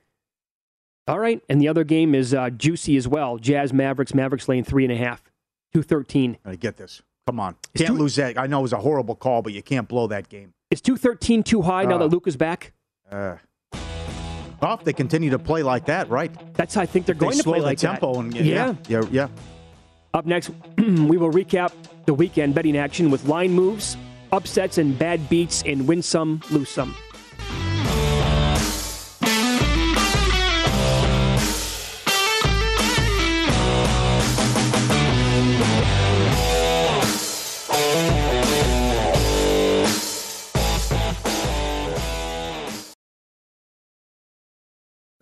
All 1.08 1.20
right. 1.20 1.42
And 1.50 1.60
the 1.62 1.68
other 1.68 1.84
game 1.84 2.14
is 2.16 2.34
uh, 2.34 2.50
juicy 2.52 2.98
as 2.98 3.08
well. 3.08 3.38
Jazz 3.38 3.74
Mavericks, 3.74 4.14
Mavericks 4.14 4.48
laying 4.48 4.64
three 4.64 4.84
and 4.84 4.94
a 4.94 4.98
half, 4.98 5.24
213. 5.74 6.38
I 6.46 6.56
get 6.56 6.78
this. 6.78 7.02
Come 7.28 7.40
on. 7.40 7.56
It's 7.74 7.84
Can't 7.84 7.96
too- 7.96 8.02
lose 8.02 8.16
that. 8.16 8.38
I 8.38 8.48
know 8.48 8.60
it 8.60 8.64
was 8.64 8.74
a 8.74 8.78
horrible 8.78 9.16
call, 9.16 9.42
but 9.42 9.54
you 9.54 9.62
can't 9.62 9.88
blow 9.88 10.08
that 10.08 10.30
game. 10.30 10.54
Is 10.72 10.82
213 10.82 11.44
too 11.44 11.62
high 11.64 11.86
now 11.86 11.96
Uh. 11.96 12.00
that 12.00 12.08
Luka's 12.08 12.36
back? 12.38 12.74
Uh, 13.12 13.38
well, 14.62 14.76
if 14.76 14.84
they 14.84 14.94
continue 14.94 15.30
to 15.32 15.40
play 15.40 15.64
like 15.64 15.86
that, 15.86 16.10
right? 16.10 16.32
That's 16.54 16.76
how 16.76 16.82
I 16.82 16.86
think 16.86 17.06
they're 17.06 17.16
They 17.16 17.20
going 17.20 17.38
to 17.38 17.44
slow 17.44 17.54
play 17.54 17.60
the 17.62 17.66
like 17.66 17.78
tempo 17.78 18.14
that. 18.14 18.20
and 18.20 18.34
yeah. 18.36 18.76
yeah, 18.88 19.02
yeah. 19.12 19.28
Up 20.14 20.26
next, 20.26 20.52
we 20.78 21.18
will 21.18 21.32
recap 21.32 21.72
the 22.06 22.14
weekend 22.14 22.54
betting 22.54 22.78
action 22.78 23.10
with 23.12 23.26
line 23.26 23.52
moves, 23.52 23.98
upsets, 24.32 24.78
and 24.78 24.98
bad 24.98 25.30
beats 25.30 25.62
in 25.64 25.88
win 25.88 26.02
some, 26.02 26.42
lose 26.52 26.70
some. 26.70 26.96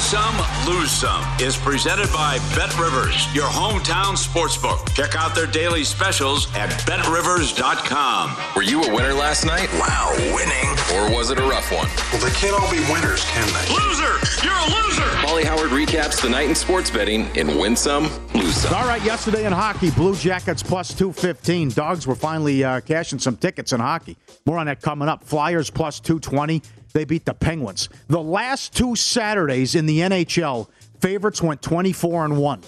Win 0.00 0.06
some, 0.08 0.66
lose 0.66 0.90
some 0.90 1.22
is 1.42 1.58
presented 1.58 2.10
by 2.10 2.38
Bet 2.56 2.74
Rivers, 2.78 3.32
your 3.34 3.48
hometown 3.48 4.16
sportsbook. 4.16 4.94
Check 4.94 5.14
out 5.14 5.34
their 5.34 5.46
daily 5.46 5.84
specials 5.84 6.48
at 6.54 6.70
betrivers.com. 6.86 8.34
Were 8.56 8.62
you 8.62 8.82
a 8.82 8.94
winner 8.94 9.12
last 9.12 9.44
night? 9.44 9.68
Wow, 9.74 10.14
winning. 10.34 10.70
Or 10.96 11.14
was 11.14 11.30
it 11.30 11.38
a 11.38 11.42
rough 11.42 11.70
one? 11.70 11.86
Well, 12.12 12.22
they 12.24 12.34
can't 12.34 12.58
all 12.58 12.70
be 12.70 12.80
winners, 12.90 13.26
can 13.26 13.46
they? 13.52 13.74
Loser! 13.74 14.16
You're 14.42 14.56
a 14.56 14.82
loser! 14.82 15.02
Paulie 15.20 15.44
Howard 15.44 15.70
recaps 15.70 16.22
the 16.22 16.30
night 16.30 16.48
in 16.48 16.54
sports 16.54 16.90
betting 16.90 17.26
in 17.36 17.58
Win 17.58 17.76
Some, 17.76 18.04
Lose 18.32 18.56
Some. 18.56 18.74
All 18.74 18.86
right, 18.86 19.04
yesterday 19.04 19.44
in 19.44 19.52
hockey, 19.52 19.90
Blue 19.90 20.16
Jackets 20.16 20.62
plus 20.62 20.94
215. 20.94 21.72
Dogs 21.72 22.06
were 22.06 22.14
finally 22.14 22.64
uh, 22.64 22.80
cashing 22.80 23.18
some 23.18 23.36
tickets 23.36 23.74
in 23.74 23.80
hockey. 23.80 24.16
More 24.46 24.56
on 24.56 24.64
that 24.64 24.80
coming 24.80 25.08
up. 25.08 25.24
Flyers 25.24 25.68
plus 25.68 26.00
220. 26.00 26.62
They 26.92 27.04
beat 27.04 27.24
the 27.24 27.34
Penguins. 27.34 27.88
The 28.08 28.22
last 28.22 28.76
two 28.76 28.96
Saturdays 28.96 29.74
in 29.74 29.86
the 29.86 30.00
NHL, 30.00 30.68
favorites 31.00 31.42
went 31.42 31.62
24 31.62 32.24
and 32.26 32.38
1. 32.38 32.62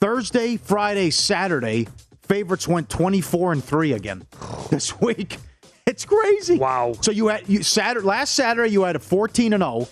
Thursday, 0.00 0.56
Friday, 0.56 1.10
Saturday, 1.10 1.88
favorites 2.22 2.68
went 2.68 2.88
24 2.90 3.52
and 3.52 3.64
3 3.64 3.92
again 3.92 4.26
this 4.70 5.00
week. 5.00 5.38
It's 5.86 6.04
crazy. 6.04 6.58
Wow. 6.58 6.94
So 7.00 7.10
you 7.10 7.28
had 7.28 7.48
you 7.48 7.62
Saturday 7.62 8.06
last 8.06 8.34
Saturday 8.34 8.70
you 8.70 8.82
had 8.82 8.96
a 8.96 9.00
14 9.00 9.52
and 9.52 9.62
0. 9.62 9.86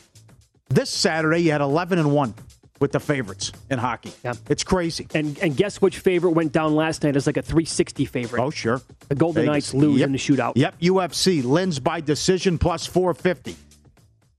This 0.69 0.89
Saturday 0.89 1.41
you 1.41 1.53
had 1.53 1.61
11 1.61 1.99
and 1.99 2.15
1 2.15 2.35
with 2.83 2.93
the 2.93 3.01
favorites 3.01 3.53
in 3.71 3.79
hockey. 3.79 4.13
Yeah. 4.23 4.35
It's 4.51 4.65
crazy. 4.65 5.07
And 5.15 5.39
and 5.39 5.57
guess 5.57 5.81
which 5.81 6.01
favorite 6.01 6.33
went 6.33 6.53
down 6.53 6.75
last 6.75 7.05
night 7.05 7.17
as 7.17 7.27
like 7.27 7.39
a 7.39 7.43
360 7.43 8.05
favorite? 8.05 8.43
Oh, 8.43 8.51
sure. 8.51 8.83
The 9.09 9.15
Golden 9.15 9.47
Vegas. 9.47 9.73
Knights 9.73 9.75
lose 9.75 10.01
Yep. 10.01 10.07
in 10.09 10.13
the 10.13 10.19
shootout. 10.19 10.53
Yep, 10.57 10.81
UFC. 10.81 11.43
Lynn's 11.43 11.79
by 11.79 12.01
decision 12.03 12.59
plus 12.59 12.85
450. 12.85 13.57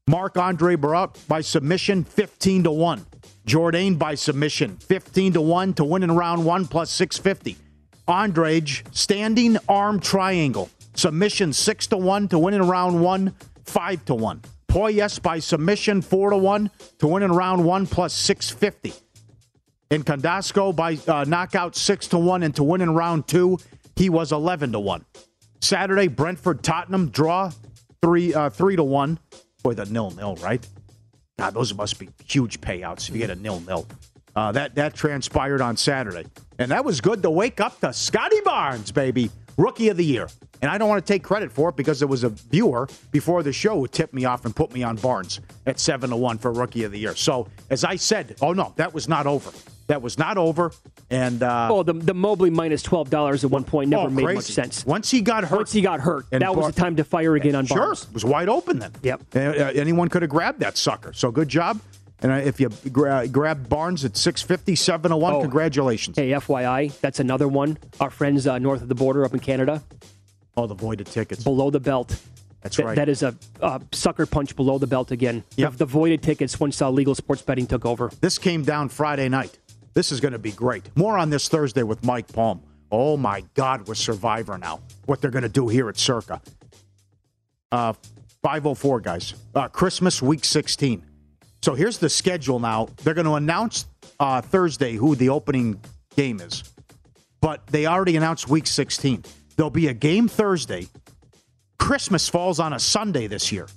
Marc-André 0.07 0.75
Barriault 0.75 1.15
by 1.27 1.39
submission 1.41 2.03
15 2.03 2.63
to 2.65 2.71
1. 2.71 3.05
Jourdain 3.47 3.97
by 3.97 4.15
submission 4.15 4.77
15 4.77 5.33
to 5.33 5.41
1 5.41 5.73
to 5.75 5.83
win 5.85 6.03
in 6.03 6.11
round 6.11 6.45
1 6.45 6.67
plus 6.67 6.91
650. 6.91 7.57
Andrade 8.07 8.69
standing 8.91 9.57
arm 9.69 9.99
triangle 10.01 10.69
submission 10.95 11.53
6 11.53 11.87
to 11.87 11.97
1 11.97 12.27
to 12.27 12.37
win 12.37 12.53
in 12.53 12.67
round 12.67 13.01
1 13.01 13.33
5 13.63 14.05
to 14.05 14.13
1. 14.15 14.41
Poyes 14.73 15.21
by 15.21 15.37
submission 15.37 16.01
4 16.01 16.31
to 16.31 16.37
1 16.37 16.71
to 16.97 17.05
win 17.05 17.21
in 17.21 17.31
round 17.31 17.63
1 17.63 17.85
plus 17.85 18.11
650. 18.11 18.91
In 19.91 20.01
Condasco 20.01 20.75
by 20.75 20.97
uh, 21.07 21.25
knockout 21.25 21.75
6 21.75 22.07
to 22.07 22.17
1 22.17 22.41
and 22.41 22.55
to 22.55 22.63
win 22.63 22.81
in 22.81 22.95
round 22.95 23.27
2 23.27 23.59
he 23.95 24.09
was 24.09 24.31
11 24.31 24.71
to 24.71 24.79
1. 24.79 25.05
Saturday 25.61 26.07
Brentford 26.07 26.63
Tottenham 26.63 27.09
draw 27.09 27.51
3 28.01 28.33
uh, 28.33 28.49
3 28.49 28.77
to 28.77 28.83
1. 28.83 29.19
Boy 29.61 29.75
the 29.75 29.85
nil 29.85 30.09
nil, 30.09 30.37
right? 30.37 30.67
God, 31.37 31.53
those 31.53 31.71
must 31.75 31.99
be 31.99 32.09
huge 32.25 32.59
payouts 32.59 33.07
if 33.09 33.13
you 33.13 33.19
get 33.19 33.29
a 33.29 33.35
nil 33.35 33.59
nil. 33.59 33.85
Uh, 34.35 34.51
that 34.53 34.73
that 34.73 34.95
transpired 34.95 35.61
on 35.61 35.77
Saturday, 35.77 36.25
and 36.57 36.71
that 36.71 36.83
was 36.83 36.99
good 36.99 37.21
to 37.21 37.29
wake 37.29 37.61
up 37.61 37.79
to 37.81 37.93
Scottie 37.93 38.41
Barnes, 38.43 38.91
baby, 38.91 39.29
rookie 39.57 39.89
of 39.89 39.97
the 39.97 40.05
year. 40.05 40.27
And 40.61 40.71
I 40.71 40.77
don't 40.77 40.87
want 40.87 41.05
to 41.05 41.13
take 41.13 41.23
credit 41.23 41.51
for 41.51 41.69
it 41.69 41.75
because 41.75 41.99
there 41.99 42.07
was 42.07 42.23
a 42.23 42.29
viewer 42.29 42.87
before 43.11 43.43
the 43.43 43.51
show 43.51 43.75
who 43.79 43.87
tipped 43.87 44.13
me 44.13 44.23
off 44.25 44.45
and 44.45 44.55
put 44.55 44.73
me 44.73 44.81
on 44.81 44.95
Barnes 44.95 45.41
at 45.65 45.79
seven 45.79 46.09
to 46.11 46.15
one 46.15 46.37
for 46.37 46.51
rookie 46.53 46.83
of 46.85 46.91
the 46.91 46.99
year. 46.99 47.15
So 47.15 47.47
as 47.69 47.83
I 47.83 47.97
said, 47.97 48.37
oh 48.41 48.53
no, 48.53 48.73
that 48.77 48.93
was 48.93 49.09
not 49.09 49.27
over. 49.27 49.51
That 49.87 50.01
was 50.01 50.17
not 50.17 50.37
over. 50.37 50.71
And 51.09 51.43
uh, 51.43 51.67
Oh, 51.69 51.83
the 51.83 51.91
the 51.91 52.13
Mobley 52.13 52.49
minus 52.49 52.81
twelve 52.81 53.09
dollars 53.09 53.43
at 53.43 53.51
one 53.51 53.65
point 53.65 53.89
never 53.89 54.03
oh, 54.03 54.09
made 54.09 54.35
much 54.35 54.45
sense. 54.45 54.85
Once 54.85 55.11
he 55.11 55.19
got 55.19 55.43
hurt, 55.43 55.57
Once 55.57 55.73
he 55.73 55.81
got 55.81 55.99
hurt, 55.99 56.25
And 56.31 56.41
that 56.41 56.55
was 56.55 56.73
the 56.73 56.81
time 56.81 56.95
to 56.95 57.03
fire 57.03 57.35
again 57.35 57.55
on 57.55 57.65
Sure, 57.65 57.77
Barnes. 57.79 58.03
it 58.05 58.13
was 58.13 58.23
wide 58.23 58.47
open 58.47 58.79
then. 58.79 58.93
Yep. 59.03 59.21
Uh, 59.35 59.39
anyone 59.39 60.07
could 60.07 60.21
have 60.21 60.31
grabbed 60.31 60.61
that 60.61 60.77
sucker. 60.77 61.11
So 61.11 61.29
good 61.31 61.49
job. 61.49 61.81
And 62.23 62.31
uh, 62.31 62.35
if 62.35 62.59
you 62.59 62.69
gra- 62.91 63.27
grab 63.27 63.67
Barnes 63.69 64.05
at 64.05 64.15
650, 64.17 64.75
7 64.75 65.11
to 65.11 65.17
1, 65.17 65.33
Oh. 65.33 65.41
congratulations. 65.41 66.15
Hey, 66.17 66.29
FYI, 66.31 66.97
that's 67.01 67.19
another 67.19 67.47
one. 67.47 67.77
Our 67.99 68.09
friends 68.09 68.47
uh, 68.47 68.57
north 68.59 68.81
of 68.81 68.87
the 68.87 68.95
border 68.95 69.25
up 69.25 69.33
in 69.33 69.39
Canada, 69.41 69.83
Oh, 70.55 70.65
the 70.67 70.73
voided 70.75 71.07
tickets. 71.07 71.43
below 71.43 71.69
the 71.69 71.79
belt. 71.81 72.17
That's 72.61 72.77
Th- 72.77 72.85
right. 72.85 72.95
That 72.95 73.09
is 73.09 73.23
a 73.23 73.35
uh, 73.61 73.79
sucker 73.91 74.25
punch 74.25 74.55
below 74.55 74.77
the 74.77 74.87
belt 74.87 75.11
again. 75.11 75.43
Yep. 75.57 75.71
The, 75.73 75.77
the 75.79 75.85
voided 75.85 76.23
tickets 76.23 76.57
once 76.59 76.81
uh, 76.81 76.89
legal 76.89 77.13
sports 77.13 77.41
betting 77.41 77.67
took 77.67 77.85
over. 77.85 78.09
This 78.21 78.37
came 78.37 78.63
down 78.63 78.87
Friday 78.87 79.27
night. 79.27 79.59
This 79.93 80.11
is 80.13 80.21
going 80.21 80.31
to 80.31 80.39
be 80.39 80.53
great. 80.53 80.95
More 80.95 81.17
on 81.17 81.29
this 81.29 81.49
Thursday 81.49 81.83
with 81.83 82.05
Mike 82.05 82.31
Palm. 82.31 82.61
Oh 82.89 83.17
my 83.17 83.43
God, 83.53 83.87
with 83.87 83.97
Survivor 83.97 84.57
now. 84.57 84.79
What 85.07 85.19
they're 85.19 85.29
going 85.31 85.43
to 85.43 85.49
do 85.49 85.67
here 85.67 85.89
at 85.89 85.97
Circa. 85.97 86.41
Uh, 87.71 87.93
504, 88.43 89.01
guys. 89.01 89.33
Uh, 89.53 89.67
Christmas 89.67 90.21
week 90.21 90.45
16. 90.45 91.03
So 91.63 91.75
here's 91.75 91.97
the 91.97 92.09
schedule 92.09 92.59
now. 92.59 92.89
They're 93.03 93.13
going 93.13 93.23
to 93.23 93.35
announce 93.35 93.85
uh, 94.19 94.41
Thursday 94.41 94.95
who 94.95 95.15
the 95.15 95.29
opening 95.29 95.79
game 96.13 96.41
is, 96.41 96.61
but 97.39 97.65
they 97.67 97.85
already 97.85 98.17
announced 98.17 98.49
week 98.49 98.67
16. 98.67 99.23
There'll 99.55 99.69
be 99.69 99.87
a 99.87 99.93
game 99.93 100.27
Thursday. 100.27 100.87
Christmas 101.79 102.27
falls 102.27 102.59
on 102.59 102.73
a 102.73 102.79
Sunday 102.79 103.27
this 103.27 103.49
year. 103.49 103.69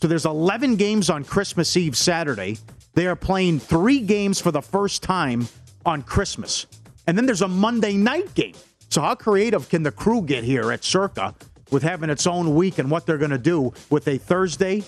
So 0.00 0.08
there's 0.08 0.24
11 0.24 0.76
games 0.76 1.10
on 1.10 1.24
Christmas 1.24 1.76
Eve 1.76 1.94
Saturday. 1.94 2.56
They 2.94 3.06
are 3.06 3.14
playing 3.14 3.60
three 3.60 4.00
games 4.00 4.40
for 4.40 4.50
the 4.50 4.62
first 4.62 5.02
time 5.02 5.46
on 5.84 6.00
Christmas. 6.00 6.66
And 7.06 7.18
then 7.18 7.26
there's 7.26 7.42
a 7.42 7.48
Monday 7.48 7.98
night 7.98 8.32
game. 8.32 8.54
So 8.88 9.02
how 9.02 9.14
creative 9.14 9.68
can 9.68 9.82
the 9.82 9.92
crew 9.92 10.22
get 10.22 10.42
here 10.42 10.72
at 10.72 10.84
Circa 10.84 11.34
with 11.70 11.82
having 11.82 12.08
its 12.08 12.26
own 12.26 12.54
week 12.54 12.78
and 12.78 12.90
what 12.90 13.04
they're 13.04 13.18
going 13.18 13.30
to 13.30 13.36
do 13.36 13.74
with 13.90 14.08
a 14.08 14.16
Thursday, 14.16 14.84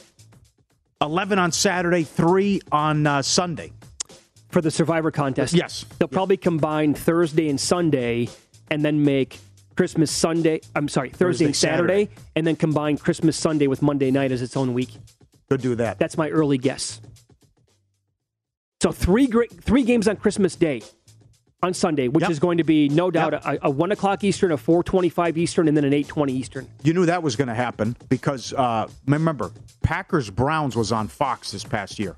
11 1.01 1.38
on 1.38 1.53
Saturday, 1.53 2.03
3 2.03 2.61
on 2.72 3.07
uh, 3.07 3.22
Sunday? 3.22 3.72
For 4.51 4.62
the 4.62 4.70
Survivor 4.70 5.11
contest. 5.11 5.53
Yes. 5.53 5.84
They'll 5.99 6.09
probably 6.09 6.38
combine 6.38 6.94
Thursday 6.94 7.51
and 7.51 7.61
Sunday 7.61 8.30
and 8.70 8.82
then 8.82 9.05
make 9.05 9.38
Christmas 9.76 10.11
Sunday, 10.11 10.61
I'm 10.74 10.88
sorry, 10.88 11.11
Thursday, 11.11 11.24
Thursday, 11.24 11.44
and 11.44 11.57
Saturday, 11.57 12.05
Saturday. 12.07 12.22
and 12.34 12.46
then 12.46 12.57
combine 12.57 12.96
Christmas 12.96 13.36
Sunday 13.36 13.66
with 13.66 13.82
Monday 13.82 14.11
night 14.11 14.32
as 14.32 14.40
its 14.40 14.57
own 14.57 14.72
week. 14.72 14.96
Could 15.51 15.61
do 15.61 15.74
that. 15.76 15.99
That's 15.99 16.16
my 16.16 16.30
early 16.30 16.57
guess. 16.57 17.01
So 18.82 18.90
three 18.90 19.26
great, 19.26 19.53
three 19.53 19.82
games 19.82 20.09
on 20.09 20.16
Christmas 20.16 20.57
Day 20.57 20.82
on 21.62 21.74
Sunday, 21.74 22.09
which 22.09 22.22
Yep. 22.22 22.30
is 22.30 22.38
going 22.38 22.59
to 22.59 22.64
be 22.64 22.88
no 22.88 23.11
doubt 23.11 23.32
Yep. 23.32 23.44
a, 23.62 23.66
a 23.66 23.70
one 23.70 23.90
o'clock 23.92 24.22
Eastern, 24.24 24.52
a 24.52 24.56
four 24.56 24.82
twenty-five 24.82 25.36
Eastern, 25.36 25.68
and 25.68 25.76
then 25.76 25.84
an 25.84 25.92
eight 25.92 26.09
twenty 26.09 26.32
Eastern. 26.32 26.68
You 26.84 26.94
knew 26.94 27.06
that 27.06 27.22
was 27.22 27.36
going 27.36 27.48
to 27.48 27.54
happen 27.54 27.96
because 28.09 28.52
uh, 28.52 28.86
remember, 29.06 29.50
Packers 29.82 30.30
Browns 30.30 30.76
was 30.76 30.92
on 30.92 31.09
Fox 31.09 31.50
this 31.50 31.64
past 31.64 31.98
year. 31.98 32.14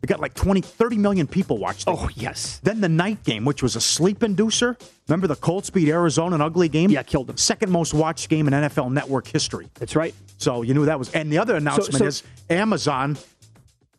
It 0.00 0.06
got 0.06 0.20
like 0.20 0.34
20, 0.34 0.60
30 0.60 0.96
million 0.96 1.26
people 1.26 1.58
watched 1.58 1.88
it. 1.88 1.90
Oh 1.90 2.08
yes, 2.14 2.60
Then 2.62 2.80
the 2.80 2.88
night 2.88 3.24
game, 3.24 3.44
which 3.44 3.64
was 3.64 3.74
a 3.74 3.80
sleep 3.80 4.20
inducer. 4.20 4.80
Remember 5.08 5.26
the 5.26 5.34
Colts 5.34 5.70
beat 5.70 5.88
Arizona, 5.88 6.36
an 6.36 6.40
ugly 6.40 6.68
game? 6.68 6.88
Yeah, 6.90 7.02
killed 7.02 7.26
them. 7.26 7.36
Second 7.36 7.72
most 7.72 7.92
watched 7.92 8.28
game 8.28 8.46
in 8.46 8.54
NFL 8.54 8.92
Network 8.92 9.26
history. 9.26 9.68
that's 9.74 9.96
right. 9.96 10.14
So 10.38 10.62
you 10.62 10.72
knew 10.72 10.84
that 10.86 11.00
was. 11.00 11.10
And 11.12 11.32
the 11.32 11.38
other 11.38 11.56
announcement 11.56 11.96
so- 11.96 12.04
is 12.06 12.22
Amazon 12.48 13.18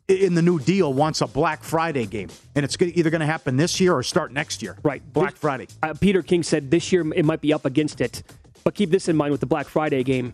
in 0.10 0.34
the 0.34 0.42
new 0.42 0.60
deal 0.60 0.92
wants 0.92 1.22
a 1.22 1.28
Black 1.28 1.64
Friday 1.64 2.06
game, 2.06 2.30
and 2.56 2.66
it's 2.66 2.76
either 2.82 3.10
going 3.10 3.20
to 3.22 3.26
happen 3.28 3.56
this 3.58 3.80
year 3.80 3.94
or 3.94 4.04
start 4.04 4.32
next 4.34 4.62
year. 4.62 4.78
Right. 4.84 5.02
Black 5.14 5.32
This- 5.32 5.40
Friday. 5.40 5.68
Uh, 5.84 5.94
Peter 5.94 6.22
King 6.24 6.44
said 6.44 6.72
this 6.72 6.92
year 6.92 7.06
it 7.14 7.24
might 7.26 7.42
be 7.42 7.54
up 7.54 7.66
against 7.66 8.02
it, 8.02 8.24
but 8.64 8.74
keep 8.76 8.90
this 8.90 9.08
in 9.08 9.16
mind 9.16 9.32
with 9.32 9.40
the 9.40 9.46
Black 9.48 9.68
Friday 9.68 10.04
game. 10.04 10.34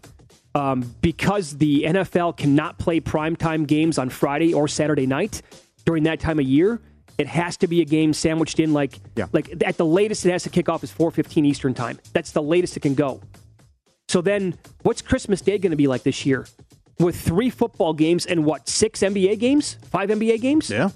Um, 0.55 0.95
because 1.01 1.57
the 1.57 1.83
NFL 1.83 2.37
cannot 2.37 2.79
play 2.79 3.01
primetime 3.01 3.67
games 3.67 3.97
on 3.97 4.09
Friday 4.09 4.53
or 4.53 4.69
Saturday 4.69 5.05
night 5.05 5.41
during 5.83 6.03
that 6.03 6.21
time 6.21 6.39
of 6.39 6.45
year, 6.45 6.79
it 7.17 7.27
has 7.27 7.57
to 7.57 7.67
be 7.67 7.81
a 7.81 7.85
game 7.85 8.13
sandwiched 8.13 8.59
in 8.61 8.71
like 8.71 8.97
Yeah. 9.17 9.25
like 9.33 9.61
at 9.65 9.75
the 9.75 9.85
latest 9.85 10.25
it 10.25 10.31
has 10.31 10.43
to 10.43 10.49
kick 10.49 10.69
off 10.69 10.81
is 10.83 10.91
4:15 10.91 11.45
Eastern 11.45 11.73
time. 11.73 11.99
That's 12.13 12.31
the 12.31 12.41
latest 12.41 12.77
it 12.77 12.79
can 12.81 12.93
go. 12.93 13.19
So 14.07 14.21
then 14.21 14.55
what's 14.83 15.01
Christmas 15.01 15.41
Day 15.41 15.57
going 15.57 15.71
to 15.71 15.75
be 15.77 15.87
like 15.87 16.03
this 16.03 16.25
year? 16.25 16.47
With 16.99 17.19
three 17.19 17.49
football 17.49 17.93
games 17.93 18.25
and 18.25 18.45
what, 18.45 18.69
six 18.69 19.01
NBA 19.01 19.39
games? 19.39 19.77
Five 19.89 20.09
NBA 20.09 20.39
games? 20.41 20.69
Yeah. 20.69 20.89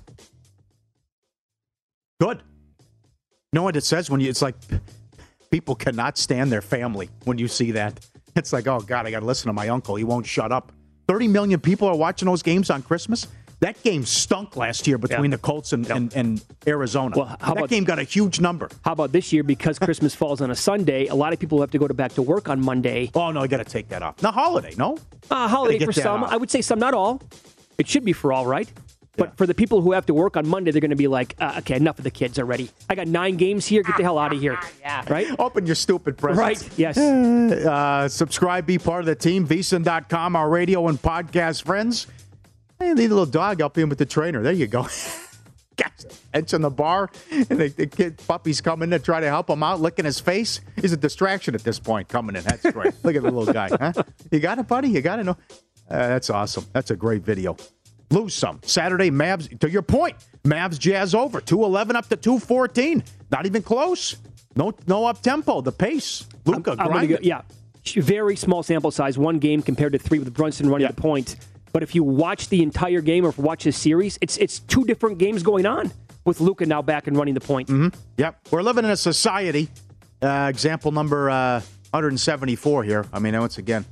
Good. 2.22 2.42
know 3.54 3.64
what 3.64 3.76
it 3.76 3.84
says 3.84 4.10
when 4.10 4.22
you? 4.22 4.30
It's 4.30 4.42
like 4.42 4.56
people 5.52 5.76
cannot 5.76 6.18
stand 6.18 6.52
their 6.52 6.62
family 6.62 7.10
when 7.26 7.38
you 7.38 7.48
see 7.48 7.72
that. 7.72 8.06
It's 8.36 8.54
like, 8.54 8.68
oh 8.68 8.80
God, 8.80 9.08
I 9.08 9.12
got 9.12 9.22
to 9.22 9.26
listen 9.26 9.48
to 9.48 9.54
my 9.54 9.70
uncle. 9.70 9.96
He 9.96 10.04
won't 10.04 10.26
shut 10.26 10.52
up. 10.52 10.72
Thirty 11.08 11.28
million 11.28 11.60
people 11.60 11.88
are 11.88 11.96
watching 11.96 12.28
those 12.28 12.44
games 12.44 12.70
on 12.70 12.82
Christmas. 12.84 13.28
That 13.62 13.82
game 13.84 14.06
stunk 14.06 14.56
last 14.56 14.88
year 14.88 14.98
between 14.98 15.26
Yeah. 15.32 15.38
the 15.38 15.42
Colts 15.42 15.74
and, 15.74 15.90
and, 15.90 16.14
and 16.16 16.42
Arizona. 16.66 17.14
Well, 17.18 17.26
how 17.42 17.54
that 17.54 17.58
about- 17.58 17.70
game 17.70 17.84
got 17.84 18.00
a 18.00 18.04
huge 18.04 18.40
number. 18.40 18.70
How 18.86 18.94
about 18.94 19.12
this 19.12 19.34
year? 19.34 19.44
Because 19.44 19.78
Christmas 19.88 20.16
falls 20.16 20.40
on 20.42 20.50
a 20.50 20.56
Sunday, 20.56 21.08
a 21.08 21.16
lot 21.16 21.34
of 21.34 21.40
people 21.40 21.60
have 21.60 21.72
to 21.72 21.78
go 21.78 21.88
to 21.88 21.94
back 21.94 22.14
to 22.14 22.22
work 22.22 22.48
on 22.48 22.62
Monday. 22.62 23.12
Oh 23.16 23.32
no, 23.32 23.42
I 23.42 23.48
got 23.48 23.58
to 23.58 23.66
take 23.66 23.90
that 23.90 24.02
off. 24.02 24.22
Now 24.24 24.32
holiday, 24.32 24.74
no. 24.78 24.98
Uh, 25.30 25.48
holiday 25.50 25.84
for 25.84 25.92
some. 25.92 26.24
off. 26.24 26.32
I 26.32 26.38
would 26.38 26.50
say 26.50 26.62
some, 26.62 26.80
not 26.80 26.94
all. 26.94 27.22
It 27.78 27.88
should 27.88 28.06
be 28.06 28.14
for 28.14 28.32
all, 28.32 28.46
right? 28.46 28.72
But 29.18 29.36
for 29.36 29.46
the 29.46 29.54
people 29.54 29.82
who 29.82 29.92
have 29.92 30.06
to 30.06 30.14
work 30.14 30.38
on 30.38 30.48
Monday, 30.48 30.72
they're 30.72 30.80
going 30.80 30.92
to 30.92 30.96
be 30.96 31.10
like, 31.10 31.36
uh, 31.40 31.56
okay, 31.58 31.76
enough 31.76 31.98
of 31.98 32.06
the 32.06 32.12
kids 32.12 32.40
already. 32.40 32.70
I 32.90 32.96
got 32.96 33.08
nine 33.08 33.36
games 33.36 33.66
here. 33.66 33.84
Get 33.84 33.98
the 33.98 34.04
hell 34.04 34.18
out 34.18 34.32
of 34.32 34.40
here. 34.40 34.58
yeah. 34.80 35.04
Right? 35.10 35.28
Open 35.38 35.66
your 35.66 35.76
stupid 35.76 36.18
presents. 36.18 36.64
Right. 36.64 36.78
Yes. 36.80 36.98
Uh, 37.70 38.08
subscribe, 38.08 38.66
be 38.66 38.78
part 38.78 39.02
of 39.02 39.08
the 39.08 39.16
team. 39.16 39.46
VSiN.com, 39.46 40.36
our 40.38 40.48
radio 40.50 40.88
and 40.88 41.02
podcast 41.02 41.64
friends. 41.64 42.08
Hey, 42.80 42.94
need 42.94 43.06
a 43.06 43.10
little 43.10 43.26
dog 43.26 43.60
help 43.60 43.78
him 43.78 43.90
with 43.90 43.98
the 43.98 44.06
trainer. 44.06 44.42
There 44.42 44.54
you 44.54 44.68
go. 44.68 44.84
Guys, 45.76 46.06
It's 46.34 46.54
in 46.54 46.62
the 46.62 46.70
bar, 46.70 47.10
and 47.32 47.46
the, 47.48 47.68
the 47.70 47.88
kid 47.88 48.22
puppies 48.28 48.62
coming 48.62 48.90
to 48.92 49.00
try 49.00 49.20
to 49.20 49.28
help 49.28 49.50
him 49.50 49.64
out, 49.64 49.80
licking 49.82 50.06
his 50.06 50.20
face. 50.20 50.62
He's 50.76 50.92
a 50.94 50.98
distraction 50.98 51.56
at 51.56 51.64
this 51.64 51.80
point 51.80 52.08
coming 52.08 52.36
in. 52.36 52.44
That's 52.44 52.70
great. 52.72 52.94
Look 53.04 53.16
at 53.16 53.24
the 53.24 53.32
little 53.32 53.54
guy. 53.54 53.70
Huh? 53.70 53.94
You 54.32 54.40
got 54.40 54.60
it, 54.60 54.68
buddy? 54.68 54.90
You 54.90 55.02
got 55.02 55.20
it? 55.20 55.24
No. 55.26 55.32
Uh, 55.32 55.36
that's 55.90 56.30
awesome. 56.30 56.66
That's 56.74 56.92
a 56.92 56.96
great 56.96 57.24
video. 57.24 57.56
Lose 58.12 58.34
some. 58.34 58.60
Saturday, 58.64 59.10
Mavs, 59.12 59.58
to 59.60 59.70
your 59.70 59.82
point, 59.82 60.16
Mavs 60.44 60.80
Jazz 60.80 61.14
over. 61.16 61.42
211 61.42 61.96
up 61.96 62.08
to 62.10 62.16
214. 62.16 63.04
Not 63.32 63.46
even 63.46 63.62
close. 63.62 64.18
No 64.56 64.74
no 64.88 65.06
up 65.06 65.22
tempo. 65.22 65.62
The 65.62 65.72
pace. 65.72 66.26
Luka 66.46 66.72
I'm 66.72 66.78
gonna 66.78 66.90
grinding. 66.90 67.16
go, 67.18 67.22
yeah, 67.22 67.42
very 67.96 68.36
small 68.36 68.64
sample 68.64 68.92
size, 68.92 69.18
one 69.18 69.38
game 69.40 69.62
compared 69.62 69.94
to 69.94 70.00
three 70.00 70.20
with 70.20 70.34
Brunson 70.34 70.70
running 70.70 70.88
the 70.88 70.94
point. 70.94 71.36
But 71.72 71.84
if 71.84 71.94
you 71.96 72.04
watch 72.04 72.50
the 72.50 72.64
entire 72.64 73.02
game 73.02 73.26
or 73.26 73.32
watch 73.38 73.64
this 73.64 73.78
series, 73.78 74.18
it's 74.22 74.38
it's 74.38 74.60
two 74.60 74.84
different 74.86 75.18
games 75.18 75.44
going 75.44 75.66
on 75.66 75.92
with 76.26 76.42
Luka 76.42 76.66
now 76.66 76.82
back 76.82 77.08
and 77.08 77.16
running 77.18 77.34
the 77.34 77.40
point. 77.40 77.68
Mm-hmm. 77.70 78.00
Yep. 78.18 78.48
We're 78.52 78.62
living 78.64 78.86
in 78.86 78.92
a 78.92 78.98
society. 78.98 79.70
Uh, 80.22 80.48
example 80.50 80.92
number 80.92 81.30
uh, 81.30 81.62
174 81.92 82.84
here. 82.84 83.06
I 83.14 83.20
mean, 83.20 83.40
once 83.40 83.58
again, 83.58 83.86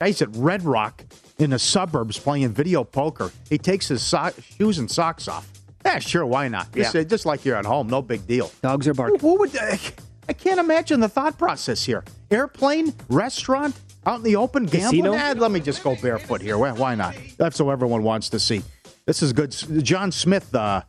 guys 0.00 0.20
at 0.20 0.28
Red 0.34 0.62
Rock 0.64 1.04
in 1.38 1.50
the 1.50 1.58
suburbs 1.58 2.18
playing 2.18 2.48
video 2.50 2.84
poker. 2.84 3.30
He 3.48 3.58
takes 3.58 3.88
his 3.88 4.02
so- 4.02 4.30
shoes 4.58 4.78
and 4.78 4.90
socks 4.90 5.28
off. 5.28 5.48
Yeah, 5.84 5.98
sure. 5.98 6.24
Why 6.26 6.48
not? 6.48 6.72
Just, 6.72 6.94
Yeah. 6.94 7.02
uh, 7.02 7.04
just 7.04 7.26
like 7.26 7.44
you're 7.44 7.56
at 7.56 7.66
home. 7.66 7.88
No 7.88 8.02
big 8.02 8.26
deal. 8.26 8.50
Dogs 8.62 8.88
are 8.88 8.94
barking. 8.94 9.20
What 9.20 9.38
would 9.38 9.56
uh, 9.56 9.76
I 10.28 10.32
can't 10.32 10.58
imagine 10.58 11.00
the 11.00 11.08
thought 11.08 11.36
process 11.38 11.84
here. 11.84 12.02
Airplane, 12.30 12.94
restaurant, 13.10 13.78
out 14.06 14.16
in 14.18 14.22
the 14.22 14.36
open, 14.36 14.66
gambling. 14.66 15.14
Eh, 15.14 15.34
let 15.36 15.50
me 15.50 15.60
just 15.60 15.82
go 15.82 15.96
barefoot 15.96 16.40
here. 16.40 16.58
Why, 16.58 16.94
not? 16.94 17.14
That's 17.38 17.60
what 17.60 17.72
everyone 17.72 18.02
wants 18.02 18.28
to 18.30 18.38
see. 18.38 18.62
This 19.06 19.22
is 19.22 19.32
good. 19.32 19.50
John 19.84 20.12
Smith 20.12 20.54
uh, 20.54 20.82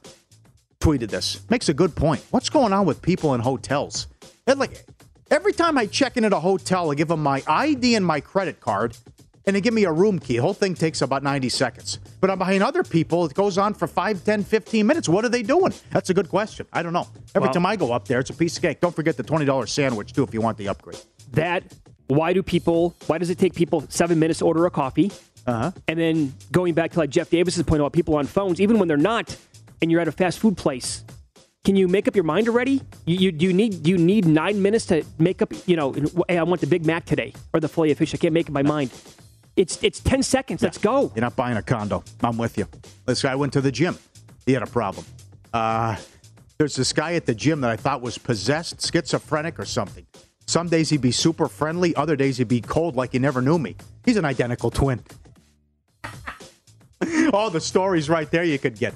tweeted 0.80 1.10
this. 1.10 1.42
Makes 1.50 1.70
a 1.70 1.74
good 1.74 1.96
point. 1.96 2.24
What's 2.32 2.50
going 2.50 2.74
on 2.74 2.86
with 2.86 3.02
people 3.02 3.34
in 3.34 3.42
hotels? 3.42 4.08
Like 4.48 4.86
every 5.32 5.54
time 5.54 5.78
I 5.78 5.86
check 5.86 6.18
in 6.18 6.26
at 6.26 6.34
a 6.34 6.40
hotel, 6.40 6.92
I 6.92 6.96
give 6.96 7.08
them 7.08 7.24
my 7.24 7.44
ID 7.48 7.96
and 7.96 8.06
my 8.06 8.20
credit 8.20 8.60
card, 8.62 8.96
and 9.46 9.56
they 9.56 9.62
give 9.62 9.74
me 9.74 9.84
a 9.86 9.92
room 9.92 10.20
key. 10.20 10.36
The 10.38 10.42
whole 10.42 10.54
thing 10.54 10.76
takes 10.76 11.02
about 11.02 11.24
90 11.24 11.50
seconds. 11.50 12.00
But 12.22 12.30
I'm 12.30 12.38
behind 12.38 12.64
other 12.64 12.84
people, 12.84 13.26
it 13.26 13.34
goes 13.34 13.58
on 13.58 13.74
for 13.74 13.88
5, 13.88 14.24
10, 14.24 14.44
15 14.44 14.88
minutes. 14.88 15.10
What 15.10 15.26
are 15.26 15.30
they 15.30 15.44
doing? 15.44 15.74
That's 15.92 16.10
a 16.10 16.14
good 16.14 16.30
question. 16.30 16.68
I 16.74 16.84
don't 16.84 16.94
know. 16.94 17.08
Every 17.34 17.48
Well- 17.48 17.54
time 17.54 17.66
I 17.66 17.76
go 17.76 17.92
up 17.92 18.08
there, 18.08 18.20
it's 18.20 18.30
a 18.30 18.34
piece 18.34 18.56
of 18.56 18.62
cake. 18.62 18.80
Don't 18.82 18.96
forget 18.96 19.18
the 19.18 19.24
$20 19.24 19.68
sandwich, 19.70 20.14
too, 20.14 20.24
if 20.24 20.34
you 20.34 20.42
want 20.42 20.58
the 20.58 20.68
upgrade. 20.70 21.00
That 21.34 21.64
why 22.08 22.34
do 22.34 22.44
people? 22.44 22.96
Why 23.08 23.18
does 23.18 23.30
it 23.30 23.38
take 23.38 23.56
people 23.56 23.84
seven 23.90 24.20
minutes 24.20 24.40
to 24.40 24.46
order 24.46 24.66
a 24.66 24.72
coffee? 24.72 25.12
Uh-huh. 25.48 25.72
And 25.88 26.00
then 26.00 26.34
going 26.52 26.74
back 26.74 26.92
to 26.92 27.00
like 27.00 27.10
Jeff 27.10 27.30
Davis's 27.30 27.64
point 27.64 27.82
about 27.82 27.94
people 27.94 28.16
on 28.16 28.26
phones, 28.26 28.60
even 28.60 28.80
when 28.80 28.88
they're 28.88 28.98
not, 28.98 29.36
and 29.82 29.92
you're 29.92 30.02
at 30.02 30.08
a 30.08 30.12
fast 30.12 30.40
food 30.40 30.58
place, 30.58 31.04
can 31.64 31.76
you 31.76 31.88
make 31.88 32.08
up 32.08 32.16
your 32.16 32.24
mind 32.24 32.48
already? 32.48 32.82
You, 33.06 33.18
you 33.18 33.32
do 33.32 33.46
you 33.46 33.54
need 33.54 33.88
you 33.88 33.98
need 33.98 34.26
nine 34.26 34.62
minutes 34.62 34.86
to 34.88 35.04
make 35.18 35.42
up? 35.42 35.52
You 35.66 35.76
know, 35.76 35.94
hey, 36.28 36.38
I 36.38 36.44
want 36.44 36.62
the 36.62 36.68
Big 36.68 36.86
Mac 36.86 37.06
today 37.06 37.34
or 37.54 37.60
the 37.60 37.68
filet 37.68 37.92
of 37.92 37.98
fish. 37.98 38.14
I 38.14 38.18
can't 38.18 38.34
make 38.34 38.48
up 38.48 38.54
my 38.54 38.64
mind. 38.64 38.92
It's 39.56 39.82
it's 39.84 40.00
ten 40.00 40.22
seconds. 40.22 40.62
Let's 40.62 40.78
go. 40.78 41.12
You're 41.16 41.22
not 41.22 41.36
buying 41.36 41.58
a 41.58 41.64
condo. 41.64 42.04
I'm 42.22 42.38
with 42.38 42.58
you. 42.58 42.68
This 43.06 43.22
guy 43.22 43.36
went 43.36 43.54
to 43.54 43.62
the 43.62 43.72
gym. 43.72 43.98
He 44.46 44.54
had 44.54 44.64
a 44.64 44.68
problem. 44.68 45.06
Uh, 45.54 45.96
there's 46.58 46.76
this 46.76 46.94
guy 46.94 47.16
at 47.16 47.26
the 47.26 47.34
gym 47.34 47.62
that 47.62 47.72
I 47.72 47.78
thought 47.78 48.02
was 48.02 48.18
possessed, 48.18 48.82
schizophrenic, 48.82 49.60
or 49.60 49.66
something. 49.66 50.06
Some 50.48 50.70
days 50.70 50.90
he'd 50.90 51.02
be 51.02 51.12
super 51.12 51.48
friendly, 51.48 51.96
other 51.96 52.16
days 52.16 52.38
he'd 52.38 52.48
be 52.48 52.62
cold 52.62 52.96
like 52.96 53.14
he 53.14 53.20
never 53.20 53.42
knew 53.42 53.58
me. 53.58 53.76
He's 54.06 54.18
an 54.18 54.26
identical 54.26 54.70
twin. 54.70 55.02
All 57.34 57.50
the 57.50 57.62
stories 57.62 58.10
right 58.10 58.30
there 58.30 58.44
you 58.44 58.60
could 58.60 58.78
get. 58.78 58.94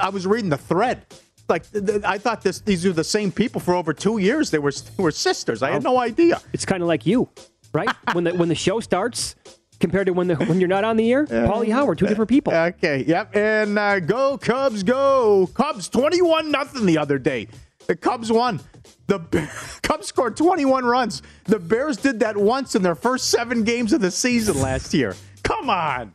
I 0.00 0.08
was 0.10 0.26
reading 0.26 0.50
the 0.50 0.58
thread. 0.58 1.06
Like 1.48 1.64
I 2.04 2.18
thought 2.18 2.42
this, 2.42 2.60
these 2.60 2.84
were 2.84 2.92
the 2.92 3.04
same 3.04 3.32
people 3.32 3.60
for 3.60 3.74
over 3.74 3.94
two 3.94 4.18
years. 4.18 4.50
They 4.50 4.58
were 4.58 4.72
they 4.72 5.02
were 5.02 5.10
sisters. 5.10 5.62
I 5.62 5.70
had 5.70 5.82
no 5.82 5.98
idea. 5.98 6.40
It's 6.52 6.66
kind 6.66 6.82
of 6.82 6.88
like 6.88 7.06
you, 7.06 7.28
right? 7.72 7.88
when 8.12 8.24
the 8.24 8.34
when 8.34 8.48
the 8.48 8.54
show 8.54 8.80
starts 8.80 9.34
compared 9.80 10.08
to 10.08 10.12
when 10.12 10.26
the 10.26 10.34
when 10.36 10.60
you're 10.60 10.68
not 10.68 10.84
on 10.84 10.98
the 10.98 11.10
air. 11.10 11.24
Paulie 11.26 11.72
Howard, 11.72 11.96
two 11.98 12.06
different 12.06 12.28
people. 12.28 12.52
Okay, 12.52 13.02
yep. 13.06 13.34
And 13.34 13.78
uh, 13.78 14.00
go 14.00 14.36
Cubs, 14.36 14.82
go 14.82 15.48
Cubs! 15.54 15.88
Twenty-one 15.88 16.50
nothing 16.50 16.84
the 16.84 16.98
other 16.98 17.18
day. 17.18 17.48
The 17.88 17.96
Cubs 17.96 18.30
won. 18.30 18.60
The 19.06 19.18
Bear- 19.18 19.50
Cubs 19.82 20.06
scored 20.06 20.36
twenty-one 20.36 20.84
runs. 20.84 21.22
The 21.44 21.58
Bears 21.58 21.96
did 21.96 22.20
that 22.20 22.36
once 22.36 22.74
in 22.74 22.82
their 22.82 22.94
first 22.94 23.30
seven 23.30 23.64
games 23.64 23.92
of 23.92 24.00
the 24.02 24.10
season 24.10 24.60
last 24.60 24.92
year. 24.94 25.16
Come 25.42 25.70
on, 25.70 26.12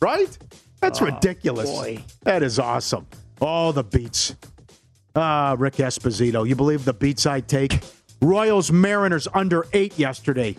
right? 0.00 0.36
That's 0.80 1.02
ridiculous. 1.02 1.68
boy. 1.70 2.02
That 2.22 2.42
is 2.42 2.58
awesome. 2.58 3.06
Oh, 3.40 3.70
the 3.72 3.84
beats. 3.84 4.34
Ah, 5.14 5.54
Rick 5.58 5.74
Esposito. 5.74 6.48
You 6.48 6.54
believe 6.56 6.86
the 6.86 6.94
beats 6.94 7.26
I 7.26 7.40
take? 7.40 7.80
Royals 8.22 8.72
Mariners 8.72 9.28
under 9.34 9.66
eight 9.74 9.98
yesterday. 9.98 10.56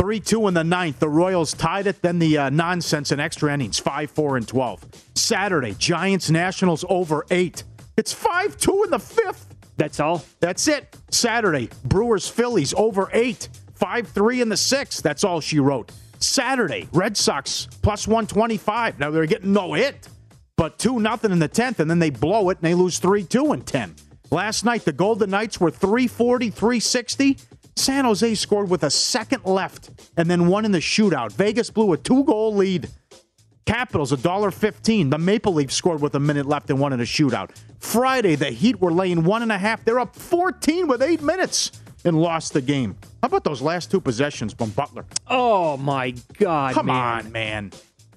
3 0.00 0.20
2 0.20 0.48
in 0.48 0.54
the 0.54 0.64
ninth. 0.64 0.98
The 0.98 1.08
Royals 1.08 1.54
tied 1.54 1.86
it. 1.86 2.02
Then 2.02 2.18
the 2.18 2.36
uh, 2.36 2.50
nonsense 2.50 3.12
in 3.12 3.20
extra 3.20 3.54
innings 3.54 3.78
5 3.78 4.10
4 4.10 4.36
and 4.36 4.46
12. 4.48 4.84
Saturday, 5.14 5.74
Giants 5.78 6.28
Nationals 6.28 6.84
over 6.90 7.24
8. 7.30 7.62
It's 7.96 8.12
5 8.12 8.56
2 8.56 8.84
in 8.84 8.90
the 8.90 8.98
fifth. 8.98 9.54
That's 9.76 10.00
all. 10.00 10.24
That's 10.40 10.68
it. 10.68 10.96
Saturday, 11.10 11.70
Brewers 11.84 12.28
Phillies 12.28 12.74
over 12.74 13.10
8. 13.12 13.48
5 13.74 14.08
3 14.08 14.40
in 14.40 14.48
the 14.48 14.56
sixth. 14.56 15.02
That's 15.02 15.24
all 15.24 15.40
she 15.40 15.58
wrote. 15.58 15.92
Saturday, 16.18 16.88
Red 16.92 17.16
Sox 17.16 17.66
plus 17.82 18.06
125. 18.06 18.98
Now 18.98 19.10
they're 19.10 19.26
getting 19.26 19.52
no 19.52 19.72
hit, 19.74 20.08
but 20.56 20.78
2 20.78 21.00
nothing 21.00 21.32
in 21.32 21.40
the 21.40 21.48
10th, 21.48 21.80
and 21.80 21.90
then 21.90 21.98
they 21.98 22.10
blow 22.10 22.50
it 22.50 22.58
and 22.58 22.64
they 22.64 22.74
lose 22.74 22.98
3 22.98 23.24
2 23.24 23.52
in 23.52 23.62
10. 23.62 23.94
Last 24.30 24.64
night, 24.64 24.84
the 24.84 24.92
Golden 24.92 25.28
Knights 25.30 25.60
were 25.60 25.70
340, 25.70 26.50
360. 26.50 27.36
San 27.76 28.04
Jose 28.04 28.34
scored 28.34 28.70
with 28.70 28.84
a 28.84 28.90
second 28.90 29.44
left 29.44 29.90
and 30.16 30.30
then 30.30 30.46
one 30.46 30.64
in 30.64 30.72
the 30.72 30.78
shootout. 30.78 31.32
Vegas 31.32 31.70
blew 31.70 31.92
a 31.92 31.96
two 31.96 32.24
goal 32.24 32.54
lead. 32.54 32.88
Capitals 33.66 34.12
$1.15. 34.12 35.10
The 35.10 35.18
Maple 35.18 35.54
Leafs 35.54 35.74
scored 35.74 36.00
with 36.00 36.14
a 36.14 36.20
minute 36.20 36.46
left 36.46 36.70
and 36.70 36.80
won 36.80 36.92
in 36.92 37.00
a 37.00 37.04
shootout. 37.04 37.50
Friday, 37.78 38.34
the 38.34 38.50
Heat 38.50 38.80
were 38.80 38.92
laying 38.92 39.24
one 39.24 39.42
and 39.42 39.52
a 39.52 39.58
half. 39.58 39.84
They're 39.84 40.00
up 40.00 40.16
14 40.16 40.88
with 40.88 41.02
eight 41.02 41.22
minutes 41.22 41.70
and 42.04 42.20
lost 42.20 42.52
the 42.52 42.60
game. 42.60 42.96
How 43.22 43.26
about 43.26 43.44
those 43.44 43.62
last 43.62 43.90
two 43.90 44.00
possessions 44.00 44.52
from 44.52 44.70
Butler? 44.70 45.04
Oh 45.28 45.76
my 45.76 46.14
God! 46.38 46.74
Come 46.74 46.86
man. 46.86 47.26
on, 47.26 47.32
man. 47.32 47.72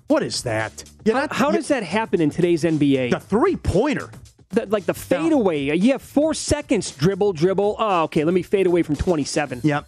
What 0.08 0.24
is 0.24 0.44
that? 0.44 0.84
How, 1.06 1.28
how 1.32 1.52
does 1.52 1.68
that 1.68 1.84
happen 1.84 2.22
in 2.22 2.30
today's 2.30 2.64
NBA? 2.64 3.12
the 3.12 3.20
three 3.20 3.56
pointer? 3.56 4.10
The- 4.50 4.66
like 4.68 4.86
the 4.86 4.94
fadeaway. 4.94 5.76
You 5.78 5.92
have 5.94 6.02
four 6.02 6.34
seconds. 6.34 6.92
Dribble, 6.92 7.34
dribble. 7.34 7.76
Oh, 7.78 8.04
okay. 8.04 8.24
Let 8.24 8.34
me 8.34 8.42
fade 8.42 8.68
away 8.68 8.84
from 8.84 8.96
27. 8.96 9.62
Yep. 9.64 9.88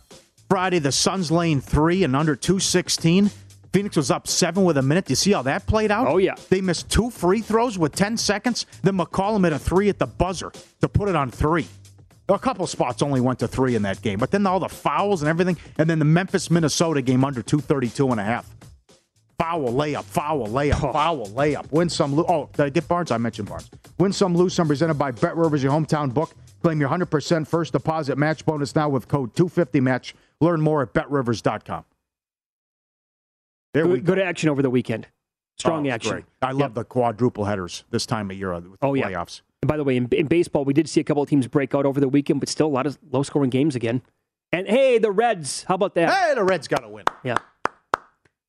Friday, 0.49 0.79
the 0.79 0.91
Suns 0.91 1.31
laying 1.31 1.61
three 1.61 2.03
and 2.03 2.15
under 2.15 2.35
216. 2.35 3.29
Phoenix 3.77 3.95
was 3.95 4.09
up 4.09 4.27
seven 4.27 4.63
with 4.63 4.77
a 4.77 4.81
minute. 4.81 5.05
Do 5.05 5.11
you 5.11 5.15
see 5.15 5.33
how 5.33 5.43
that 5.43 5.67
played 5.67 5.91
out? 5.91 6.07
Oh, 6.07 6.17
yeah. 6.17 6.33
They 6.49 6.61
missed 6.61 6.89
two 6.89 7.11
free 7.11 7.41
throws 7.41 7.77
with 7.77 7.93
10 7.93 8.17
seconds. 8.17 8.65
Then 8.81 8.97
McCollum 8.97 9.43
hit 9.43 9.53
a 9.53 9.59
three 9.59 9.87
at 9.87 9.99
the 9.99 10.07
buzzer 10.07 10.51
to 10.81 10.89
put 10.89 11.09
it 11.09 11.15
on 11.15 11.29
three. 11.29 11.67
A 12.27 12.39
couple 12.39 12.65
spots 12.65 13.03
only 13.03 13.21
went 13.21 13.37
to 13.37 13.47
three 13.47 13.75
in 13.75 13.83
that 13.83 14.01
game, 14.01 14.17
but 14.17 14.31
then 14.31 14.47
all 14.47 14.59
the 14.59 14.67
fouls 14.67 15.21
and 15.21 15.29
everything. 15.29 15.57
And 15.77 15.87
then 15.87 15.99
the 15.99 16.05
Memphis 16.05 16.49
Minnesota 16.49 17.03
game 17.03 17.23
under 17.23 17.43
232 17.43 18.09
and 18.09 18.19
a 18.19 18.23
half. 18.23 18.49
Foul 19.37 19.71
layup, 19.71 20.05
foul 20.05 20.47
layup, 20.47 20.91
foul 20.91 21.27
layup. 21.27 21.71
Win 21.71 21.87
some, 21.87 22.15
lose. 22.15 22.25
Oh, 22.27 22.49
did 22.53 22.65
I 22.65 22.69
get 22.69 22.87
Barnes? 22.87 23.11
I 23.11 23.19
mentioned 23.19 23.47
Barnes. 23.47 23.69
Win 23.99 24.11
some, 24.11 24.35
lose 24.35 24.55
some. 24.55 24.67
Presented 24.67 24.95
by 24.95 25.11
Bet 25.11 25.37
Rivers, 25.37 25.61
your 25.61 25.71
hometown 25.71 26.11
book. 26.11 26.33
Claim 26.63 26.79
your 26.79 26.89
100% 26.89 27.45
first 27.47 27.73
deposit 27.73 28.17
match 28.17 28.43
bonus 28.43 28.73
now 28.75 28.89
with 28.89 29.07
code 29.07 29.35
250match. 29.35 30.13
Learn 30.41 30.61
more 30.61 30.81
at 30.81 30.93
betrivers.com. 30.93 31.85
There 33.73 33.85
we 33.87 33.95
Good, 33.97 34.05
good 34.05 34.19
action 34.19 34.49
over 34.49 34.61
the 34.61 34.69
weekend. 34.69 35.07
Strong 35.57 35.87
Oh, 35.87 35.91
action. 35.91 36.11
great. 36.11 36.25
I 36.41 36.51
love 36.51 36.73
the 36.75 36.83
quadruple 36.83 37.45
headers 37.45 37.83
this 37.89 38.05
time 38.05 38.29
of 38.31 38.37
year 38.37 38.53
with 38.53 38.63
the 38.79 38.85
Oh, 38.85 38.93
yeah. 38.93 39.09
playoffs. 39.09 39.41
And 39.61 39.67
by 39.67 39.77
the 39.77 39.83
way, 39.83 39.97
in, 39.97 40.07
in 40.11 40.27
baseball, 40.27 40.65
we 40.65 40.73
did 40.73 40.87
see 40.87 41.01
a 41.01 41.03
couple 41.03 41.23
of 41.23 41.29
teams 41.29 41.47
break 41.47 41.73
out 41.73 41.85
over 41.85 41.99
the 41.99 42.07
weekend, 42.07 42.39
but 42.39 42.47
still 42.49 42.67
a 42.67 42.69
lot 42.69 42.85
of 42.85 42.97
low 43.11 43.23
scoring 43.23 43.49
games 43.49 43.75
again. 43.75 44.03
And 44.51 44.67
hey, 44.67 44.97
the 44.99 45.11
Reds, 45.11 45.63
how 45.67 45.75
about 45.75 45.95
that? 45.95 46.09
Hey, 46.13 46.35
the 46.35 46.43
Reds 46.43 46.67
got 46.67 46.81
to 46.81 46.89
win. 46.89 47.05
Yeah. 47.23 47.37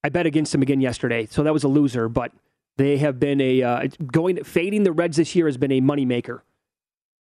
I 0.04 0.10
bet 0.10 0.26
against 0.26 0.52
them 0.52 0.62
again 0.62 0.80
yesterday, 0.80 1.26
so 1.30 1.42
that 1.42 1.52
was 1.52 1.64
a 1.64 1.68
loser, 1.68 2.08
but 2.08 2.30
they 2.76 2.98
have 2.98 3.18
been 3.18 3.40
a 3.40 3.62
uh, 3.62 3.88
going 4.12 4.44
fading 4.44 4.84
the 4.84 4.92
Reds 4.92 5.16
this 5.16 5.34
year 5.34 5.46
has 5.46 5.56
been 5.56 5.72
a 5.72 5.80
moneymaker. 5.80 6.42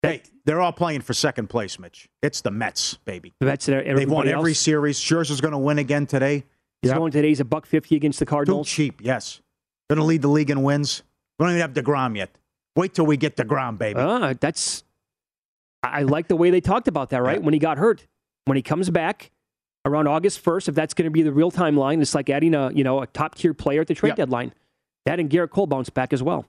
Hey, 0.03 0.23
they're 0.45 0.61
all 0.61 0.71
playing 0.71 1.01
for 1.01 1.13
second 1.13 1.47
place, 1.47 1.77
Mitch. 1.77 2.07
It's 2.23 2.41
the 2.41 2.49
Mets, 2.49 2.95
baby. 3.05 3.33
The 3.39 3.45
Mets. 3.45 3.65
They've 3.65 3.75
won 3.77 3.85
everybody 3.87 4.29
every 4.31 4.51
else. 4.51 4.59
series. 4.59 4.99
Scherzer's 4.99 5.41
going 5.41 5.51
to 5.51 5.57
win 5.59 5.77
again 5.79 6.05
today. 6.07 6.45
He's 6.81 6.89
Yep. 6.89 6.97
going 6.97 7.11
today's 7.11 7.39
a 7.39 7.45
buck 7.45 7.65
fifty 7.65 7.95
against 7.95 8.19
the 8.19 8.25
Cardinals. 8.25 8.67
Too 8.69 8.75
cheap, 8.87 9.01
yes. 9.03 9.41
Going 9.89 9.97
to 9.99 10.05
lead 10.05 10.21
the 10.21 10.27
league 10.29 10.49
in 10.49 10.63
wins. 10.63 11.03
We 11.37 11.45
don't 11.45 11.51
even 11.55 11.61
have 11.61 11.73
DeGrom 11.73 12.15
yet. 12.17 12.37
Wait 12.75 12.93
till 12.93 13.05
we 13.05 13.17
get 13.17 13.35
DeGrom, 13.35 13.77
baby. 13.77 13.99
Ah, 13.99 14.33
that's. 14.39 14.83
I 15.83 16.03
like 16.03 16.27
the 16.27 16.35
way 16.35 16.49
they 16.51 16.61
talked 16.61 16.87
about 16.87 17.09
that. 17.09 17.21
Right 17.21 17.41
when 17.41 17.53
he 17.53 17.59
got 17.59 17.77
hurt, 17.77 18.07
when 18.45 18.55
he 18.55 18.61
comes 18.61 18.89
back 18.89 19.31
around 19.85 20.07
August 20.07 20.39
first, 20.39 20.69
if 20.69 20.75
that's 20.75 20.93
going 20.93 21.05
to 21.05 21.11
be 21.11 21.21
the 21.23 21.31
real 21.31 21.51
timeline, 21.51 22.01
it's 22.01 22.15
like 22.15 22.29
adding 22.29 22.53
a 22.55 22.71
you 22.71 22.83
know 22.83 23.01
a 23.01 23.07
top 23.07 23.35
tier 23.35 23.53
player 23.53 23.81
at 23.81 23.87
the 23.87 23.93
trade 23.95 24.09
Yep. 24.11 24.17
deadline. 24.17 24.53
That 25.05 25.19
and 25.19 25.29
Gerrit 25.29 25.49
Cole 25.49 25.67
bounce 25.67 25.89
back 25.89 26.13
as 26.13 26.21
well. 26.23 26.45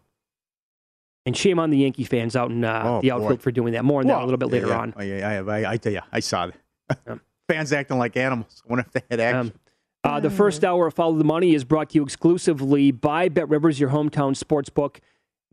And 1.25 1.37
shame 1.37 1.59
on 1.59 1.71
the 1.71 1.79
Yankee 1.79 2.05
fans 2.05 2.35
out 2.37 2.51
in 2.51 2.65
uh, 2.65 2.83
Oh, 2.85 3.01
the 3.01 3.09
boy. 3.11 3.15
outfield 3.17 3.41
for 3.43 3.51
doing 3.53 3.73
that. 3.75 3.85
More 3.85 4.01
on 4.01 4.07
that 4.09 4.19
a 4.21 4.25
little 4.25 4.37
bit 4.39 4.49
yeah, 4.49 4.53
later 4.55 4.69
yeah. 4.69 4.79
on. 4.79 4.95
Oh, 4.97 5.03
yeah, 5.03 5.29
I, 5.29 5.33
have. 5.35 5.49
I, 5.49 5.71
I 5.73 5.77
tell 5.77 5.93
you, 5.93 6.01
I 6.11 6.21
saw 6.21 6.49
that. 6.89 7.21
Fans 7.49 7.73
acting 7.73 7.97
like 7.99 8.17
animals. 8.17 8.63
I 8.67 8.69
wonder 8.69 8.85
if 8.87 8.93
they 8.93 9.03
had 9.11 9.21
action. 9.21 9.53
Uh, 10.05 10.19
the 10.19 10.31
first 10.31 10.65
hour 10.65 10.89
of 10.89 10.95
Follow 10.95 11.17
the 11.17 11.23
Money 11.23 11.55
is 11.55 11.63
brought 11.63 11.91
to 11.91 11.95
you 11.95 12.03
exclusively 12.03 12.91
by 12.91 13.29
Bet 13.29 13.49
Rivers, 13.49 13.79
your 13.79 13.91
hometown 13.91 14.37
sports 14.37 14.69
book. 14.69 15.01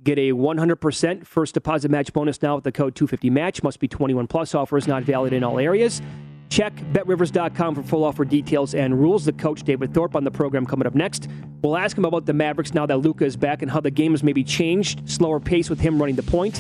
Get 0.04 0.18
a 0.18 0.32
100% 0.32 1.26
first 1.28 1.54
deposit 1.54 1.91
match 1.91 2.12
bonus 2.14 2.41
now 2.41 2.56
with 2.56 2.64
the 2.64 2.72
code 2.72 2.95
250match. 2.95 3.62
Must 3.62 3.80
be 3.80 3.88
21 3.88 4.26
plus. 4.26 4.56
Offer 4.56 4.78
is 4.78 4.88
not 4.88 5.04
valid 5.04 5.34
in 5.34 5.43
all 5.43 5.60
areas. 5.60 6.02
Check 6.50 6.74
betrivers.com 6.91 7.76
for 7.76 7.84
full 7.84 8.04
offer 8.04 8.26
details 8.26 8.74
and 8.74 9.00
rules. 9.00 9.24
The 9.24 9.34
coach, 9.34 9.62
David 9.62 9.93
Thorpe, 9.93 10.16
on 10.16 10.24
the 10.24 10.32
program 10.32 10.66
coming 10.66 10.88
up 10.88 10.95
next. 10.95 11.28
We'll 11.62 11.78
ask 11.78 11.95
him 11.95 12.06
about 12.06 12.26
the 12.26 12.34
Mavericks 12.34 12.74
now 12.74 12.88
that 12.88 12.97
Luka 12.97 13.26
is 13.26 13.38
back 13.38 13.62
and 13.62 13.70
how 13.70 13.82
the 13.82 13.91
game 13.91 14.14
has 14.14 14.24
maybe 14.24 14.43
changed. 14.43 15.08
Slower 15.08 15.39
pace 15.39 15.70
with 15.70 15.80
him 15.80 16.00
running 16.00 16.16
the 16.16 16.24
point. 16.24 16.60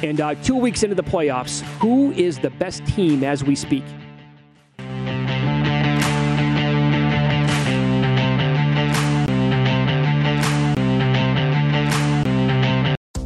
And 0.00 0.20
uh, 0.20 0.34
two 0.34 0.56
weeks 0.56 0.82
into 0.82 0.94
the 0.94 1.02
playoffs, 1.02 1.62
who 1.78 2.12
is 2.12 2.38
the 2.38 2.50
best 2.50 2.84
team 2.86 3.24
as 3.24 3.42
we 3.42 3.54
speak? 3.54 3.84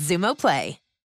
Xumo 0.00 0.34
Play. 0.34 0.78